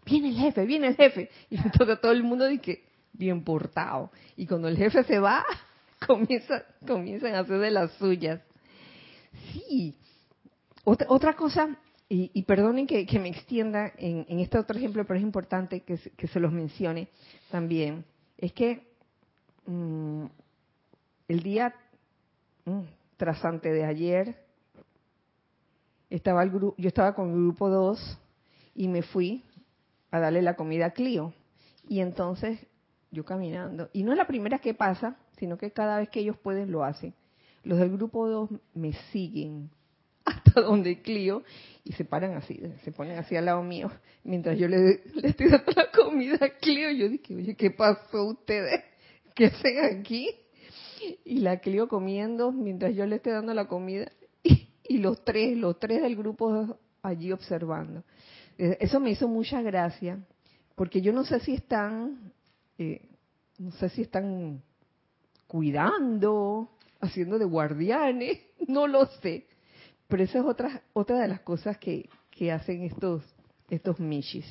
Viene 0.05 0.29
el 0.29 0.35
jefe, 0.35 0.67
viene 0.67 0.89
el 0.89 0.95
jefe. 0.95 1.31
Y 1.49 1.57
entonces 1.57 1.99
todo 1.99 2.11
el 2.11 2.21
mundo 2.21 2.45
dice, 2.45 2.83
bien 3.13 3.43
portado. 3.43 4.11
Y 4.37 4.45
cuando 4.45 4.67
el 4.67 4.77
jefe 4.77 5.03
se 5.03 5.17
va, 5.17 5.43
comienza, 6.05 6.63
comienzan 6.85 7.33
a 7.33 7.39
hacer 7.39 7.57
de 7.57 7.71
las 7.71 7.91
suyas. 7.93 8.39
Sí. 9.51 9.97
Otra, 10.83 11.07
otra 11.09 11.33
cosa, 11.33 11.75
y, 12.07 12.43
perdonen 12.43 12.85
que, 12.85 13.07
me 13.19 13.29
extienda 13.29 13.91
en, 13.97 14.39
este 14.39 14.59
otro 14.59 14.77
ejemplo, 14.77 15.05
pero 15.05 15.17
es 15.17 15.23
importante 15.23 15.81
que, 15.81 15.97
se 15.97 16.39
los 16.39 16.51
mencione 16.51 17.07
también, 17.49 18.05
es 18.37 18.53
que 18.53 18.87
mm, 19.65 20.25
el 21.27 21.43
día 21.43 21.73
mm, 22.65 22.81
trasante 23.17 23.71
de 23.71 23.85
ayer, 23.85 24.45
estaba 26.09 26.43
el 26.43 26.51
yo 26.51 26.87
estaba 26.87 27.15
con 27.15 27.29
el 27.29 27.35
grupo 27.35 27.69
2 27.69 28.19
y 28.75 28.87
me 28.87 29.01
fui 29.01 29.43
a 30.11 30.19
darle 30.19 30.41
la 30.41 30.55
comida 30.55 30.87
a 30.87 30.91
Clio. 30.91 31.33
Y 31.87 31.99
entonces 31.99 32.59
yo 33.11 33.25
caminando, 33.25 33.89
y 33.93 34.03
no 34.03 34.11
es 34.11 34.17
la 34.17 34.27
primera 34.27 34.59
que 34.59 34.73
pasa, 34.73 35.17
sino 35.37 35.57
que 35.57 35.71
cada 35.71 35.97
vez 35.97 36.09
que 36.09 36.19
ellos 36.19 36.37
pueden 36.37 36.71
lo 36.71 36.83
hacen. 36.83 37.13
Los 37.63 37.79
del 37.79 37.91
grupo 37.91 38.27
2 38.27 38.49
me 38.75 38.93
siguen 39.11 39.71
hasta 40.55 40.61
donde 40.69 41.01
Clio 41.01 41.43
y 41.83 41.91
se 41.93 42.05
paran 42.05 42.35
así, 42.35 42.59
se 42.83 42.91
ponen 42.91 43.19
así 43.19 43.35
al 43.35 43.45
lado 43.45 43.61
mío, 43.61 43.91
mientras 44.23 44.57
yo 44.57 44.67
le, 44.67 45.01
estoy 45.23 45.49
dando 45.49 45.71
la 45.75 45.91
comida 45.91 46.37
a 46.41 46.49
Clio. 46.57 46.91
Yo 46.91 47.09
dije, 47.09 47.35
oye, 47.35 47.55
¿qué 47.55 47.69
pasó 47.69 48.25
ustedes? 48.25 48.83
¿Qué 49.35 49.45
hacen 49.45 49.99
aquí? 49.99 50.29
Y 51.23 51.39
la 51.39 51.59
Clio 51.59 51.87
comiendo 51.87 52.51
mientras 52.51 52.95
yo 52.95 53.05
le 53.05 53.17
estoy 53.17 53.33
dando 53.33 53.53
la 53.53 53.67
comida 53.67 54.11
y, 54.87 54.97
los 54.97 55.23
tres, 55.23 55.57
los 55.57 55.79
tres 55.79 56.01
del 56.01 56.15
grupo 56.15 56.77
allí 57.03 57.31
observando. 57.31 58.03
Eh, 58.57 58.77
eso 58.79 58.99
me 58.99 59.11
hizo 59.11 59.27
mucha 59.27 59.61
gracia, 59.61 60.19
porque 60.75 61.01
yo 61.01 61.11
no 61.11 61.23
sé 61.23 61.39
si 61.41 61.53
están, 61.53 62.31
eh, 62.77 63.01
no 63.59 63.71
sé 63.71 63.89
si 63.89 64.03
están 64.03 64.61
cuidando, 65.47 66.69
haciendo 66.99 67.37
de 67.37 67.45
guardianes, 67.45 68.39
no 68.67 68.87
lo 68.87 69.05
sé. 69.21 69.45
Pero 70.07 70.23
esa 70.23 70.39
es 70.39 70.45
otra, 70.45 70.83
otra 70.93 71.19
de 71.19 71.27
las 71.27 71.41
cosas 71.41 71.77
que, 71.77 72.09
que 72.31 72.51
hacen 72.51 72.83
estos, 72.83 73.23
estos 73.69 73.99
mishis. 73.99 74.45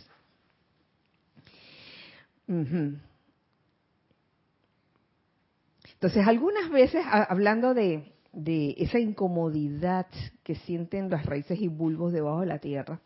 Entonces, 5.95 6.27
algunas 6.27 6.71
veces, 6.71 7.05
hablando 7.09 7.73
de, 7.73 8.12
de, 8.33 8.75
esa 8.79 8.99
incomodidad 8.99 10.07
que 10.43 10.57
sienten 10.57 11.09
las 11.09 11.25
raíces 11.25 11.59
y 11.61 11.69
bulbos 11.69 12.12
debajo 12.12 12.40
de 12.40 12.47
la 12.47 12.59
tierra, 12.59 13.01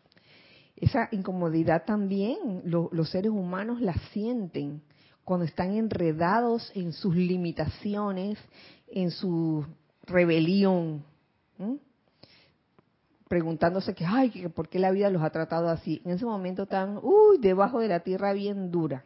esa 0.75 1.09
incomodidad 1.11 1.85
también 1.85 2.63
los 2.65 3.09
seres 3.09 3.31
humanos 3.31 3.81
la 3.81 3.93
sienten 4.11 4.81
cuando 5.25 5.45
están 5.45 5.75
enredados 5.75 6.71
en 6.73 6.93
sus 6.93 7.15
limitaciones, 7.15 8.39
en 8.87 9.11
su 9.11 9.65
rebelión, 10.05 11.03
preguntándose 13.29 13.93
que, 13.93 14.05
ay, 14.05 14.31
que 14.31 14.49
por 14.49 14.67
qué 14.67 14.79
la 14.79 14.91
vida 14.91 15.09
los 15.09 15.21
ha 15.21 15.29
tratado 15.29 15.69
así. 15.69 16.01
En 16.03 16.11
ese 16.11 16.25
momento 16.25 16.63
están, 16.63 16.99
uy, 17.01 17.37
debajo 17.37 17.79
de 17.79 17.87
la 17.87 18.01
tierra 18.01 18.33
bien 18.33 18.71
dura. 18.71 19.05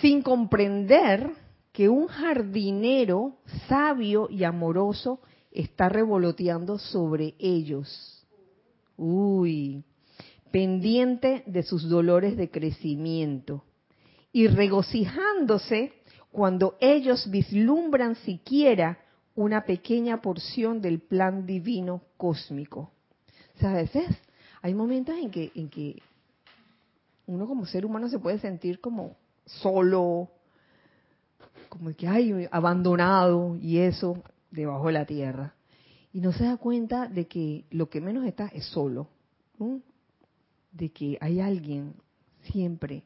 Sin 0.00 0.22
comprender 0.22 1.28
que 1.72 1.88
un 1.88 2.06
jardinero 2.06 3.34
sabio 3.68 4.28
y 4.30 4.44
amoroso 4.44 5.20
está 5.50 5.88
revoloteando 5.88 6.78
sobre 6.78 7.34
ellos. 7.38 8.24
Uy, 8.96 9.82
pendiente 10.52 11.42
de 11.46 11.64
sus 11.64 11.88
dolores 11.88 12.36
de 12.36 12.48
crecimiento 12.48 13.64
y 14.32 14.46
regocijándose 14.46 15.92
cuando 16.30 16.76
ellos 16.80 17.28
vislumbran 17.28 18.14
siquiera 18.16 19.01
una 19.34 19.64
pequeña 19.64 20.20
porción 20.20 20.80
del 20.80 21.00
plan 21.00 21.46
divino 21.46 22.02
cósmico. 22.16 22.90
O 23.56 23.58
sea, 23.58 23.70
a 23.70 23.74
veces 23.74 24.06
hay 24.60 24.74
momentos 24.74 25.16
en 25.16 25.30
que, 25.30 25.52
en 25.54 25.68
que 25.68 26.02
uno 27.26 27.46
como 27.46 27.66
ser 27.66 27.86
humano 27.86 28.08
se 28.08 28.18
puede 28.18 28.38
sentir 28.38 28.80
como 28.80 29.16
solo, 29.46 30.28
como 31.68 31.94
que 31.94 32.06
hay 32.06 32.48
abandonado 32.50 33.56
y 33.56 33.78
eso 33.78 34.22
debajo 34.50 34.86
de 34.88 34.92
la 34.92 35.06
tierra. 35.06 35.54
Y 36.12 36.20
no 36.20 36.32
se 36.32 36.44
da 36.44 36.58
cuenta 36.58 37.08
de 37.08 37.26
que 37.26 37.64
lo 37.70 37.88
que 37.88 38.00
menos 38.00 38.26
está 38.26 38.48
es 38.48 38.66
solo, 38.66 39.08
de 40.72 40.90
que 40.90 41.16
hay 41.20 41.40
alguien 41.40 41.94
siempre, 42.42 43.04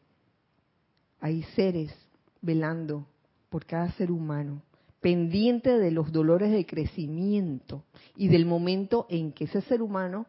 hay 1.20 1.42
seres 1.54 1.94
velando 2.40 3.06
por 3.48 3.64
cada 3.64 3.92
ser 3.92 4.10
humano, 4.10 4.62
pendiente 5.06 5.78
de 5.78 5.92
los 5.92 6.10
dolores 6.10 6.50
de 6.50 6.66
crecimiento 6.66 7.84
y 8.16 8.26
del 8.26 8.44
momento 8.44 9.06
en 9.08 9.30
que 9.30 9.44
ese 9.44 9.60
ser 9.60 9.80
humano 9.80 10.26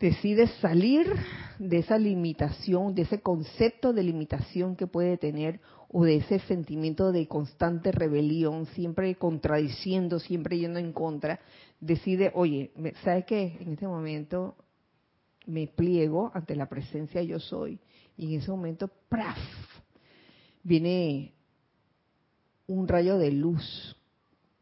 decide 0.00 0.48
salir 0.60 1.06
de 1.60 1.78
esa 1.78 1.96
limitación, 1.96 2.96
de 2.96 3.02
ese 3.02 3.20
concepto 3.20 3.92
de 3.92 4.02
limitación 4.02 4.74
que 4.74 4.88
puede 4.88 5.16
tener 5.16 5.60
o 5.86 6.02
de 6.02 6.16
ese 6.16 6.40
sentimiento 6.40 7.12
de 7.12 7.28
constante 7.28 7.92
rebelión, 7.92 8.66
siempre 8.74 9.14
contradiciendo, 9.14 10.18
siempre 10.18 10.58
yendo 10.58 10.80
en 10.80 10.92
contra, 10.92 11.38
decide, 11.78 12.32
oye, 12.34 12.72
¿sabes 13.04 13.26
qué? 13.26 13.58
En 13.60 13.74
este 13.74 13.86
momento 13.86 14.56
me 15.46 15.68
pliego 15.68 16.32
ante 16.34 16.56
la 16.56 16.68
presencia 16.68 17.22
yo 17.22 17.38
soy. 17.38 17.78
Y 18.16 18.34
en 18.34 18.40
ese 18.40 18.50
momento, 18.50 18.90
¡praf! 19.08 19.38
Viene 20.64 21.35
un 22.66 22.88
rayo 22.88 23.18
de 23.18 23.30
luz, 23.30 23.96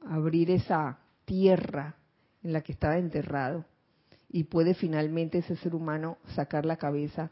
abrir 0.06 0.50
esa 0.50 0.98
tierra 1.24 1.96
en 2.42 2.52
la 2.52 2.60
que 2.62 2.72
estaba 2.72 2.98
enterrado 2.98 3.64
y 4.28 4.44
puede 4.44 4.74
finalmente 4.74 5.38
ese 5.38 5.56
ser 5.56 5.74
humano 5.74 6.18
sacar 6.34 6.66
la 6.66 6.76
cabeza 6.76 7.30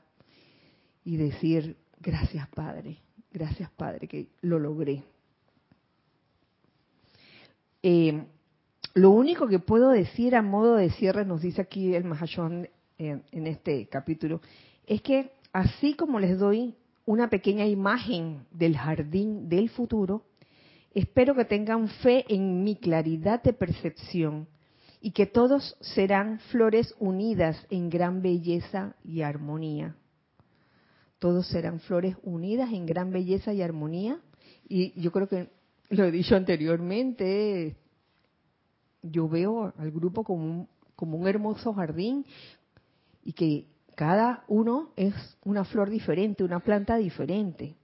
y 1.04 1.16
decir, 1.16 1.76
gracias 2.00 2.48
Padre, 2.48 2.98
gracias 3.32 3.70
Padre, 3.70 4.08
que 4.08 4.28
lo 4.40 4.58
logré. 4.58 5.02
Eh, 7.82 8.24
lo 8.94 9.10
único 9.10 9.48
que 9.48 9.58
puedo 9.58 9.90
decir 9.90 10.36
a 10.36 10.42
modo 10.42 10.76
de 10.76 10.90
cierre, 10.90 11.24
nos 11.24 11.42
dice 11.42 11.62
aquí 11.62 11.94
el 11.94 12.04
Mahashon 12.04 12.68
eh, 12.98 13.20
en 13.32 13.46
este 13.46 13.88
capítulo, 13.88 14.40
es 14.86 15.02
que 15.02 15.32
así 15.52 15.94
como 15.94 16.20
les 16.20 16.38
doy 16.38 16.76
una 17.04 17.28
pequeña 17.28 17.66
imagen 17.66 18.46
del 18.52 18.76
jardín 18.76 19.48
del 19.48 19.70
futuro, 19.70 20.22
espero 20.94 21.34
que 21.34 21.44
tengan 21.44 21.88
fe 21.88 22.24
en 22.28 22.64
mi 22.64 22.76
claridad 22.76 23.42
de 23.42 23.52
percepción 23.52 24.48
y 25.00 25.10
que 25.12 25.26
todos 25.26 25.76
serán 25.80 26.38
flores 26.50 26.94
unidas 26.98 27.66
en 27.70 27.90
gran 27.90 28.22
belleza 28.22 28.94
y 29.04 29.22
armonía. 29.22 29.96
Todos 31.18 31.46
serán 31.48 31.80
flores 31.80 32.16
unidas 32.22 32.72
en 32.72 32.86
gran 32.86 33.10
belleza 33.10 33.52
y 33.52 33.62
armonía. 33.62 34.20
Y 34.68 35.00
yo 35.00 35.12
creo 35.12 35.28
que 35.28 35.50
lo 35.90 36.04
he 36.04 36.10
dicho 36.10 36.36
anteriormente, 36.36 37.76
yo 39.02 39.28
veo 39.28 39.72
al 39.76 39.90
grupo 39.90 40.24
como 40.24 40.44
un, 40.44 40.68
como 40.96 41.16
un 41.16 41.26
hermoso 41.26 41.74
jardín 41.74 42.24
y 43.24 43.32
que 43.32 43.66
cada 43.94 44.44
uno 44.48 44.92
es 44.96 45.14
una 45.44 45.64
flor 45.64 45.90
diferente, 45.90 46.44
una 46.44 46.60
planta 46.60 46.96
diferente. 46.96 47.76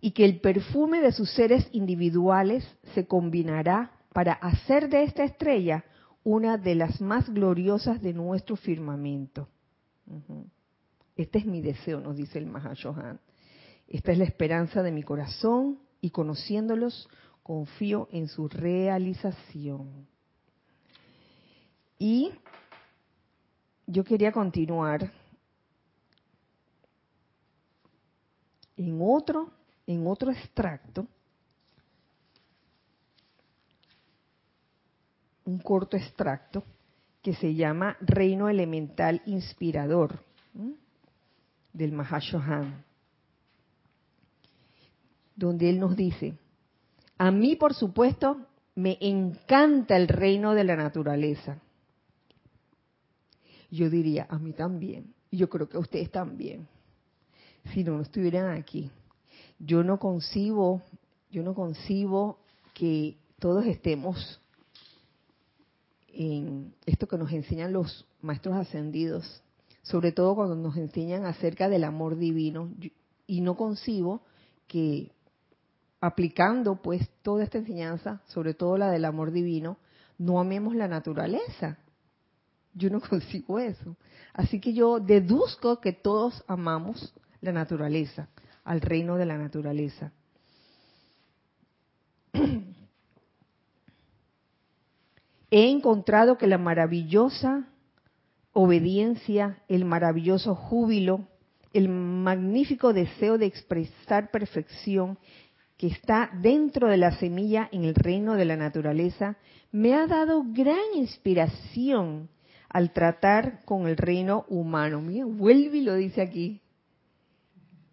Y 0.00 0.12
que 0.12 0.24
el 0.24 0.40
perfume 0.40 1.00
de 1.00 1.12
sus 1.12 1.30
seres 1.30 1.68
individuales 1.72 2.64
se 2.94 3.06
combinará 3.06 3.92
para 4.12 4.32
hacer 4.32 4.88
de 4.88 5.02
esta 5.02 5.24
estrella 5.24 5.84
una 6.24 6.56
de 6.56 6.74
las 6.74 7.00
más 7.00 7.28
gloriosas 7.32 8.00
de 8.02 8.12
nuestro 8.12 8.56
firmamento. 8.56 9.48
Este 11.16 11.38
es 11.38 11.46
mi 11.46 11.60
deseo, 11.60 12.00
nos 12.00 12.16
dice 12.16 12.38
el 12.38 12.46
Mahashohan. 12.46 13.20
Esta 13.88 14.12
es 14.12 14.18
la 14.18 14.24
esperanza 14.24 14.82
de 14.82 14.92
mi 14.92 15.02
corazón 15.02 15.78
y 16.00 16.10
conociéndolos 16.10 17.08
confío 17.42 18.08
en 18.12 18.28
su 18.28 18.48
realización. 18.48 20.06
Y 21.98 22.30
yo 23.86 24.04
quería 24.04 24.30
continuar 24.30 25.10
en 28.76 28.98
otro, 29.02 29.50
en 29.88 30.06
otro 30.06 30.30
extracto 30.30 31.08
un 35.48 35.58
corto 35.60 35.96
extracto 35.96 36.62
que 37.22 37.34
se 37.34 37.54
llama 37.54 37.96
Reino 38.00 38.50
Elemental 38.50 39.22
Inspirador 39.24 40.22
del 41.72 41.92
Mahashohan, 41.92 42.84
donde 45.34 45.70
él 45.70 45.80
nos 45.80 45.96
dice, 45.96 46.34
a 47.16 47.30
mí 47.30 47.56
por 47.56 47.72
supuesto 47.72 48.46
me 48.74 48.98
encanta 49.00 49.96
el 49.96 50.06
reino 50.06 50.52
de 50.52 50.64
la 50.64 50.76
naturaleza. 50.76 51.58
Yo 53.70 53.88
diría, 53.88 54.26
a 54.28 54.38
mí 54.38 54.52
también, 54.52 55.14
y 55.30 55.38
yo 55.38 55.48
creo 55.48 55.66
que 55.66 55.78
a 55.78 55.80
ustedes 55.80 56.10
también, 56.10 56.68
si 57.72 57.82
no, 57.84 57.94
no 57.94 58.02
estuvieran 58.02 58.54
aquí. 58.54 58.90
Yo 59.58 59.82
no 59.82 59.98
concibo, 59.98 60.82
yo 61.30 61.42
no 61.42 61.54
concibo 61.54 62.38
que 62.74 63.16
todos 63.38 63.66
estemos 63.66 64.40
en 66.08 66.74
esto 66.86 67.06
que 67.06 67.18
nos 67.18 67.32
enseñan 67.32 67.72
los 67.72 68.06
maestros 68.20 68.56
ascendidos, 68.56 69.42
sobre 69.82 70.12
todo 70.12 70.34
cuando 70.34 70.56
nos 70.56 70.76
enseñan 70.76 71.24
acerca 71.24 71.68
del 71.68 71.84
amor 71.84 72.16
divino, 72.16 72.70
y 73.26 73.40
no 73.40 73.56
concibo 73.56 74.22
que 74.66 75.12
aplicando 76.00 76.76
pues 76.76 77.08
toda 77.22 77.44
esta 77.44 77.58
enseñanza, 77.58 78.22
sobre 78.26 78.54
todo 78.54 78.78
la 78.78 78.90
del 78.90 79.04
amor 79.04 79.32
divino, 79.32 79.78
no 80.18 80.40
amemos 80.40 80.74
la 80.74 80.88
naturaleza. 80.88 81.78
Yo 82.74 82.90
no 82.90 83.00
concibo 83.08 83.58
eso. 83.58 83.96
Así 84.32 84.60
que 84.60 84.72
yo 84.72 85.00
deduzco 85.00 85.80
que 85.80 85.92
todos 85.92 86.44
amamos 86.46 87.14
la 87.40 87.52
naturaleza, 87.52 88.28
al 88.68 88.80
reino 88.82 89.16
de 89.16 89.24
la 89.24 89.38
naturaleza. 89.38 90.12
he 95.50 95.70
encontrado 95.70 96.36
que 96.36 96.46
la 96.46 96.58
maravillosa 96.58 97.66
obediencia, 98.52 99.62
el 99.68 99.86
maravilloso 99.86 100.54
júbilo, 100.54 101.26
el 101.72 101.88
magnífico 101.88 102.92
deseo 102.92 103.38
de 103.38 103.46
expresar 103.46 104.30
perfección 104.30 105.18
que 105.78 105.86
está 105.86 106.30
dentro 106.42 106.88
de 106.88 106.98
la 106.98 107.12
semilla 107.12 107.70
en 107.72 107.84
el 107.84 107.94
reino 107.94 108.34
de 108.34 108.44
la 108.44 108.56
naturaleza, 108.56 109.38
me 109.72 109.94
ha 109.94 110.06
dado 110.06 110.44
gran 110.46 110.94
inspiración 110.94 112.28
al 112.68 112.92
tratar 112.92 113.64
con 113.64 113.86
el 113.86 113.96
reino 113.96 114.44
humano. 114.48 115.00
Mira, 115.00 115.24
vuelve 115.24 115.78
y 115.78 115.84
lo 115.84 115.94
dice 115.94 116.20
aquí. 116.20 116.60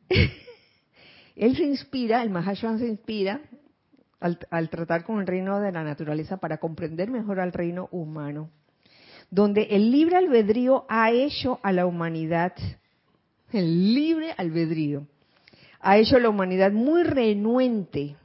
Él 1.35 1.55
se 1.55 1.63
inspira, 1.63 2.23
el 2.23 2.29
Mahashwan 2.29 2.79
se 2.79 2.87
inspira 2.87 3.41
al, 4.19 4.69
tratar 4.69 5.03
con 5.03 5.19
el 5.19 5.27
reino 5.27 5.59
de 5.59 5.71
la 5.71 5.83
naturaleza 5.83 6.37
para 6.37 6.57
comprender 6.57 7.11
mejor 7.11 7.39
al 7.39 7.51
reino 7.51 7.89
humano, 7.91 8.49
donde 9.29 9.63
el 9.71 9.91
libre 9.91 10.17
albedrío 10.17 10.85
ha 10.89 11.11
hecho 11.11 11.59
a 11.61 11.71
la 11.71 11.85
humanidad, 11.85 12.53
el 13.51 13.93
libre 13.93 14.33
albedrío, 14.37 15.05
ha 15.79 15.97
hecho 15.97 16.15
a 16.15 16.19
la 16.19 16.29
humanidad 16.29 16.71
muy 16.71 17.03
renuente, 17.03 18.15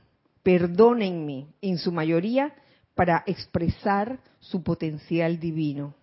perdónenme, 0.42 1.48
en 1.60 1.78
su 1.78 1.92
mayoría, 1.92 2.54
para 2.94 3.22
expresar 3.26 4.20
su 4.38 4.62
potencial 4.62 5.38
divino. 5.38 5.94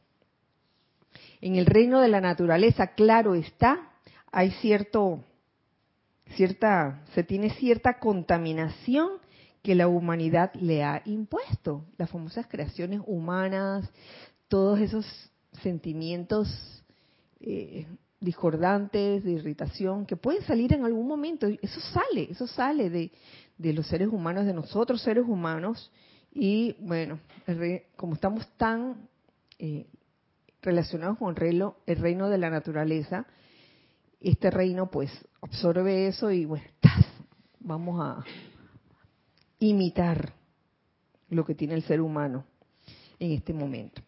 En 1.41 1.55
el 1.55 1.66
reino 1.66 2.01
de 2.01 2.08
la 2.08 2.22
naturaleza, 2.22 2.88
claro 2.93 3.34
está, 3.36 3.91
hay 4.32 4.51
cierto, 4.51 5.24
cierta, 6.36 7.03
se 7.13 7.23
tiene 7.23 7.49
cierta 7.51 7.99
contaminación 7.99 9.19
que 9.63 9.75
la 9.75 9.88
humanidad 9.88 10.53
le 10.53 10.84
ha 10.84 11.01
impuesto, 11.05 11.86
las 11.97 12.09
famosas 12.09 12.47
creaciones 12.47 13.01
humanas, 13.05 13.89
todos 14.47 14.80
esos 14.80 15.05
sentimientos 15.61 16.47
eh, 17.39 17.86
discordantes, 18.19 19.23
de 19.23 19.32
irritación, 19.32 20.05
que 20.05 20.15
pueden 20.15 20.43
salir 20.43 20.73
en 20.73 20.86
algún 20.86 21.07
momento, 21.07 21.47
eso 21.47 21.80
sale, 21.82 22.32
eso 22.32 22.47
sale 22.47 22.89
de, 22.89 23.11
los 23.73 23.88
seres 23.88 24.07
humanos, 24.07 24.45
de 24.45 24.53
nosotros 24.53 25.01
seres 25.01 25.25
humanos, 25.28 25.91
y 26.34 26.75
bueno, 26.80 27.19
como 27.95 28.13
estamos 28.13 28.47
tan 28.57 29.07
eh, 29.59 29.86
relacionados 30.61 31.17
con 31.17 31.30
el 31.30 31.36
reino, 31.36 31.75
el 31.86 31.97
reino 31.97 32.30
de 32.30 32.38
la 32.38 32.49
naturaleza, 32.49 33.25
este 34.20 34.49
reino 34.49 34.89
pues 34.89 35.11
absorbe 35.41 36.07
eso 36.07 36.32
y 36.32 36.45
bueno, 36.45 36.65
vamos 37.59 37.99
a, 38.01 38.24
imitar 39.59 40.34
lo 41.30 41.45
que 41.45 41.55
tiene 41.55 41.74
el 41.74 41.84
ser 41.84 42.01
humano 42.01 42.45
en 43.20 43.32
este 43.32 43.53
momento. 43.53 44.01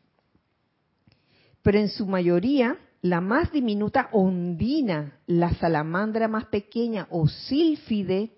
Pero 1.62 1.80
en 1.80 1.90
su 1.90 2.06
mayoría 2.06 2.78
la 3.02 3.22
más 3.22 3.52
diminuta 3.52 4.10
ondina, 4.12 5.20
la 5.26 5.54
salamandra 5.56 6.28
más 6.28 6.46
pequeña 6.46 7.08
o 7.10 7.28
sílfide, 7.28 8.32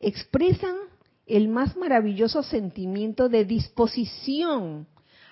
expresan 0.00 0.76
el 1.26 1.48
más 1.48 1.76
maravilloso 1.76 2.42
sentimiento 2.42 3.28
de 3.28 3.44
disposición 3.44 4.86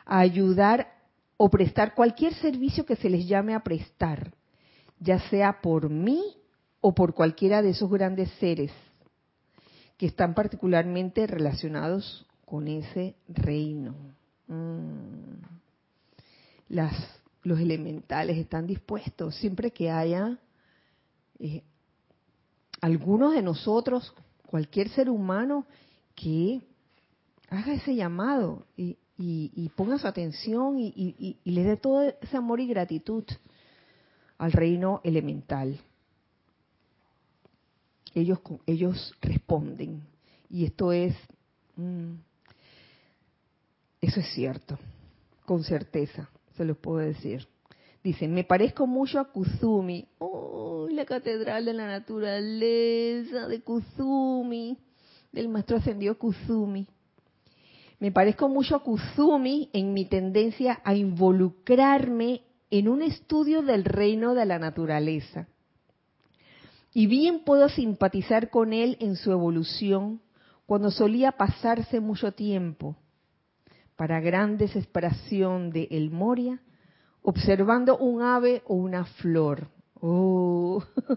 a 0.07 0.19
ayudar 0.21 0.95
o 1.37 1.51
prestar 1.51 1.95
cualquier 1.95 2.35
servicio 2.35 2.87
que 2.87 2.97
se 2.97 3.11
les 3.11 3.27
llame 3.27 3.55
a 3.55 3.63
prestar, 3.63 4.33
ya 4.99 5.19
sea 5.31 5.61
por 5.61 5.91
mí 5.91 6.23
o 6.81 6.95
por 6.95 7.15
cualquiera 7.15 7.63
de 7.63 7.71
esos 7.71 7.91
grandes 7.91 8.31
seres 8.41 8.71
que 9.97 10.07
están 10.07 10.35
particularmente 10.35 11.27
relacionados 11.27 12.27
con 12.45 12.69
ese 12.69 13.15
reino. 13.29 13.95
Mm. 14.49 15.43
Las, 16.69 16.95
los 17.43 17.61
elementales 17.61 18.39
están 18.39 18.67
dispuestos 18.67 19.37
siempre 19.37 19.71
que 19.71 19.91
haya 19.91 20.39
eh, 21.39 21.63
algunos 22.81 23.35
de 23.35 23.43
nosotros, 23.43 24.15
cualquier 24.47 24.89
ser 24.91 25.09
humano, 25.09 25.67
que 26.15 26.61
haga 27.49 27.75
ese 27.75 27.95
llamado 27.95 28.67
y, 28.77 28.99
y, 29.17 29.69
ponga 29.77 29.99
su 29.99 30.07
atención 30.07 30.79
y, 30.79 30.93
y, 31.45 31.51
le 31.51 31.65
dé 31.65 31.77
todo 31.77 32.03
ese 32.03 32.37
amor 32.37 32.61
y 32.61 32.67
gratitud 32.67 33.25
al 34.45 34.53
reino 34.53 35.01
elemental. 35.05 35.81
Ellos, 38.15 38.41
ellos 38.67 39.15
responden. 39.23 40.03
Y 40.51 40.67
esto 40.67 40.93
es, 40.93 41.17
mm, 41.77 42.13
eso 44.03 44.21
es 44.21 44.27
cierto, 44.35 44.79
con 45.47 45.65
certeza, 45.65 46.29
se 46.59 46.67
los 46.67 46.77
puedo 46.77 46.99
decir. 46.99 47.49
Dicen, 48.03 48.35
me 48.35 48.45
parezco 48.45 48.87
mucho 48.87 49.19
a 49.19 49.33
Kuzumi. 49.33 50.07
Oh, 50.19 50.89
la 50.91 51.07
catedral 51.07 51.65
de 51.65 51.73
la 51.73 51.87
naturaleza 51.87 53.49
de 53.49 53.63
Kuzumi, 53.63 54.77
del 55.33 55.49
maestro 55.49 55.79
ascendido 55.79 56.19
Kuzumi. 56.19 56.87
Me 57.99 58.13
parezco 58.13 58.51
mucho 58.51 58.77
a 58.77 58.83
Kuzumi 58.83 59.71
en 59.73 59.95
mi 59.95 60.05
tendencia 60.05 60.83
a 60.85 60.95
involucrarme 60.95 62.43
en 62.71 62.89
un 62.89 63.03
estudio 63.03 63.63
del 63.63 63.85
reino 63.85 64.35
de 64.35 64.47
la 64.47 64.59
naturaleza. 64.59 65.47
Y 66.93 67.07
bien 67.07 67.45
puedo 67.45 67.69
simpatizar 67.69 68.51
con 68.51 68.73
él 68.73 68.97
en 69.01 69.17
su 69.17 69.33
evolución 69.33 70.21
cuando 70.67 70.91
solía 70.91 71.33
pasarse 71.33 72.01
mucho 72.01 72.33
tiempo, 72.33 72.97
para 73.97 74.21
gran 74.21 74.57
desesperación 74.57 75.71
de 75.71 75.89
El 75.91 76.11
Moria, 76.11 76.61
observando 77.23 77.97
un 77.99 78.23
ave 78.23 78.63
o 78.67 78.75
una 78.75 79.05
flor. 79.05 79.69
¡Oh! 80.01 80.83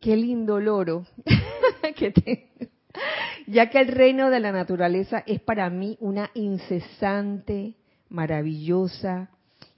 ¡Qué 0.00 0.16
lindo 0.16 0.60
loro! 0.60 1.06
que 1.96 2.48
ya 3.46 3.70
que 3.70 3.80
el 3.80 3.88
reino 3.88 4.30
de 4.30 4.40
la 4.40 4.52
naturaleza 4.52 5.22
es 5.26 5.40
para 5.40 5.70
mí 5.70 5.96
una 6.00 6.30
incesante, 6.34 7.74
maravillosa 8.08 9.30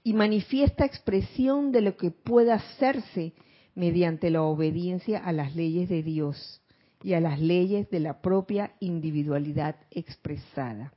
y 0.03 0.13
manifiesta 0.13 0.85
expresión 0.85 1.71
de 1.71 1.81
lo 1.81 1.97
que 1.97 2.11
pueda 2.11 2.55
hacerse 2.55 3.33
mediante 3.75 4.29
la 4.29 4.43
obediencia 4.43 5.19
a 5.19 5.31
las 5.31 5.55
leyes 5.55 5.89
de 5.89 6.03
Dios 6.03 6.61
y 7.03 7.13
a 7.13 7.19
las 7.19 7.39
leyes 7.39 7.89
de 7.89 7.99
la 7.99 8.21
propia 8.21 8.73
individualidad 8.79 9.75
expresada. 9.91 10.93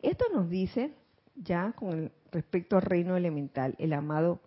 Esto 0.00 0.24
nos 0.32 0.48
dice 0.48 0.92
ya 1.34 1.72
con 1.72 2.12
respecto 2.30 2.76
al 2.76 2.82
reino 2.82 3.16
elemental, 3.16 3.74
el 3.78 3.92
amado 3.92 4.40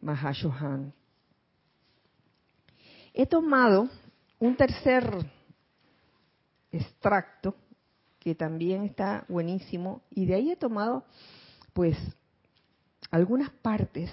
Mahashohan. 0.00 0.92
He 3.12 3.26
tomado 3.26 3.88
un 4.38 4.56
tercer 4.56 5.10
extracto 6.70 7.54
que 8.18 8.34
también 8.34 8.84
está 8.84 9.24
buenísimo 9.28 10.02
y 10.10 10.26
de 10.26 10.34
ahí 10.34 10.50
he 10.52 10.56
tomado 10.56 11.04
pues 11.78 11.96
algunas 13.12 13.50
partes 13.50 14.10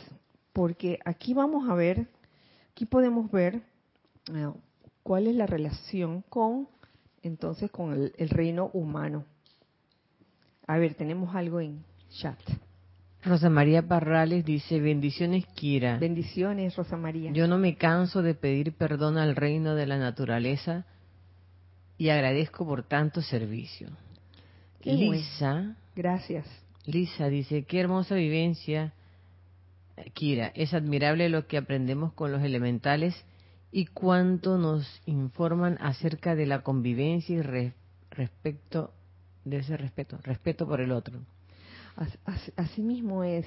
porque 0.54 1.00
aquí 1.04 1.34
vamos 1.34 1.68
a 1.68 1.74
ver, 1.74 2.06
aquí 2.70 2.86
podemos 2.86 3.32
ver 3.32 3.64
eh, 4.32 4.52
cuál 5.02 5.26
es 5.26 5.36
la 5.36 5.48
relación 5.48 6.22
con 6.30 6.68
entonces 7.24 7.72
con 7.72 8.12
el, 8.16 8.30
reino 8.30 8.70
humano. 8.74 9.26
A 10.68 10.78
ver, 10.78 10.94
tenemos 10.94 11.36
algo 11.36 11.60
en 11.60 11.84
chat. 12.12 12.38
Rosa 13.24 13.50
María 13.50 13.82
Parrales 13.82 14.46
dice, 14.46 14.80
bendiciones 14.80 15.48
Kira. 15.56 15.98
Bendiciones, 15.98 16.76
Rosa 16.76 16.98
María. 16.98 17.32
Yo 17.32 17.48
no 17.48 17.58
me 17.58 17.78
canso 17.78 18.22
de 18.22 18.36
pedir 18.36 18.74
perdón 18.74 19.18
al 19.18 19.36
reino 19.36 19.74
de 19.74 19.88
la 19.88 19.98
naturaleza 19.98 20.86
y 21.98 22.10
agradezco 22.10 22.64
por 22.64 22.84
tanto 22.84 23.24
servicio. 23.24 23.90
Lisa. 24.84 25.76
Gracias. 25.96 26.46
Lisa 26.86 27.30
dice, 27.30 27.64
qué 27.64 27.80
hermosa 27.80 28.16
vivencia. 28.16 28.94
Kira, 30.14 30.48
es 30.56 30.74
admirable 30.74 31.30
lo 31.30 31.48
que 31.48 31.58
aprendemos 31.58 32.14
con 32.14 32.32
los 32.32 32.44
elementales 32.44 33.16
y 33.72 33.88
cuánto 33.88 34.58
nos 34.58 35.02
informan 35.06 35.78
acerca 35.82 36.36
de 36.36 36.46
la 36.46 36.62
convivencia 36.62 37.36
y 37.36 37.74
respecto 38.12 38.94
de 39.44 39.58
ese 39.58 39.78
respeto, 39.78 40.18
respeto 40.24 40.68
por 40.68 40.82
el 40.82 40.92
otro. 40.92 41.20
Así, 42.56 42.82
mismo 42.82 43.24
es. 43.24 43.46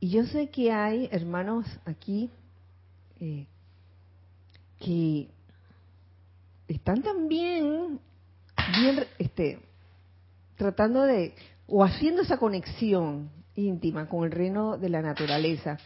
Y 0.00 0.10
yo 0.10 0.24
sé 0.24 0.50
que 0.50 0.72
hay 0.72 1.08
hermanos 1.12 1.66
aquí 1.84 2.30
eh, 3.20 3.46
que 4.78 5.28
están 6.68 7.02
también 7.02 8.00
bien, 8.80 9.04
este, 9.18 9.60
tratando 10.56 11.02
de, 11.02 11.34
o 11.66 11.84
haciendo 11.84 12.22
esa 12.22 12.38
conexión 12.38 13.30
íntima 13.54 14.08
con 14.08 14.24
el 14.24 14.30
reino 14.30 14.78
de 14.78 14.88
la 14.88 15.02
naturaleza, 15.02 15.78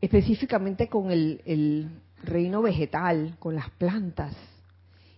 específicamente 0.00 0.88
con 0.88 1.10
el, 1.10 1.42
el 1.44 1.90
reino 2.22 2.62
vegetal, 2.62 3.36
con 3.38 3.54
las 3.54 3.70
plantas. 3.70 4.34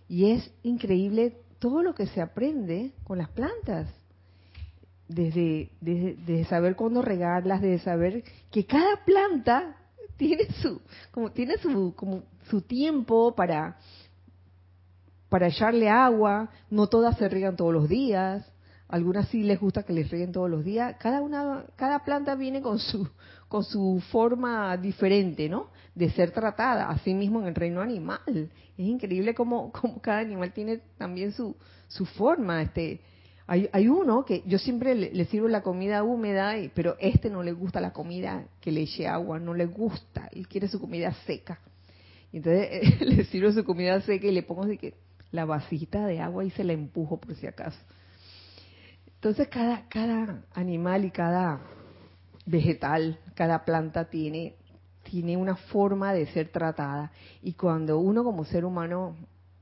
Y 0.07 0.31
es 0.31 0.51
increíble 0.63 1.37
todo 1.59 1.81
lo 1.81 1.95
que 1.95 2.07
se 2.07 2.21
aprende 2.21 2.91
con 3.03 3.17
las 3.17 3.29
plantas. 3.29 3.87
Desde, 5.07 5.69
desde, 5.81 6.45
saber 6.45 6.75
cuándo 6.75 7.01
regarlas, 7.01 7.61
de 7.61 7.77
saber 7.79 8.23
que 8.51 8.65
cada 8.65 9.03
planta 9.05 9.75
tiene 10.17 10.45
su, 10.61 10.81
como 11.11 11.31
tiene 11.31 11.57
su, 11.57 11.93
como 11.95 12.23
su 12.49 12.61
tiempo 12.61 13.35
para 13.35 13.77
para 15.29 15.47
echarle 15.47 15.89
agua, 15.89 16.51
no 16.69 16.85
todas 16.85 17.17
se 17.17 17.27
riegan 17.27 17.55
todos 17.55 17.73
los 17.73 17.89
días, 17.89 18.52
algunas 18.93 19.27
sí 19.29 19.41
les 19.41 19.59
gusta 19.59 19.81
que 19.81 19.91
les 19.91 20.11
rieguen 20.11 20.31
todos 20.31 20.47
los 20.47 20.63
días. 20.63 20.95
Cada 20.99 21.19
una, 21.19 21.65
cada 21.75 22.03
planta 22.03 22.35
viene 22.35 22.61
con 22.61 22.77
su, 22.77 23.09
con 23.47 23.63
su 23.63 24.03
forma 24.11 24.77
diferente, 24.77 25.49
¿no? 25.49 25.71
De 25.95 26.11
ser 26.11 26.29
tratada. 26.29 26.89
Así 26.89 27.15
mismo 27.15 27.41
en 27.41 27.47
el 27.47 27.55
reino 27.55 27.81
animal. 27.81 28.19
Es 28.27 28.85
increíble 28.85 29.33
cómo, 29.33 29.71
cómo 29.71 29.99
cada 29.99 30.19
animal 30.19 30.53
tiene 30.53 30.81
también 30.99 31.31
su, 31.31 31.55
su 31.87 32.05
forma. 32.05 32.61
Este, 32.61 33.01
hay, 33.47 33.67
hay 33.73 33.87
uno 33.87 34.25
que 34.25 34.43
yo 34.45 34.59
siempre 34.59 34.93
le, 34.93 35.25
sirvo 35.25 35.47
la 35.47 35.63
comida 35.63 36.03
húmeda, 36.03 36.53
pero 36.75 36.95
este 36.99 37.31
no 37.31 37.41
le 37.41 37.51
gusta 37.53 37.81
la 37.81 37.93
comida 37.93 38.45
que 38.61 38.71
le 38.71 38.83
eche 38.83 39.07
agua, 39.07 39.39
no 39.39 39.55
le 39.55 39.65
gusta. 39.65 40.29
Él 40.33 40.47
quiere 40.47 40.67
su 40.67 40.79
comida 40.79 41.11
seca. 41.25 41.59
entonces 42.31 43.01
le 43.01 43.25
sirvo 43.25 43.51
su 43.53 43.63
comida 43.63 43.99
seca 44.01 44.27
y 44.27 44.31
le 44.33 44.43
pongo 44.43 44.65
así 44.65 44.77
que 44.77 44.93
la 45.31 45.45
vasita 45.45 46.05
de 46.05 46.19
agua 46.19 46.45
y 46.45 46.51
se 46.51 46.63
la 46.63 46.73
empujo 46.73 47.17
por 47.17 47.33
si 47.33 47.47
acaso. 47.47 47.79
Entonces 49.23 49.47
cada, 49.47 49.87
cada 49.87 50.43
animal 50.53 51.05
y 51.05 51.11
cada 51.11 51.61
vegetal, 52.45 53.17
cada 53.35 53.63
planta 53.63 54.09
tiene, 54.09 54.55
tiene 55.03 55.37
una 55.37 55.55
forma 55.55 56.11
de 56.11 56.25
ser 56.25 56.49
tratada. 56.49 57.09
Y 57.41 57.53
cuando 57.53 57.99
uno 57.99 58.25
como 58.25 58.43
ser 58.43 58.65
humano 58.65 59.15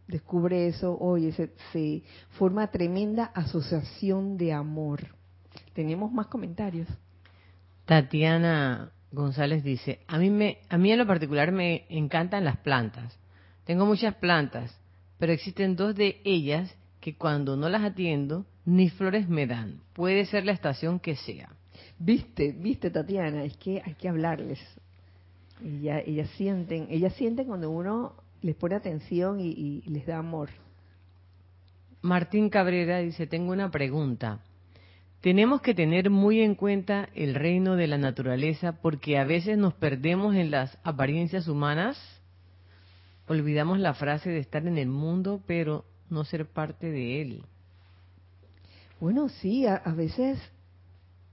descubre 0.07 0.66
eso, 0.66 0.97
oye, 0.99 1.32
se, 1.34 1.53
se 1.72 2.01
forma 2.32 2.72
tremenda 2.72 3.26
asociación 3.36 4.36
de 4.36 4.51
amor. 4.51 5.09
Tenemos 5.74 6.12
más 6.12 6.26
comentarios. 6.26 6.88
Tatiana 7.86 8.89
González 9.12 9.64
dice, 9.64 9.99
a 10.07 10.18
mí, 10.18 10.32
me, 10.32 10.57
a 10.70 10.80
mí 10.80 10.91
en 10.91 10.97
lo 10.97 11.05
particular 11.05 11.51
me 11.51 11.86
encantan 11.89 12.45
las 12.45 12.57
plantas. 12.57 13.16
Tengo 13.66 13.86
muchas 13.86 14.16
plantas 14.16 14.76
pero 15.22 15.34
existen 15.34 15.76
dos 15.76 15.95
de 15.95 16.20
ellas 16.24 16.76
que 17.02 17.16
cuando 17.16 17.58
no 17.58 17.68
las 17.68 17.84
atiendo, 17.84 18.45
ni 18.64 18.89
flores 18.89 19.28
me 19.28 19.47
dan. 19.47 19.82
Puede 19.93 20.26
ser 20.26 20.45
la 20.45 20.54
estación 20.54 20.99
que 20.99 21.16
sea. 21.16 21.49
Viste, 21.99 22.52
viste 22.54 22.89
Tatiana, 22.89 23.43
es 23.43 23.58
que 23.58 23.82
hay 23.84 23.95
que 23.95 24.08
hablarles. 24.08 24.60
Ellas, 25.64 26.04
ellas 26.06 26.30
sienten, 26.38 26.88
ellas 26.89 27.14
sienten 27.14 27.47
cuando 27.47 27.70
uno 27.70 28.14
les 28.41 28.56
pone 28.56 28.76
atención 28.76 29.39
y, 29.39 29.82
y 29.86 29.89
les 29.89 30.06
da 30.06 30.18
amor. 30.18 30.49
Martín 32.02 32.49
Cabrera 32.49 32.99
dice, 32.99 33.28
tengo 33.28 33.52
una 33.52 33.70
pregunta. 33.70 34.39
Tenemos 35.22 35.62
que 35.62 35.76
tener 35.76 36.10
muy 36.10 36.41
en 36.41 36.56
cuenta 36.56 37.10
el 37.14 37.36
reino 37.36 37.76
de 37.76 37.86
la 37.86 37.99
naturaleza 37.99 38.82
porque 38.82 39.20
a 39.20 39.24
veces 39.24 39.58
nos 39.58 39.76
perdemos 39.76 40.36
en 40.36 40.49
las 40.49 40.80
apariencias 40.84 41.47
humanas, 41.47 41.99
olvidamos 43.28 43.78
la 43.78 43.93
frase 43.93 44.32
de 44.32 44.39
estar 44.39 44.66
en 44.66 44.80
el 44.80 44.88
mundo 44.88 45.41
pero 45.45 45.86
no 46.12 46.26
ser 46.26 46.45
parte 46.45 46.91
de 46.91 47.22
él. 47.22 47.43
Bueno, 48.99 49.30
sí, 49.30 49.66
a, 49.66 49.80
veces 49.95 50.39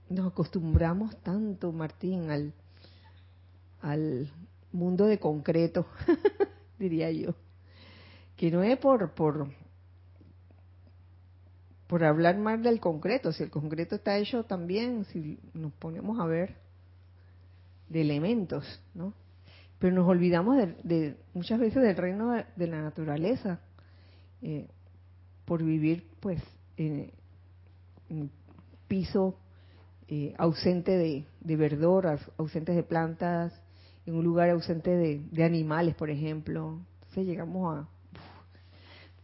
nos 0.09 0.31
acostumbramos 0.31 1.15
tanto, 1.21 1.71
Martín, 1.71 2.31
al, 3.81 4.31
mundo 4.71 5.05
de 5.05 5.19
concreto, 5.19 5.85
diría 6.79 7.11
yo, 7.11 7.35
que 8.35 8.51
no 8.51 8.63
es 8.63 8.77
por, 8.77 9.11
por, 9.13 9.51
por 11.87 12.03
hablar 12.03 12.37
más 12.37 12.61
del 12.63 12.79
concreto, 12.79 13.31
si 13.31 13.43
el 13.43 13.49
concreto 13.49 13.95
está 13.95 14.17
hecho 14.17 14.43
también, 14.43 15.05
si 15.05 15.39
nos 15.53 15.73
ponemos 15.73 16.19
a 16.19 16.25
ver, 16.25 16.55
de 17.89 18.01
elementos, 18.01 18.81
¿no? 18.93 19.13
Pero 19.79 19.95
nos 19.95 20.07
olvidamos 20.07 20.57
de, 20.83 21.17
muchas 21.33 21.59
veces 21.59 21.81
del 21.81 21.95
reino 21.95 22.31
de, 22.55 22.67
la 22.67 22.81
naturaleza, 22.81 23.59
eh, 24.41 24.67
por 25.45 25.63
vivir 25.63 26.07
pues 26.19 26.41
en, 26.77 27.11
un 28.09 28.31
piso 28.87 29.35
eh, 30.07 30.33
ausente 30.37 30.97
de, 30.97 31.25
de 31.41 31.55
verdor, 31.55 32.19
ausentes 32.37 32.75
de 32.75 32.83
plantas, 32.83 33.53
en 34.05 34.15
un 34.15 34.23
lugar 34.23 34.49
ausente 34.49 34.89
de, 34.89 35.21
de 35.31 35.43
animales, 35.43 35.95
por 35.95 36.09
ejemplo. 36.09 36.79
Entonces 37.01 37.25
llegamos 37.25 37.77
a, 37.77 37.87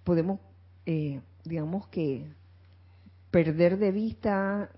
podemos, 0.03 0.39
eh, 0.85 1.21
digamos 1.43 1.87
que 1.87 2.27
perder 3.31 3.77
de 3.77 3.91
vista 3.91 4.69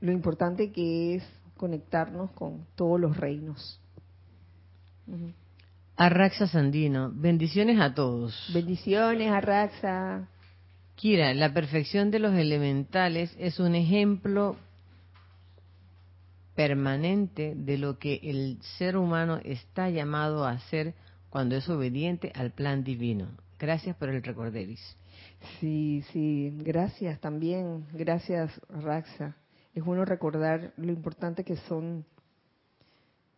lo 0.00 0.12
importante 0.12 0.70
que 0.70 1.16
es 1.16 1.24
conectarnos 1.56 2.30
con 2.32 2.66
todos 2.76 3.00
los 3.00 3.16
reinos. 3.16 3.80
Arraxa 6.04 6.48
Sandino, 6.48 7.12
bendiciones 7.14 7.78
a 7.80 7.94
todos. 7.94 8.34
Bendiciones, 8.52 9.30
Arraxa. 9.30 10.28
Kira, 10.96 11.32
la 11.32 11.54
perfección 11.54 12.10
de 12.10 12.18
los 12.18 12.34
elementales 12.34 13.32
es 13.38 13.60
un 13.60 13.76
ejemplo 13.76 14.56
permanente 16.56 17.54
de 17.54 17.78
lo 17.78 18.00
que 18.00 18.18
el 18.24 18.58
ser 18.78 18.96
humano 18.96 19.38
está 19.44 19.90
llamado 19.90 20.44
a 20.44 20.50
hacer 20.50 20.94
cuando 21.30 21.54
es 21.54 21.68
obediente 21.68 22.32
al 22.34 22.50
plan 22.50 22.82
divino. 22.82 23.28
Gracias 23.60 23.94
por 23.94 24.08
el 24.08 24.24
recorderis. 24.24 24.96
Sí, 25.60 26.02
sí, 26.12 26.52
gracias 26.64 27.20
también, 27.20 27.86
gracias 27.92 28.60
Raxa. 28.68 29.36
Es 29.72 29.84
bueno 29.84 30.04
recordar 30.04 30.72
lo 30.76 30.90
importante 30.90 31.44
que 31.44 31.54
son, 31.58 32.04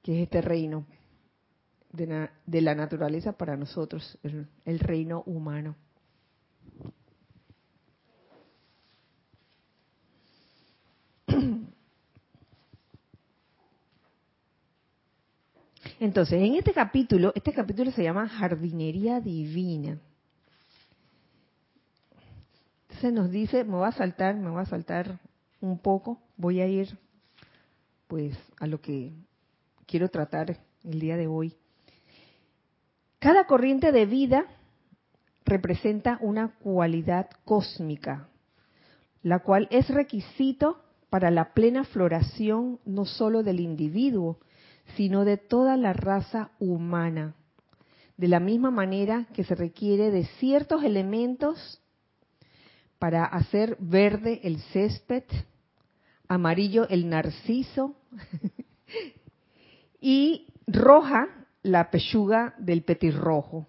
que 0.03 0.17
es 0.17 0.23
este 0.23 0.41
reino 0.41 0.87
de, 1.95 2.61
la 2.61 2.75
naturaleza 2.75 3.33
para 3.33 3.57
nosotros, 3.57 4.19
el, 4.65 4.79
reino 4.79 5.23
humano. 5.27 5.77
Entonces, 16.01 16.43
en 16.43 16.57
este 16.57 16.73
capítulo, 16.73 17.33
este 17.35 17.53
capítulo 17.53 17.91
se 17.93 18.03
llama 18.03 18.29
Jardinería 18.29 19.21
Divina 19.21 19.99
se 23.05 23.13
nos 23.13 23.31
dice, 23.31 23.65
me 23.65 23.77
voy 23.77 23.87
a 23.87 23.93
saltar, 23.93 24.35
me 24.35 24.49
voy 24.49 24.63
a 24.63 24.65
saltar 24.65 25.19
un 25.61 25.79
poco, 25.79 26.19
voy 26.39 26.63
a 26.63 26.67
ir 26.67 26.99
pues 28.07 28.35
a 28.59 28.67
lo 28.67 28.81
que 28.81 29.13
quiero 29.87 30.09
tratar 30.09 30.59
el 30.83 31.01
día 31.01 31.19
de 31.19 31.27
hoy. 31.27 31.55
Cada 33.25 33.47
corriente 33.47 33.91
de 33.91 34.05
vida 34.05 34.45
representa 35.47 36.19
una 36.21 36.57
cualidad 36.59 37.31
cósmica, 37.47 38.29
la 39.23 39.39
cual 39.39 39.67
es 39.71 39.89
requisito 39.89 40.85
para 41.09 41.31
la 41.31 41.55
plena 41.55 41.85
floración 41.85 42.81
no 42.85 43.07
solo 43.07 43.43
del 43.43 43.61
individuo, 43.61 44.41
sino 44.95 45.25
de 45.25 45.39
toda 45.39 45.79
la 45.79 45.95
raza 45.95 46.51
humana. 46.59 47.35
De 48.19 48.29
la 48.29 48.41
misma 48.41 48.71
manera 48.71 49.27
que 49.33 49.43
se 49.43 49.55
requiere 49.55 50.11
de 50.11 50.27
ciertos 50.39 50.85
elementos 50.85 51.81
para 52.99 53.25
hacer 53.25 53.79
verde 53.81 54.43
el 54.45 54.61
césped, 54.75 55.25
amarillo 56.29 56.87
el 56.91 57.09
narciso 57.09 57.97
y 60.03 60.47
roja 60.67 61.44
la 61.65 61.91
pechuga 61.91 62.55
del 62.59 62.83
petirrojo. 62.83 63.67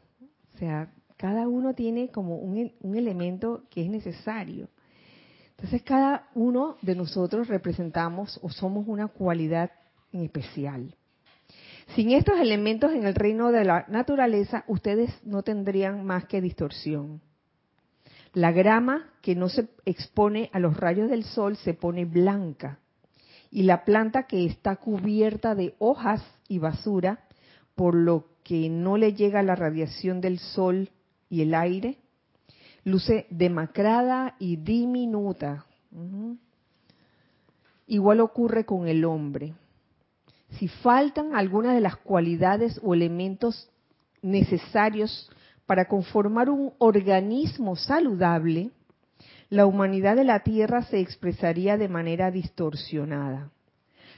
O 0.54 0.58
sea, 0.60 0.92
cada 1.18 1.48
uno 1.48 1.74
tiene 1.74 2.10
como 2.10 2.36
un, 2.36 2.72
un, 2.82 2.96
elemento 2.96 3.64
que 3.72 3.82
es 3.84 3.90
necesario. 3.90 4.70
Entonces, 5.52 5.82
cada 5.82 6.30
uno 6.36 6.78
de 6.82 6.96
nosotros 6.96 7.48
representamos 7.48 8.40
o 8.44 8.50
somos 8.50 8.86
una 8.88 9.08
cualidad 9.08 9.72
en 10.12 10.22
especial. 10.22 10.96
Sin 11.96 12.12
estos 12.12 12.40
elementos 12.40 12.92
en 12.92 13.06
el 13.06 13.16
reino 13.16 13.52
de 13.52 13.64
la 13.64 13.86
naturaleza, 13.88 14.66
ustedes 14.68 15.12
no 15.24 15.42
tendrían 15.42 16.06
más 16.06 16.26
que 16.26 16.42
distorsión. 16.42 17.22
La 18.34 18.52
grama 18.52 19.14
que 19.22 19.36
no 19.36 19.48
se 19.48 19.70
expone 19.86 20.50
a 20.52 20.60
los 20.60 20.76
rayos 20.76 21.10
del 21.10 21.24
sol 21.24 21.56
se 21.56 21.74
pone 21.74 22.04
blanca 22.04 22.80
y 23.50 23.64
la 23.64 23.86
planta 23.86 24.24
que 24.24 24.46
está 24.46 24.76
cubierta 24.76 25.56
de 25.56 25.76
hojas 25.80 26.22
y 26.50 26.60
basura, 26.60 27.22
por 27.76 27.96
lo 27.96 28.26
que 28.44 28.70
no 28.70 28.98
le 28.98 29.14
llega 29.14 29.44
la 29.44 29.56
radiación 29.56 30.22
del 30.22 30.40
sol 30.40 30.90
y 31.30 31.42
el 31.42 31.54
aire, 31.54 31.98
luce 32.84 33.28
demacrada 33.30 34.36
y 34.40 34.56
diminuta. 34.58 35.66
Igual 37.88 38.20
ocurre 38.22 38.66
con 38.66 38.88
el 38.88 39.04
hombre. 39.06 39.54
Si 40.52 40.68
faltan 40.68 41.36
algunas 41.36 41.74
de 41.74 41.82
las 41.82 41.98
cualidades 41.98 42.80
o 42.84 42.94
elementos 42.94 43.70
necesarios 44.22 45.30
para 45.66 45.88
conformar 45.88 46.50
un 46.50 46.74
organismo 46.78 47.76
saludable, 47.76 48.72
la 49.50 49.66
humanidad 49.66 50.16
de 50.16 50.24
la 50.24 50.42
Tierra 50.42 50.84
se 50.84 51.00
expresaría 51.00 51.78
de 51.78 51.90
manera 51.90 52.32
distorsionada. 52.32 53.52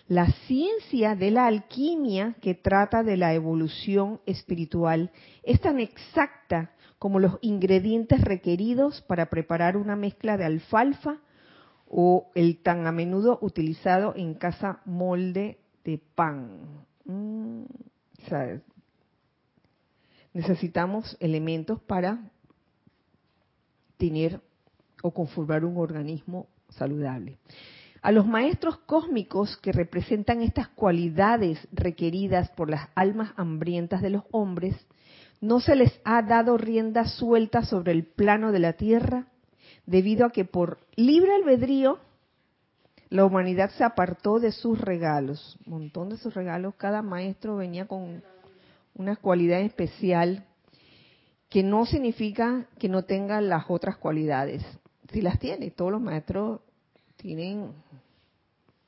La 0.07 0.31
ciencia 0.47 1.15
de 1.15 1.31
la 1.31 1.47
alquimia 1.47 2.35
que 2.41 2.55
trata 2.55 3.03
de 3.03 3.17
la 3.17 3.33
evolución 3.33 4.21
espiritual 4.25 5.11
es 5.43 5.59
tan 5.59 5.81
exacta 5.81 6.71
como 6.97 7.19
los 7.19 7.37
ingredientes 7.41 8.21
requeridos 8.21 9.01
para 9.01 9.25
preparar 9.25 9.75
una 9.75 9.97
mezcla 9.97 10.37
de 10.37 10.45
alfalfa 10.45 11.19
o 11.89 12.31
el 12.35 12.61
tan 12.63 12.87
a 12.87 12.91
menudo 12.93 13.37
utilizado 13.41 14.13
en 14.15 14.33
casa 14.33 14.81
molde 14.85 15.57
de 15.83 16.01
pan. 16.15 16.85
Mm, 17.03 17.63
necesitamos 20.33 21.17
elementos 21.19 21.81
para 21.81 22.31
tener 23.97 24.39
o 25.01 25.11
conformar 25.11 25.65
un 25.65 25.77
organismo 25.77 26.47
saludable. 26.69 27.37
A 28.01 28.11
los 28.11 28.27
maestros 28.27 28.77
cósmicos 28.79 29.57
que 29.57 29.71
representan 29.71 30.41
estas 30.41 30.67
cualidades 30.69 31.59
requeridas 31.71 32.49
por 32.51 32.69
las 32.69 32.89
almas 32.95 33.33
hambrientas 33.37 34.01
de 34.01 34.11
los 34.11 34.23
hombres, 34.31 34.75
no 35.41 35.59
se 35.59 35.75
les 35.75 35.99
ha 36.03 36.21
dado 36.21 36.57
rienda 36.57 37.05
suelta 37.05 37.63
sobre 37.63 37.91
el 37.91 38.05
plano 38.05 38.51
de 38.51 38.59
la 38.59 38.73
tierra, 38.73 39.27
debido 39.85 40.25
a 40.25 40.31
que 40.31 40.45
por 40.45 40.79
libre 40.95 41.33
albedrío 41.33 41.99
la 43.09 43.25
humanidad 43.25 43.71
se 43.71 43.83
apartó 43.83 44.39
de 44.39 44.51
sus 44.51 44.79
regalos. 44.79 45.57
Un 45.65 45.73
montón 45.73 46.09
de 46.09 46.17
sus 46.17 46.33
regalos, 46.33 46.75
cada 46.75 47.01
maestro 47.01 47.55
venía 47.55 47.87
con 47.87 48.21
una 48.95 49.15
cualidad 49.15 49.61
especial 49.61 50.45
que 51.49 51.63
no 51.63 51.85
significa 51.85 52.65
que 52.77 52.89
no 52.89 53.03
tenga 53.03 53.39
las 53.39 53.65
otras 53.69 53.97
cualidades. 53.97 54.63
Si 55.11 55.21
las 55.21 55.39
tiene, 55.39 55.71
todos 55.71 55.91
los 55.91 56.01
maestros 56.01 56.59
tienen 57.15 57.71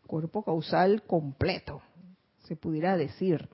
cuerpo 0.09 0.43
causal 0.43 1.03
completo, 1.03 1.81
se 2.47 2.55
pudiera 2.55 2.97
decir. 2.97 3.47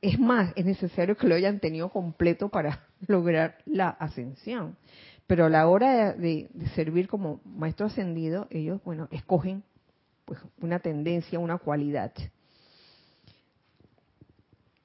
Es 0.00 0.18
más, 0.18 0.52
es 0.56 0.64
necesario 0.64 1.16
que 1.16 1.26
lo 1.26 1.34
hayan 1.34 1.58
tenido 1.58 1.90
completo 1.90 2.48
para 2.48 2.86
lograr 3.06 3.58
la 3.66 3.88
ascensión. 3.90 4.76
Pero 5.26 5.46
a 5.46 5.48
la 5.48 5.66
hora 5.68 6.12
de, 6.12 6.48
servir 6.74 7.08
como 7.08 7.40
maestro 7.44 7.86
ascendido, 7.86 8.46
ellos, 8.50 8.80
bueno, 8.84 9.08
escogen 9.10 9.64
pues 10.24 10.38
una 10.60 10.78
tendencia, 10.78 11.38
una 11.38 11.58
cualidad. 11.58 12.12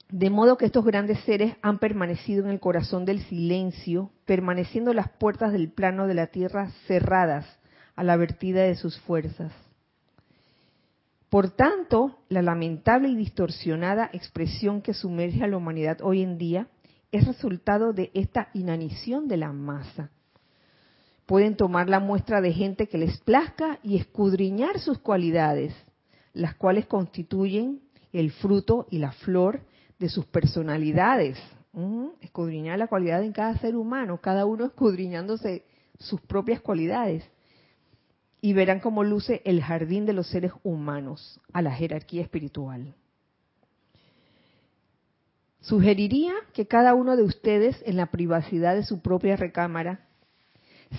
De 0.10 0.30
modo 0.30 0.58
que 0.58 0.66
estos 0.66 0.86
grandes 0.86 1.20
seres 1.26 1.56
han 1.62 1.80
permanecido 1.80 2.46
en 2.46 2.52
el 2.52 2.60
corazón 2.60 3.06
del 3.06 3.22
silencio, 3.26 4.10
permaneciendo 4.26 4.94
las 4.94 5.10
puertas 5.10 5.52
del 5.52 5.70
plano 5.70 6.08
de 6.08 6.14
la 6.14 6.28
tierra 6.28 6.72
cerradas 6.88 7.46
a 7.96 8.04
la 8.04 8.16
vertida 8.16 8.64
de 8.64 8.76
sus 8.76 8.98
fuerzas. 9.02 9.52
Por 11.30 11.50
tanto, 11.50 12.20
la 12.30 12.42
lamentable 12.42 13.10
y 13.10 13.16
distorsionada 13.16 14.10
expresión 14.14 14.82
que 14.82 14.94
sumerge 14.94 15.44
a 15.44 15.48
la 15.48 15.58
humanidad 15.58 16.00
hoy 16.02 16.22
en 16.22 16.38
día 16.38 16.68
es 17.12 17.28
resultado 17.28 17.92
de 17.92 18.12
esta 18.14 18.50
inanición 18.54 19.28
de 19.28 19.38
la 19.38 19.52
masa. 19.52 20.10
Pueden 21.26 21.58
tomar 21.58 21.90
la 21.90 22.00
muestra 22.00 22.40
de 22.40 22.54
gente 22.54 22.88
que 22.88 22.98
les 22.98 23.20
plazca 23.20 23.80
y 23.84 23.98
escudriñar 23.98 24.80
sus 24.80 25.00
cualidades, 25.00 25.74
las 26.34 26.56
cuales 26.56 26.86
constituyen 26.86 27.82
el 28.14 28.32
fruto 28.32 28.88
y 28.90 29.00
la 29.00 29.12
flor 29.12 29.62
de 30.00 30.10
sus 30.10 30.26
personalidades. 30.26 31.38
escudriñar 32.22 32.80
la 32.80 32.88
cualidad 32.88 33.22
en 33.22 33.34
cada 33.34 33.56
ser 33.58 33.76
humano, 33.76 34.20
cada 34.22 34.46
uno 34.46 34.66
escudriñándose 34.66 35.66
sus 36.00 36.22
propias 36.22 36.62
cualidades. 36.62 37.24
Y 38.48 38.54
verán 38.54 38.80
cómo 38.80 39.04
luce 39.04 39.42
el 39.44 39.62
jardín 39.62 40.06
de 40.06 40.14
los 40.14 40.28
seres 40.28 40.54
humanos 40.64 41.42
a 41.52 41.62
la 41.62 41.70
jerarquía 41.70 42.22
espiritual. 42.22 42.96
Sugeriría 45.60 46.32
que 46.54 46.66
cada 46.66 46.94
uno 46.94 47.18
de 47.18 47.24
ustedes, 47.24 47.84
en 47.86 47.98
la 47.98 48.06
privacidad 48.06 48.74
de 48.74 48.86
su 48.86 49.02
propia 49.02 49.36
recámara, 49.36 50.00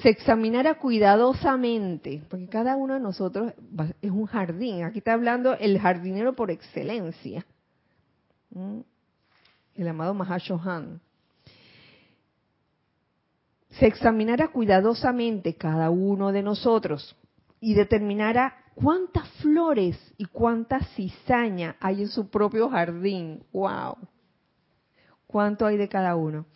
se 0.02 0.10
examinara 0.10 0.74
cuidadosamente, 0.74 2.22
porque 2.28 2.48
cada 2.48 2.76
uno 2.76 2.92
de 2.92 3.00
nosotros 3.00 3.54
es 4.02 4.10
un 4.10 4.26
jardín. 4.26 4.84
Aquí 4.84 4.98
está 4.98 5.14
hablando 5.14 5.54
el 5.54 5.78
jardinero 5.78 6.34
por 6.36 6.50
excelencia, 6.50 7.46
el 9.74 9.88
amado 9.88 10.12
Mahashohan. 10.12 11.00
Se 13.70 13.86
examinara 13.86 14.48
cuidadosamente 14.48 15.54
cada 15.54 15.88
uno 15.88 16.30
de 16.30 16.42
nosotros 16.42 17.16
y 17.60 17.74
determinara 17.74 18.56
cuántas 18.74 19.28
flores 19.42 19.98
y 20.16 20.26
cuánta 20.26 20.80
cizaña 20.94 21.76
hay 21.80 22.02
en 22.02 22.08
su 22.08 22.28
propio 22.28 22.68
jardín. 22.68 23.42
¡Wow! 23.52 23.96
¿Cuánto 25.26 25.66
hay 25.66 25.76
de 25.76 25.88
cada 25.88 26.16
uno? 26.16 26.46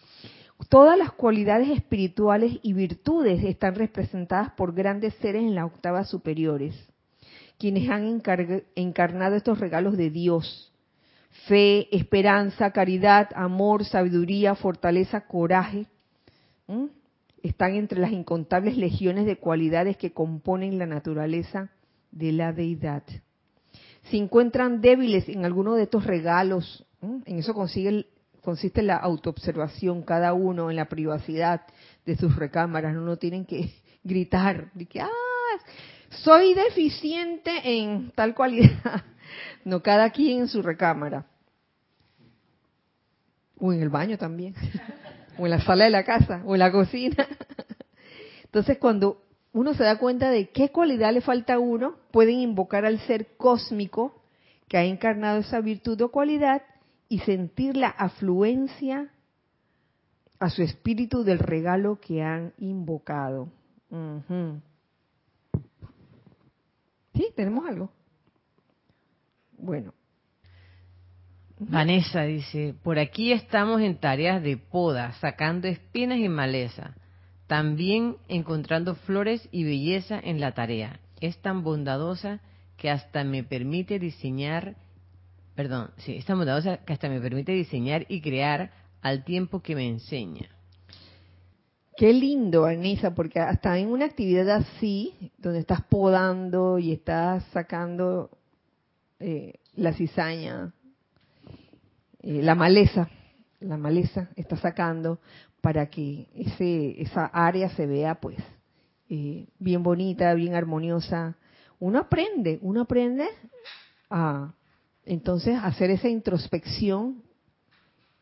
Todas 0.69 0.97
las 0.97 1.13
cualidades 1.13 1.69
espirituales 1.69 2.59
y 2.63 2.73
virtudes 2.73 3.43
están 3.45 3.75
representadas 3.75 4.53
por 4.53 4.73
grandes 4.73 5.15
seres 5.15 5.43
en 5.43 5.55
las 5.55 5.65
octavas 5.65 6.09
superiores, 6.09 6.75
quienes 7.59 7.91
han 7.91 8.23
encarnado 8.77 9.35
estos 9.35 9.59
regalos 9.59 9.97
de 9.97 10.11
Dios. 10.11 10.73
Fe, 11.49 11.89
esperanza, 11.95 12.71
caridad, 12.71 13.31
amor, 13.35 13.85
sabiduría, 13.85 14.55
fortaleza, 14.55 15.27
coraje. 15.27 15.87
Están 17.43 17.75
entre 17.75 18.01
las 18.01 18.13
incontables 18.13 18.77
legiones 18.77 19.27
de 19.27 19.37
cualidades 19.37 19.97
que 19.97 20.13
componen 20.13 20.79
la 20.79 20.87
naturaleza 20.87 21.71
de 22.13 22.33
la 22.33 22.53
deidad. 22.53 23.03
Si 24.05 24.19
encuentran 24.19 24.81
débiles 24.81 25.29
en 25.29 25.45
alguno 25.45 25.75
de 25.75 25.85
estos 25.85 26.05
regalos, 26.05 26.87
en 27.01 27.39
eso 27.39 27.55
consiste 27.55 28.83
la 28.83 28.97
autoobservación, 28.97 30.03
cada 30.03 30.35
uno 30.35 30.71
en 30.71 30.77
la 30.77 30.89
privacidad 30.89 31.63
de 32.05 32.17
sus 32.17 32.37
recámaras, 32.37 32.95
no, 32.95 33.17
tienen 33.17 33.45
que 33.45 33.73
gritar, 34.05 34.73
de 34.75 34.87
que, 34.87 35.01
ah, 35.01 35.09
soy 36.11 36.55
deficiente 36.55 37.51
en 37.65 38.13
tal 38.15 38.35
cualidad. 38.35 39.05
No, 39.65 39.83
cada 39.83 40.11
quien 40.11 40.41
en 40.41 40.49
su 40.49 40.61
recámara. 40.61 41.25
O 43.59 43.73
en 43.73 43.81
el 43.81 43.89
baño 43.89 44.19
también. 44.19 44.55
O 45.39 45.47
en 45.47 45.51
la 45.51 45.61
sala 45.61 45.85
de 45.85 45.91
la 45.91 46.05
casa, 46.05 46.43
o 46.45 46.55
en 46.55 46.61
la 46.61 46.73
cocina. 46.73 47.27
Entonces, 48.45 48.79
cuando 48.79 49.23
uno 49.53 49.75
se 49.75 49.85
da 49.85 49.99
cuenta 49.99 50.31
de 50.31 50.51
qué 50.51 50.71
cualidad 50.71 51.13
le 51.13 51.21
falta 51.21 51.55
a 51.55 51.59
uno, 51.59 51.97
pueden 52.11 52.39
invocar 52.39 52.85
al 52.85 52.99
ser 53.01 53.37
cósmico 53.37 54.23
que 54.69 54.79
ha 54.79 54.85
encarnado 54.85 55.41
esa 55.41 55.61
virtud 55.61 56.01
o 56.01 56.11
cualidad 56.11 56.63
y 57.09 57.19
sentir 57.21 57.77
la 57.77 57.89
afluencia 57.89 59.11
a 60.39 60.49
su 60.49 60.63
espíritu 60.63 61.23
del 61.25 61.39
regalo 61.39 62.01
que 62.01 62.23
han 62.23 62.53
invocado. 62.59 63.49
¿Sí? 67.15 67.29
¿Tenemos 67.37 67.69
algo? 67.69 67.91
Bueno. 69.59 69.93
Vanessa 71.69 72.23
dice, 72.23 72.75
por 72.83 72.99
aquí 72.99 73.33
estamos 73.33 73.81
en 73.81 73.97
tareas 73.97 74.43
de 74.43 74.57
poda, 74.57 75.13
sacando 75.15 75.69
espinas 75.69 76.19
y 76.19 76.29
maleza, 76.29 76.95
también 77.47 78.17
encontrando 78.29 78.95
flores 78.95 79.49
y 79.53 79.65
belleza 79.65 80.19
en 80.23 80.41
la 80.41 80.53
tarea. 80.53 81.01
Es 81.21 81.39
tan 81.39 81.63
bondadosa 81.63 82.41
que 82.77 82.91
hasta 82.91 83.25
me 83.25 83.45
permite 83.45 83.99
diseñar 83.99 84.77
perdón, 85.55 85.91
sí, 85.99 86.17
esta 86.17 86.35
bondadosa 86.35 86.79
que 86.79 86.93
hasta 86.93 87.09
me 87.09 87.21
permite 87.21 87.53
diseñar 87.53 88.07
y 88.09 88.21
crear 88.21 88.73
al 89.01 89.25
tiempo 89.25 89.61
que 89.61 89.75
me 89.75 89.89
enseña. 89.89 90.49
Qué 91.97 92.13
lindo, 92.13 92.65
Anisa, 92.65 93.15
porque 93.15 93.39
hasta 93.39 93.79
en 93.79 93.89
una 93.89 94.07
actividad 94.07 94.49
así, 94.51 95.33
donde 95.39 95.61
estás 95.61 95.83
podando 95.83 96.79
y 96.79 96.93
estás 96.93 97.45
sacando 97.53 98.31
eh, 99.21 99.55
la 99.75 99.93
cizaña, 99.93 100.73
eh, 102.23 102.43
la 102.43 102.55
maleza, 102.55 103.09
la 103.61 103.77
maleza 103.77 104.31
está 104.37 104.57
sacando 104.57 105.19
para 105.61 105.87
que 105.87 106.29
ese, 106.35 107.01
esa 107.01 107.27
área 107.27 107.69
se 107.71 107.87
vea 107.87 108.17
pues 108.17 108.39
eh, 109.09 109.47
bien 109.59 109.83
bonita, 109.83 110.33
bien 110.35 110.55
armoniosa. 110.55 111.37
Uno 111.79 111.99
aprende, 111.99 112.59
uno 112.63 112.83
aprende 112.83 113.27
a, 114.09 114.55
entonces, 115.05 115.59
hacer 115.63 115.91
esa 115.91 116.09
introspección 116.09 117.23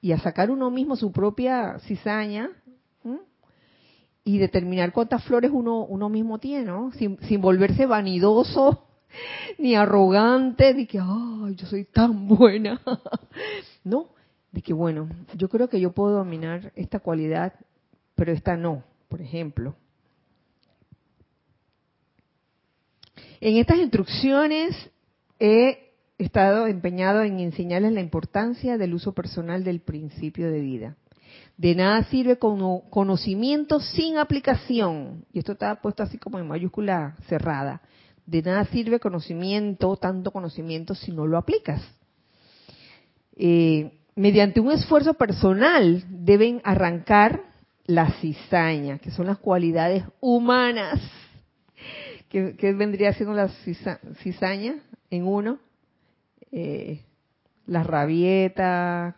y 0.01 0.13
a 0.13 0.19
sacar 0.19 0.51
uno 0.51 0.71
mismo 0.71 0.97
su 0.97 1.13
propia 1.13 1.79
cizaña 1.81 2.51
y 4.25 4.39
determinar 4.39 4.93
cuántas 4.93 5.25
flores 5.25 5.51
uno, 5.53 5.85
uno 5.85 6.09
mismo 6.09 6.39
tiene. 6.39 6.73
Sin, 6.93 7.19
sin 7.23 7.41
volverse 7.41 7.87
vanidoso 7.87 8.87
ni 9.59 9.75
arrogante, 9.75 10.75
de 10.75 10.87
que, 10.87 10.99
yo 10.99 11.67
soy 11.67 11.85
tan 11.85 12.29
buena. 12.29 12.81
no, 13.85 14.09
de 14.53 14.63
que, 14.63 14.73
bueno, 14.73 15.09
yo 15.37 15.49
creo 15.49 15.69
que 15.69 15.81
yo 15.81 15.93
puedo 15.93 16.17
dominar 16.17 16.73
esta 16.77 17.01
cualidad, 17.01 17.55
pero 18.15 18.33
esta 18.33 18.57
no, 18.57 18.85
por 19.09 19.21
ejemplo. 19.21 19.75
En 23.41 23.57
estas 23.57 23.79
instrucciones 23.79 24.91
he 25.39 25.95
estado 26.19 26.67
empeñado 26.67 27.23
en 27.23 27.41
enseñarles 27.41 27.93
la 27.93 28.01
importancia 28.01 28.77
del 28.77 28.93
uso 28.93 29.13
personal 29.13 29.65
del 29.65 29.81
principio 29.81 30.51
de 30.51 30.61
vida. 30.61 30.97
De 31.57 31.75
nada 31.75 32.05
sirve 32.05 32.39
como 32.39 32.89
conocimiento 32.91 33.81
sin 33.81 34.19
aplicación. 34.19 35.25
Y 35.33 35.39
esto 35.39 35.53
está 35.53 35.81
puesto 35.81 36.03
así 36.03 36.19
como 36.19 36.39
en 36.39 36.49
mayúscula 36.49 37.17
cerrada. 37.29 37.81
De 38.31 38.43
nada 38.43 38.65
sirve 38.67 39.01
conocimiento, 39.01 39.97
tanto 39.97 40.31
conocimiento, 40.31 40.95
si 40.95 41.11
no 41.11 41.27
lo 41.27 41.37
aplicas. 41.37 41.83
Eh, 43.35 43.99
mediante 44.15 44.61
un 44.61 44.71
esfuerzo 44.71 45.15
personal 45.15 46.05
deben 46.09 46.61
arrancar 46.63 47.43
la 47.87 48.13
cizaña, 48.21 48.99
que 48.99 49.11
son 49.11 49.27
las 49.27 49.39
cualidades 49.39 50.05
humanas. 50.21 51.01
¿Qué, 52.29 52.55
vendría 52.75 53.13
siendo 53.15 53.35
la 53.35 53.49
cizaña 54.23 54.77
en 55.11 55.27
uno? 55.27 55.59
eh, 56.53 57.05
la 57.67 57.83
rabieta, 57.83 59.17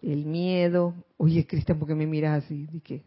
el 0.00 0.24
miedo. 0.24 0.94
Oye, 1.16 1.46
Cristian, 1.46 1.78
¿por 1.78 1.88
qué 1.88 1.94
me 1.94 2.06
miras 2.06 2.44
así? 2.44 2.66
¿De 2.66 2.80
qué? 2.80 3.02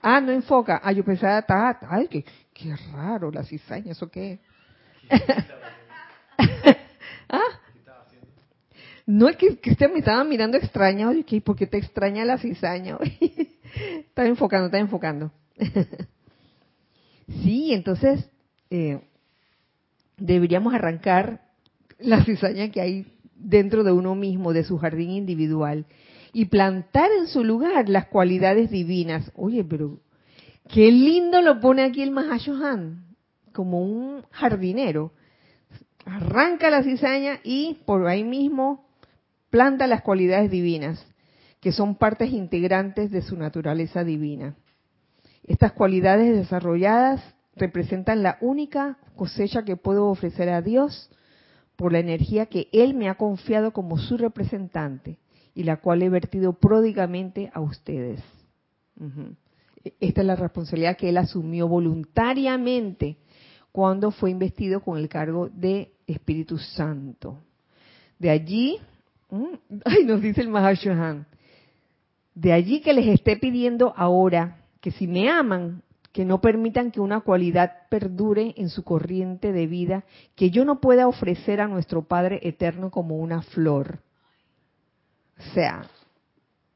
Ah, 0.00 0.20
no 0.20 0.30
enfoca. 0.30 0.80
Ah, 0.82 0.92
yo 0.92 1.04
pensaba, 1.04 1.44
ay, 1.90 2.06
qué, 2.08 2.24
qué 2.58 2.74
raro, 2.92 3.30
la 3.30 3.44
cizaña, 3.44 3.92
¿eso 3.92 4.10
qué? 4.10 4.40
¿Ah? 7.28 7.60
No 9.06 9.28
es 9.28 9.36
que 9.36 9.58
Cristian 9.58 9.92
me 9.92 10.00
estaba 10.00 10.22
mirando 10.24 10.58
extraña, 10.58 11.08
oye, 11.08 11.24
¿por 11.40 11.56
qué 11.56 11.66
te 11.66 11.78
extraña 11.78 12.24
la 12.24 12.38
cizaña? 12.38 12.98
está 14.00 14.26
enfocando, 14.26 14.66
está 14.66 14.78
enfocando. 14.78 15.32
sí, 17.42 17.72
entonces, 17.72 18.28
eh, 18.70 19.00
deberíamos 20.16 20.74
arrancar 20.74 21.40
la 21.98 22.24
cizaña 22.24 22.70
que 22.70 22.80
hay 22.80 23.06
dentro 23.34 23.84
de 23.84 23.92
uno 23.92 24.14
mismo, 24.14 24.52
de 24.52 24.64
su 24.64 24.78
jardín 24.78 25.10
individual, 25.10 25.86
y 26.32 26.46
plantar 26.46 27.08
en 27.18 27.28
su 27.28 27.44
lugar 27.44 27.88
las 27.88 28.08
cualidades 28.08 28.70
divinas. 28.70 29.30
Oye, 29.36 29.64
pero 29.64 30.00
qué 30.68 30.90
lindo 30.90 31.42
lo 31.42 31.60
pone 31.60 31.82
aquí 31.82 32.02
el 32.02 32.10
Mahashohan, 32.10 33.16
como 33.52 33.82
un 33.82 34.22
jardinero. 34.30 35.12
Arranca 36.04 36.70
la 36.70 36.82
cizaña 36.82 37.40
y 37.42 37.80
por 37.84 38.06
ahí 38.06 38.24
mismo 38.24 38.86
planta 39.50 39.86
las 39.86 40.02
cualidades 40.02 40.50
divinas, 40.50 41.04
que 41.60 41.72
son 41.72 41.96
partes 41.96 42.32
integrantes 42.32 43.10
de 43.10 43.22
su 43.22 43.36
naturaleza 43.36 44.04
divina. 44.04 44.56
Estas 45.44 45.72
cualidades 45.72 46.36
desarrolladas 46.36 47.22
representan 47.56 48.22
la 48.22 48.38
única 48.40 48.98
cosecha 49.16 49.64
que 49.64 49.76
puedo 49.76 50.06
ofrecer 50.06 50.48
a 50.50 50.62
Dios 50.62 51.10
por 51.76 51.92
la 51.92 51.98
energía 51.98 52.46
que 52.46 52.68
Él 52.72 52.94
me 52.94 53.08
ha 53.08 53.16
confiado 53.16 53.72
como 53.72 53.98
su 53.98 54.16
representante 54.16 55.18
y 55.54 55.64
la 55.64 55.78
cual 55.78 56.02
he 56.02 56.08
vertido 56.08 56.52
pródigamente 56.52 57.50
a 57.52 57.60
ustedes. 57.60 58.22
Esta 60.00 60.20
es 60.20 60.26
la 60.26 60.36
responsabilidad 60.36 60.96
que 60.96 61.08
Él 61.08 61.16
asumió 61.16 61.68
voluntariamente 61.68 63.16
cuando 63.72 64.10
fue 64.10 64.30
investido 64.30 64.80
con 64.80 64.98
el 64.98 65.08
cargo 65.08 65.48
de 65.48 65.92
Espíritu 66.06 66.58
Santo. 66.58 67.38
De 68.18 68.30
allí, 68.30 68.78
ay, 69.84 70.04
nos 70.04 70.20
dice 70.20 70.40
el 70.40 70.48
Mahashohan, 70.48 71.26
de 72.34 72.52
allí 72.52 72.80
que 72.80 72.92
les 72.92 73.06
esté 73.06 73.36
pidiendo 73.36 73.92
ahora 73.96 74.58
que 74.80 74.90
si 74.90 75.06
me 75.06 75.28
aman, 75.28 75.82
que 76.12 76.24
no 76.24 76.40
permitan 76.40 76.90
que 76.90 77.00
una 77.00 77.20
cualidad 77.20 77.88
perdure 77.90 78.54
en 78.56 78.70
su 78.70 78.82
corriente 78.82 79.52
de 79.52 79.66
vida 79.66 80.04
que 80.34 80.50
yo 80.50 80.64
no 80.64 80.80
pueda 80.80 81.06
ofrecer 81.06 81.60
a 81.60 81.68
nuestro 81.68 82.02
Padre 82.02 82.40
Eterno 82.42 82.90
como 82.90 83.16
una 83.16 83.42
flor. 83.42 84.00
O 85.38 85.54
sea, 85.54 85.86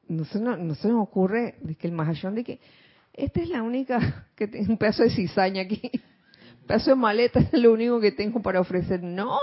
no 0.09 0.25
se, 0.25 0.39
se 0.39 0.89
nos 0.89 1.03
ocurre 1.03 1.57
que 1.79 1.89
el 1.89 1.93
Mahashon 1.93 2.35
de 2.35 2.45
que 2.45 2.61
esta 3.15 3.41
es 3.41 3.49
la 3.49 3.63
única 3.63 4.27
que 4.37 4.49
tiene 4.49 4.69
un 4.69 4.79
pedazo 4.79 5.03
de 5.03 5.11
cizaña 5.11 5.63
aquí, 5.63 5.91
un 6.61 6.67
pedazo 6.67 6.91
de 6.91 6.97
maleta 6.97 7.41
es 7.41 7.53
lo 7.53 7.73
único 7.73 8.01
que 8.01 8.13
tengo 8.13 8.41
para 8.43 8.61
ofrecer. 8.61 9.03
No, 9.03 9.39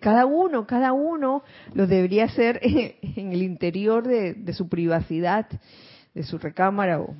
cada 0.00 0.26
uno, 0.26 0.66
cada 0.66 0.92
uno 0.92 1.42
lo 1.72 1.86
debería 1.86 2.24
hacer 2.24 2.60
en 2.62 3.32
el 3.32 3.42
interior 3.42 4.06
de, 4.06 4.34
de 4.34 4.52
su 4.52 4.68
privacidad, 4.68 5.46
de 6.14 6.22
su 6.22 6.38
recámara 6.38 7.00
o 7.00 7.14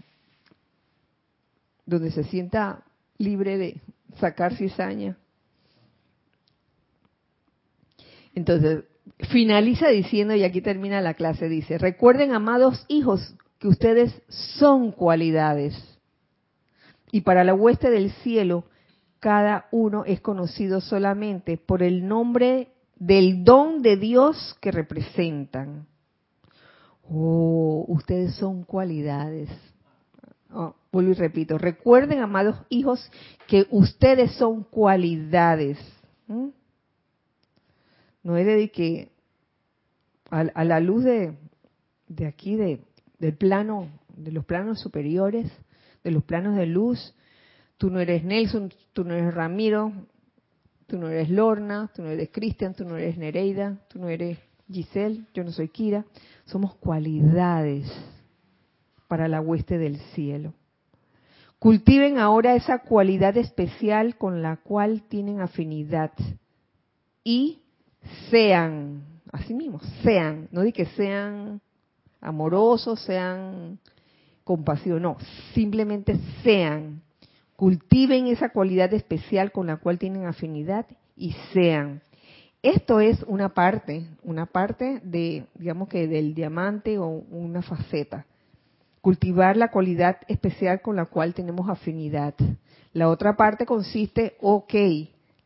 donde 1.87 2.11
se 2.11 2.25
sienta 2.25 2.83
libre 3.19 3.59
de 3.59 3.81
sacar 4.19 4.55
cizaña. 4.55 5.17
Entonces, 8.35 8.85
finaliza 9.31 9.89
diciendo, 9.89 10.35
y 10.35 10.45
aquí 10.45 10.61
termina 10.61 11.01
la 11.01 11.15
clase, 11.15 11.49
dice, 11.49 11.79
recuerden, 11.79 12.33
amados 12.33 12.85
hijos, 12.89 13.37
que 13.59 13.69
ustedes 13.69 14.13
son 14.29 14.93
cualidades. 14.93 15.75
Y 17.13 17.21
para 17.23 17.45
la 17.45 17.55
hueste 17.55 17.91
del 17.91 18.11
cielo, 18.11 18.65
cada 19.21 19.69
uno 19.71 20.05
es 20.05 20.21
conocido 20.21 20.81
solamente 20.81 21.57
por 21.57 21.83
el 21.83 22.07
nombre 22.07 22.69
del 22.97 23.45
don 23.45 23.83
de 23.83 23.97
Dios 23.97 24.57
que 24.61 24.71
representan. 24.71 25.87
Oh, 27.09 27.85
ustedes 27.89 28.35
son 28.35 28.65
cualidades. 28.65 29.49
Oh, 30.53 30.75
vuelvo 30.93 31.13
y 31.13 31.15
repito, 31.15 31.59
recuerden, 31.59 32.21
amados 32.21 32.57
hijos, 32.69 33.11
que 33.47 33.67
ustedes 33.71 34.33
son 34.33 34.65
cualidades. 34.65 35.79
No 38.23 38.37
es 38.37 38.47
de 38.47 38.71
que 38.71 39.11
a, 40.31 40.65
la 40.65 40.81
luz 40.81 41.05
de, 41.05 41.37
de 42.09 42.27
aquí, 42.27 42.57
de, 42.57 42.81
del 43.25 43.37
plano, 43.37 43.89
de 44.17 44.33
los 44.33 44.45
planos 44.45 44.81
superiores, 44.81 45.51
de 46.03 46.11
los 46.11 46.23
planos 46.25 46.57
de 46.57 46.67
luz, 46.67 47.15
tú 47.79 47.89
no 47.89 47.99
eres 47.99 48.23
Nelson, 48.23 48.71
tú 48.93 49.05
no 49.05 49.15
eres 49.15 49.33
Ramiro, 49.33 49.93
tú 50.87 50.99
no 50.99 51.09
eres 51.09 51.31
Lorna, 51.31 51.91
tú 51.95 52.03
no 52.03 52.11
eres 52.11 52.29
Cristian, 52.31 52.75
tú 52.75 52.85
no 52.85 52.99
eres 52.99 53.17
Nereida, 53.17 53.79
tú 53.89 53.99
no 53.99 54.09
eres 54.09 54.39
Giselle, 54.71 55.25
yo 55.33 55.43
no 55.43 55.53
soy 55.53 55.69
Kira. 55.69 56.05
Somos 56.45 56.75
cualidades 56.75 57.91
para 59.09 59.27
la 59.27 59.41
hueste 59.41 59.79
del 59.79 59.97
cielo. 60.15 60.53
Cultiven 61.59 62.19
ahora 62.19 62.57
esa 62.57 62.81
cualidad 62.81 63.39
especial 63.39 64.19
con 64.19 64.43
la 64.43 64.59
cual 64.59 65.03
tienen 65.09 65.41
afinidad 65.41 66.13
y 67.25 67.63
sean, 68.31 69.03
así 69.33 69.55
mismo, 69.55 69.81
sean, 70.03 70.49
no 70.53 70.61
di 70.61 70.73
que 70.73 70.85
sean 70.85 71.63
amorosos, 72.25 73.01
sean 73.03 73.79
compasivos, 74.43 75.01
no, 75.01 75.17
simplemente 75.55 76.19
sean, 76.43 77.03
cultiven 77.57 78.27
esa 78.27 78.49
cualidad 78.49 78.93
especial 78.93 79.53
con 79.53 79.69
la 79.69 79.77
cual 79.77 79.99
tienen 79.99 80.27
afinidad 80.27 80.87
y 81.17 81.35
sean. 81.53 82.03
Esto 82.63 82.99
es 83.01 83.23
una 83.29 83.51
parte, 83.51 84.07
una 84.23 84.47
parte 84.47 85.01
de, 85.05 85.47
digamos 85.55 85.89
que 85.89 86.09
del 86.09 86.35
diamante 86.35 86.99
o 86.99 87.07
una 87.07 87.63
faceta 87.63 88.27
cultivar 89.05 89.59
la 89.59 89.71
cualidad 89.71 90.17
especial 90.29 90.81
con 90.81 90.97
la 90.97 91.05
cual 91.05 91.35
tenemos 91.35 91.69
afinidad. 91.69 92.33
La 92.95 93.11
otra 93.11 93.37
parte 93.37 93.67
consiste, 93.67 94.35
ok, 94.41 94.73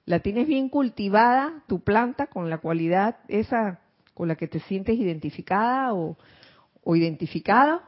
la 0.07 0.21
tienes 0.21 0.47
bien 0.47 0.69
cultivada, 0.69 1.65
tu 1.67 1.81
planta, 1.81 2.29
con 2.29 2.51
la 2.51 2.59
cualidad 2.59 3.17
esa 3.27 3.81
con 4.15 4.29
la 4.29 4.37
que 4.37 4.47
te 4.47 4.61
sientes 4.61 4.97
identificada 4.97 5.93
o, 5.93 6.17
identificada. 6.97 7.83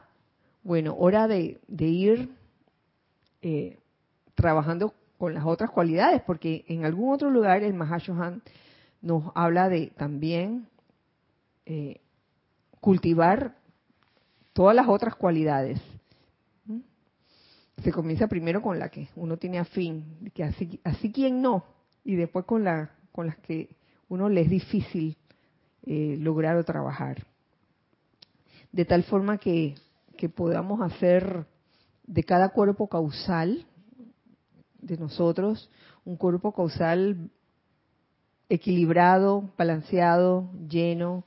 Bueno, 0.63 0.95
hora 0.97 1.27
de, 1.27 1.59
ir 1.67 2.29
eh, 3.41 3.79
trabajando 4.35 4.93
con 5.17 5.33
las 5.33 5.45
otras 5.45 5.69
cualidades, 5.71 6.21
porque 6.23 6.65
en 6.67 6.85
algún 6.85 7.13
otro 7.13 7.29
lugar 7.29 7.63
el 7.63 7.73
Mahashohan 7.73 8.41
nos 9.01 9.31
habla 9.35 9.69
de 9.69 9.87
también 9.97 10.67
eh, 11.65 12.01
cultivar 12.79 13.55
todas 14.53 14.75
las 14.75 14.87
otras 14.87 15.15
cualidades. 15.15 15.79
Se 17.83 17.91
comienza 17.91 18.27
primero 18.27 18.61
con 18.61 18.77
la 18.77 18.89
que 18.89 19.07
uno 19.15 19.37
tiene 19.37 19.57
afín, 19.57 20.31
que 20.33 20.43
así, 20.43 20.79
así 20.83 21.11
quien 21.11 21.41
no, 21.41 21.65
y 22.03 22.15
después 22.15 22.45
con, 22.45 22.63
la, 22.63 22.91
con 23.11 23.25
las 23.27 23.37
que 23.37 23.75
uno 24.09 24.29
le 24.29 24.41
es 24.41 24.49
difícil 24.49 25.17
eh, 25.85 26.15
lograr 26.19 26.57
o 26.57 26.63
trabajar. 26.63 27.25
De 28.71 28.85
tal 28.85 29.03
forma 29.03 29.37
que, 29.37 29.75
que 30.17 30.29
podamos 30.29 30.81
hacer 30.81 31.45
de 32.05 32.23
cada 32.23 32.49
cuerpo 32.49 32.87
causal 32.87 33.65
de 34.81 34.97
nosotros 34.97 35.69
un 36.03 36.17
cuerpo 36.17 36.53
causal 36.53 37.29
equilibrado, 38.49 39.49
balanceado, 39.57 40.49
lleno, 40.67 41.23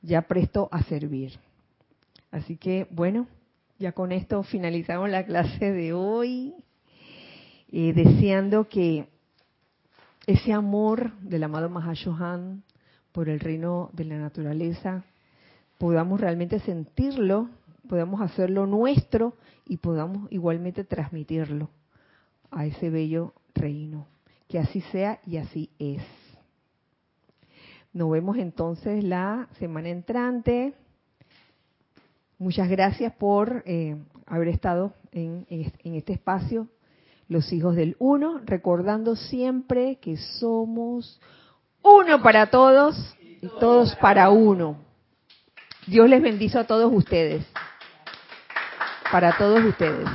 ya 0.00 0.22
presto 0.22 0.68
a 0.72 0.82
servir. 0.84 1.38
Así 2.30 2.56
que, 2.56 2.86
bueno, 2.90 3.26
ya 3.78 3.92
con 3.92 4.12
esto 4.12 4.42
finalizamos 4.42 5.10
la 5.10 5.24
clase 5.24 5.72
de 5.72 5.92
hoy, 5.92 6.54
eh, 7.68 7.92
deseando 7.92 8.68
que 8.68 9.08
ese 10.26 10.52
amor 10.52 11.12
del 11.20 11.44
amado 11.44 11.68
Mahashohan 11.68 12.62
por 13.12 13.28
el 13.28 13.40
reino 13.40 13.90
de 13.92 14.04
la 14.04 14.18
naturaleza 14.18 15.04
podamos 15.80 16.20
realmente 16.20 16.60
sentirlo, 16.60 17.48
podamos 17.88 18.20
hacerlo 18.20 18.66
nuestro 18.66 19.32
y 19.64 19.78
podamos 19.78 20.30
igualmente 20.30 20.84
transmitirlo 20.84 21.70
a 22.50 22.66
ese 22.66 22.90
bello 22.90 23.32
reino. 23.54 24.06
Que 24.46 24.58
así 24.58 24.82
sea 24.92 25.20
y 25.26 25.38
así 25.38 25.70
es. 25.78 26.02
Nos 27.94 28.10
vemos 28.10 28.36
entonces 28.36 29.02
la 29.02 29.48
semana 29.58 29.88
entrante. 29.88 30.74
Muchas 32.38 32.68
gracias 32.68 33.14
por 33.14 33.62
eh, 33.64 33.96
haber 34.26 34.48
estado 34.48 34.92
en, 35.12 35.46
este 35.48 36.12
espacio, 36.12 36.68
los 37.26 37.50
hijos 37.54 37.74
del 37.74 37.96
uno, 37.98 38.42
recordando 38.44 39.16
siempre 39.16 39.96
que 39.96 40.18
somos 40.18 41.18
uno 41.82 42.22
para 42.22 42.50
todos 42.50 43.16
y 43.40 43.48
todos 43.58 43.96
para 43.96 44.28
uno. 44.28 44.89
Dios 45.86 46.08
les 46.08 46.22
bendice 46.22 46.58
a 46.58 46.64
todos 46.64 46.90
ustedes, 46.92 47.44
para 49.10 49.36
todos 49.36 49.64
ustedes. 49.64 50.08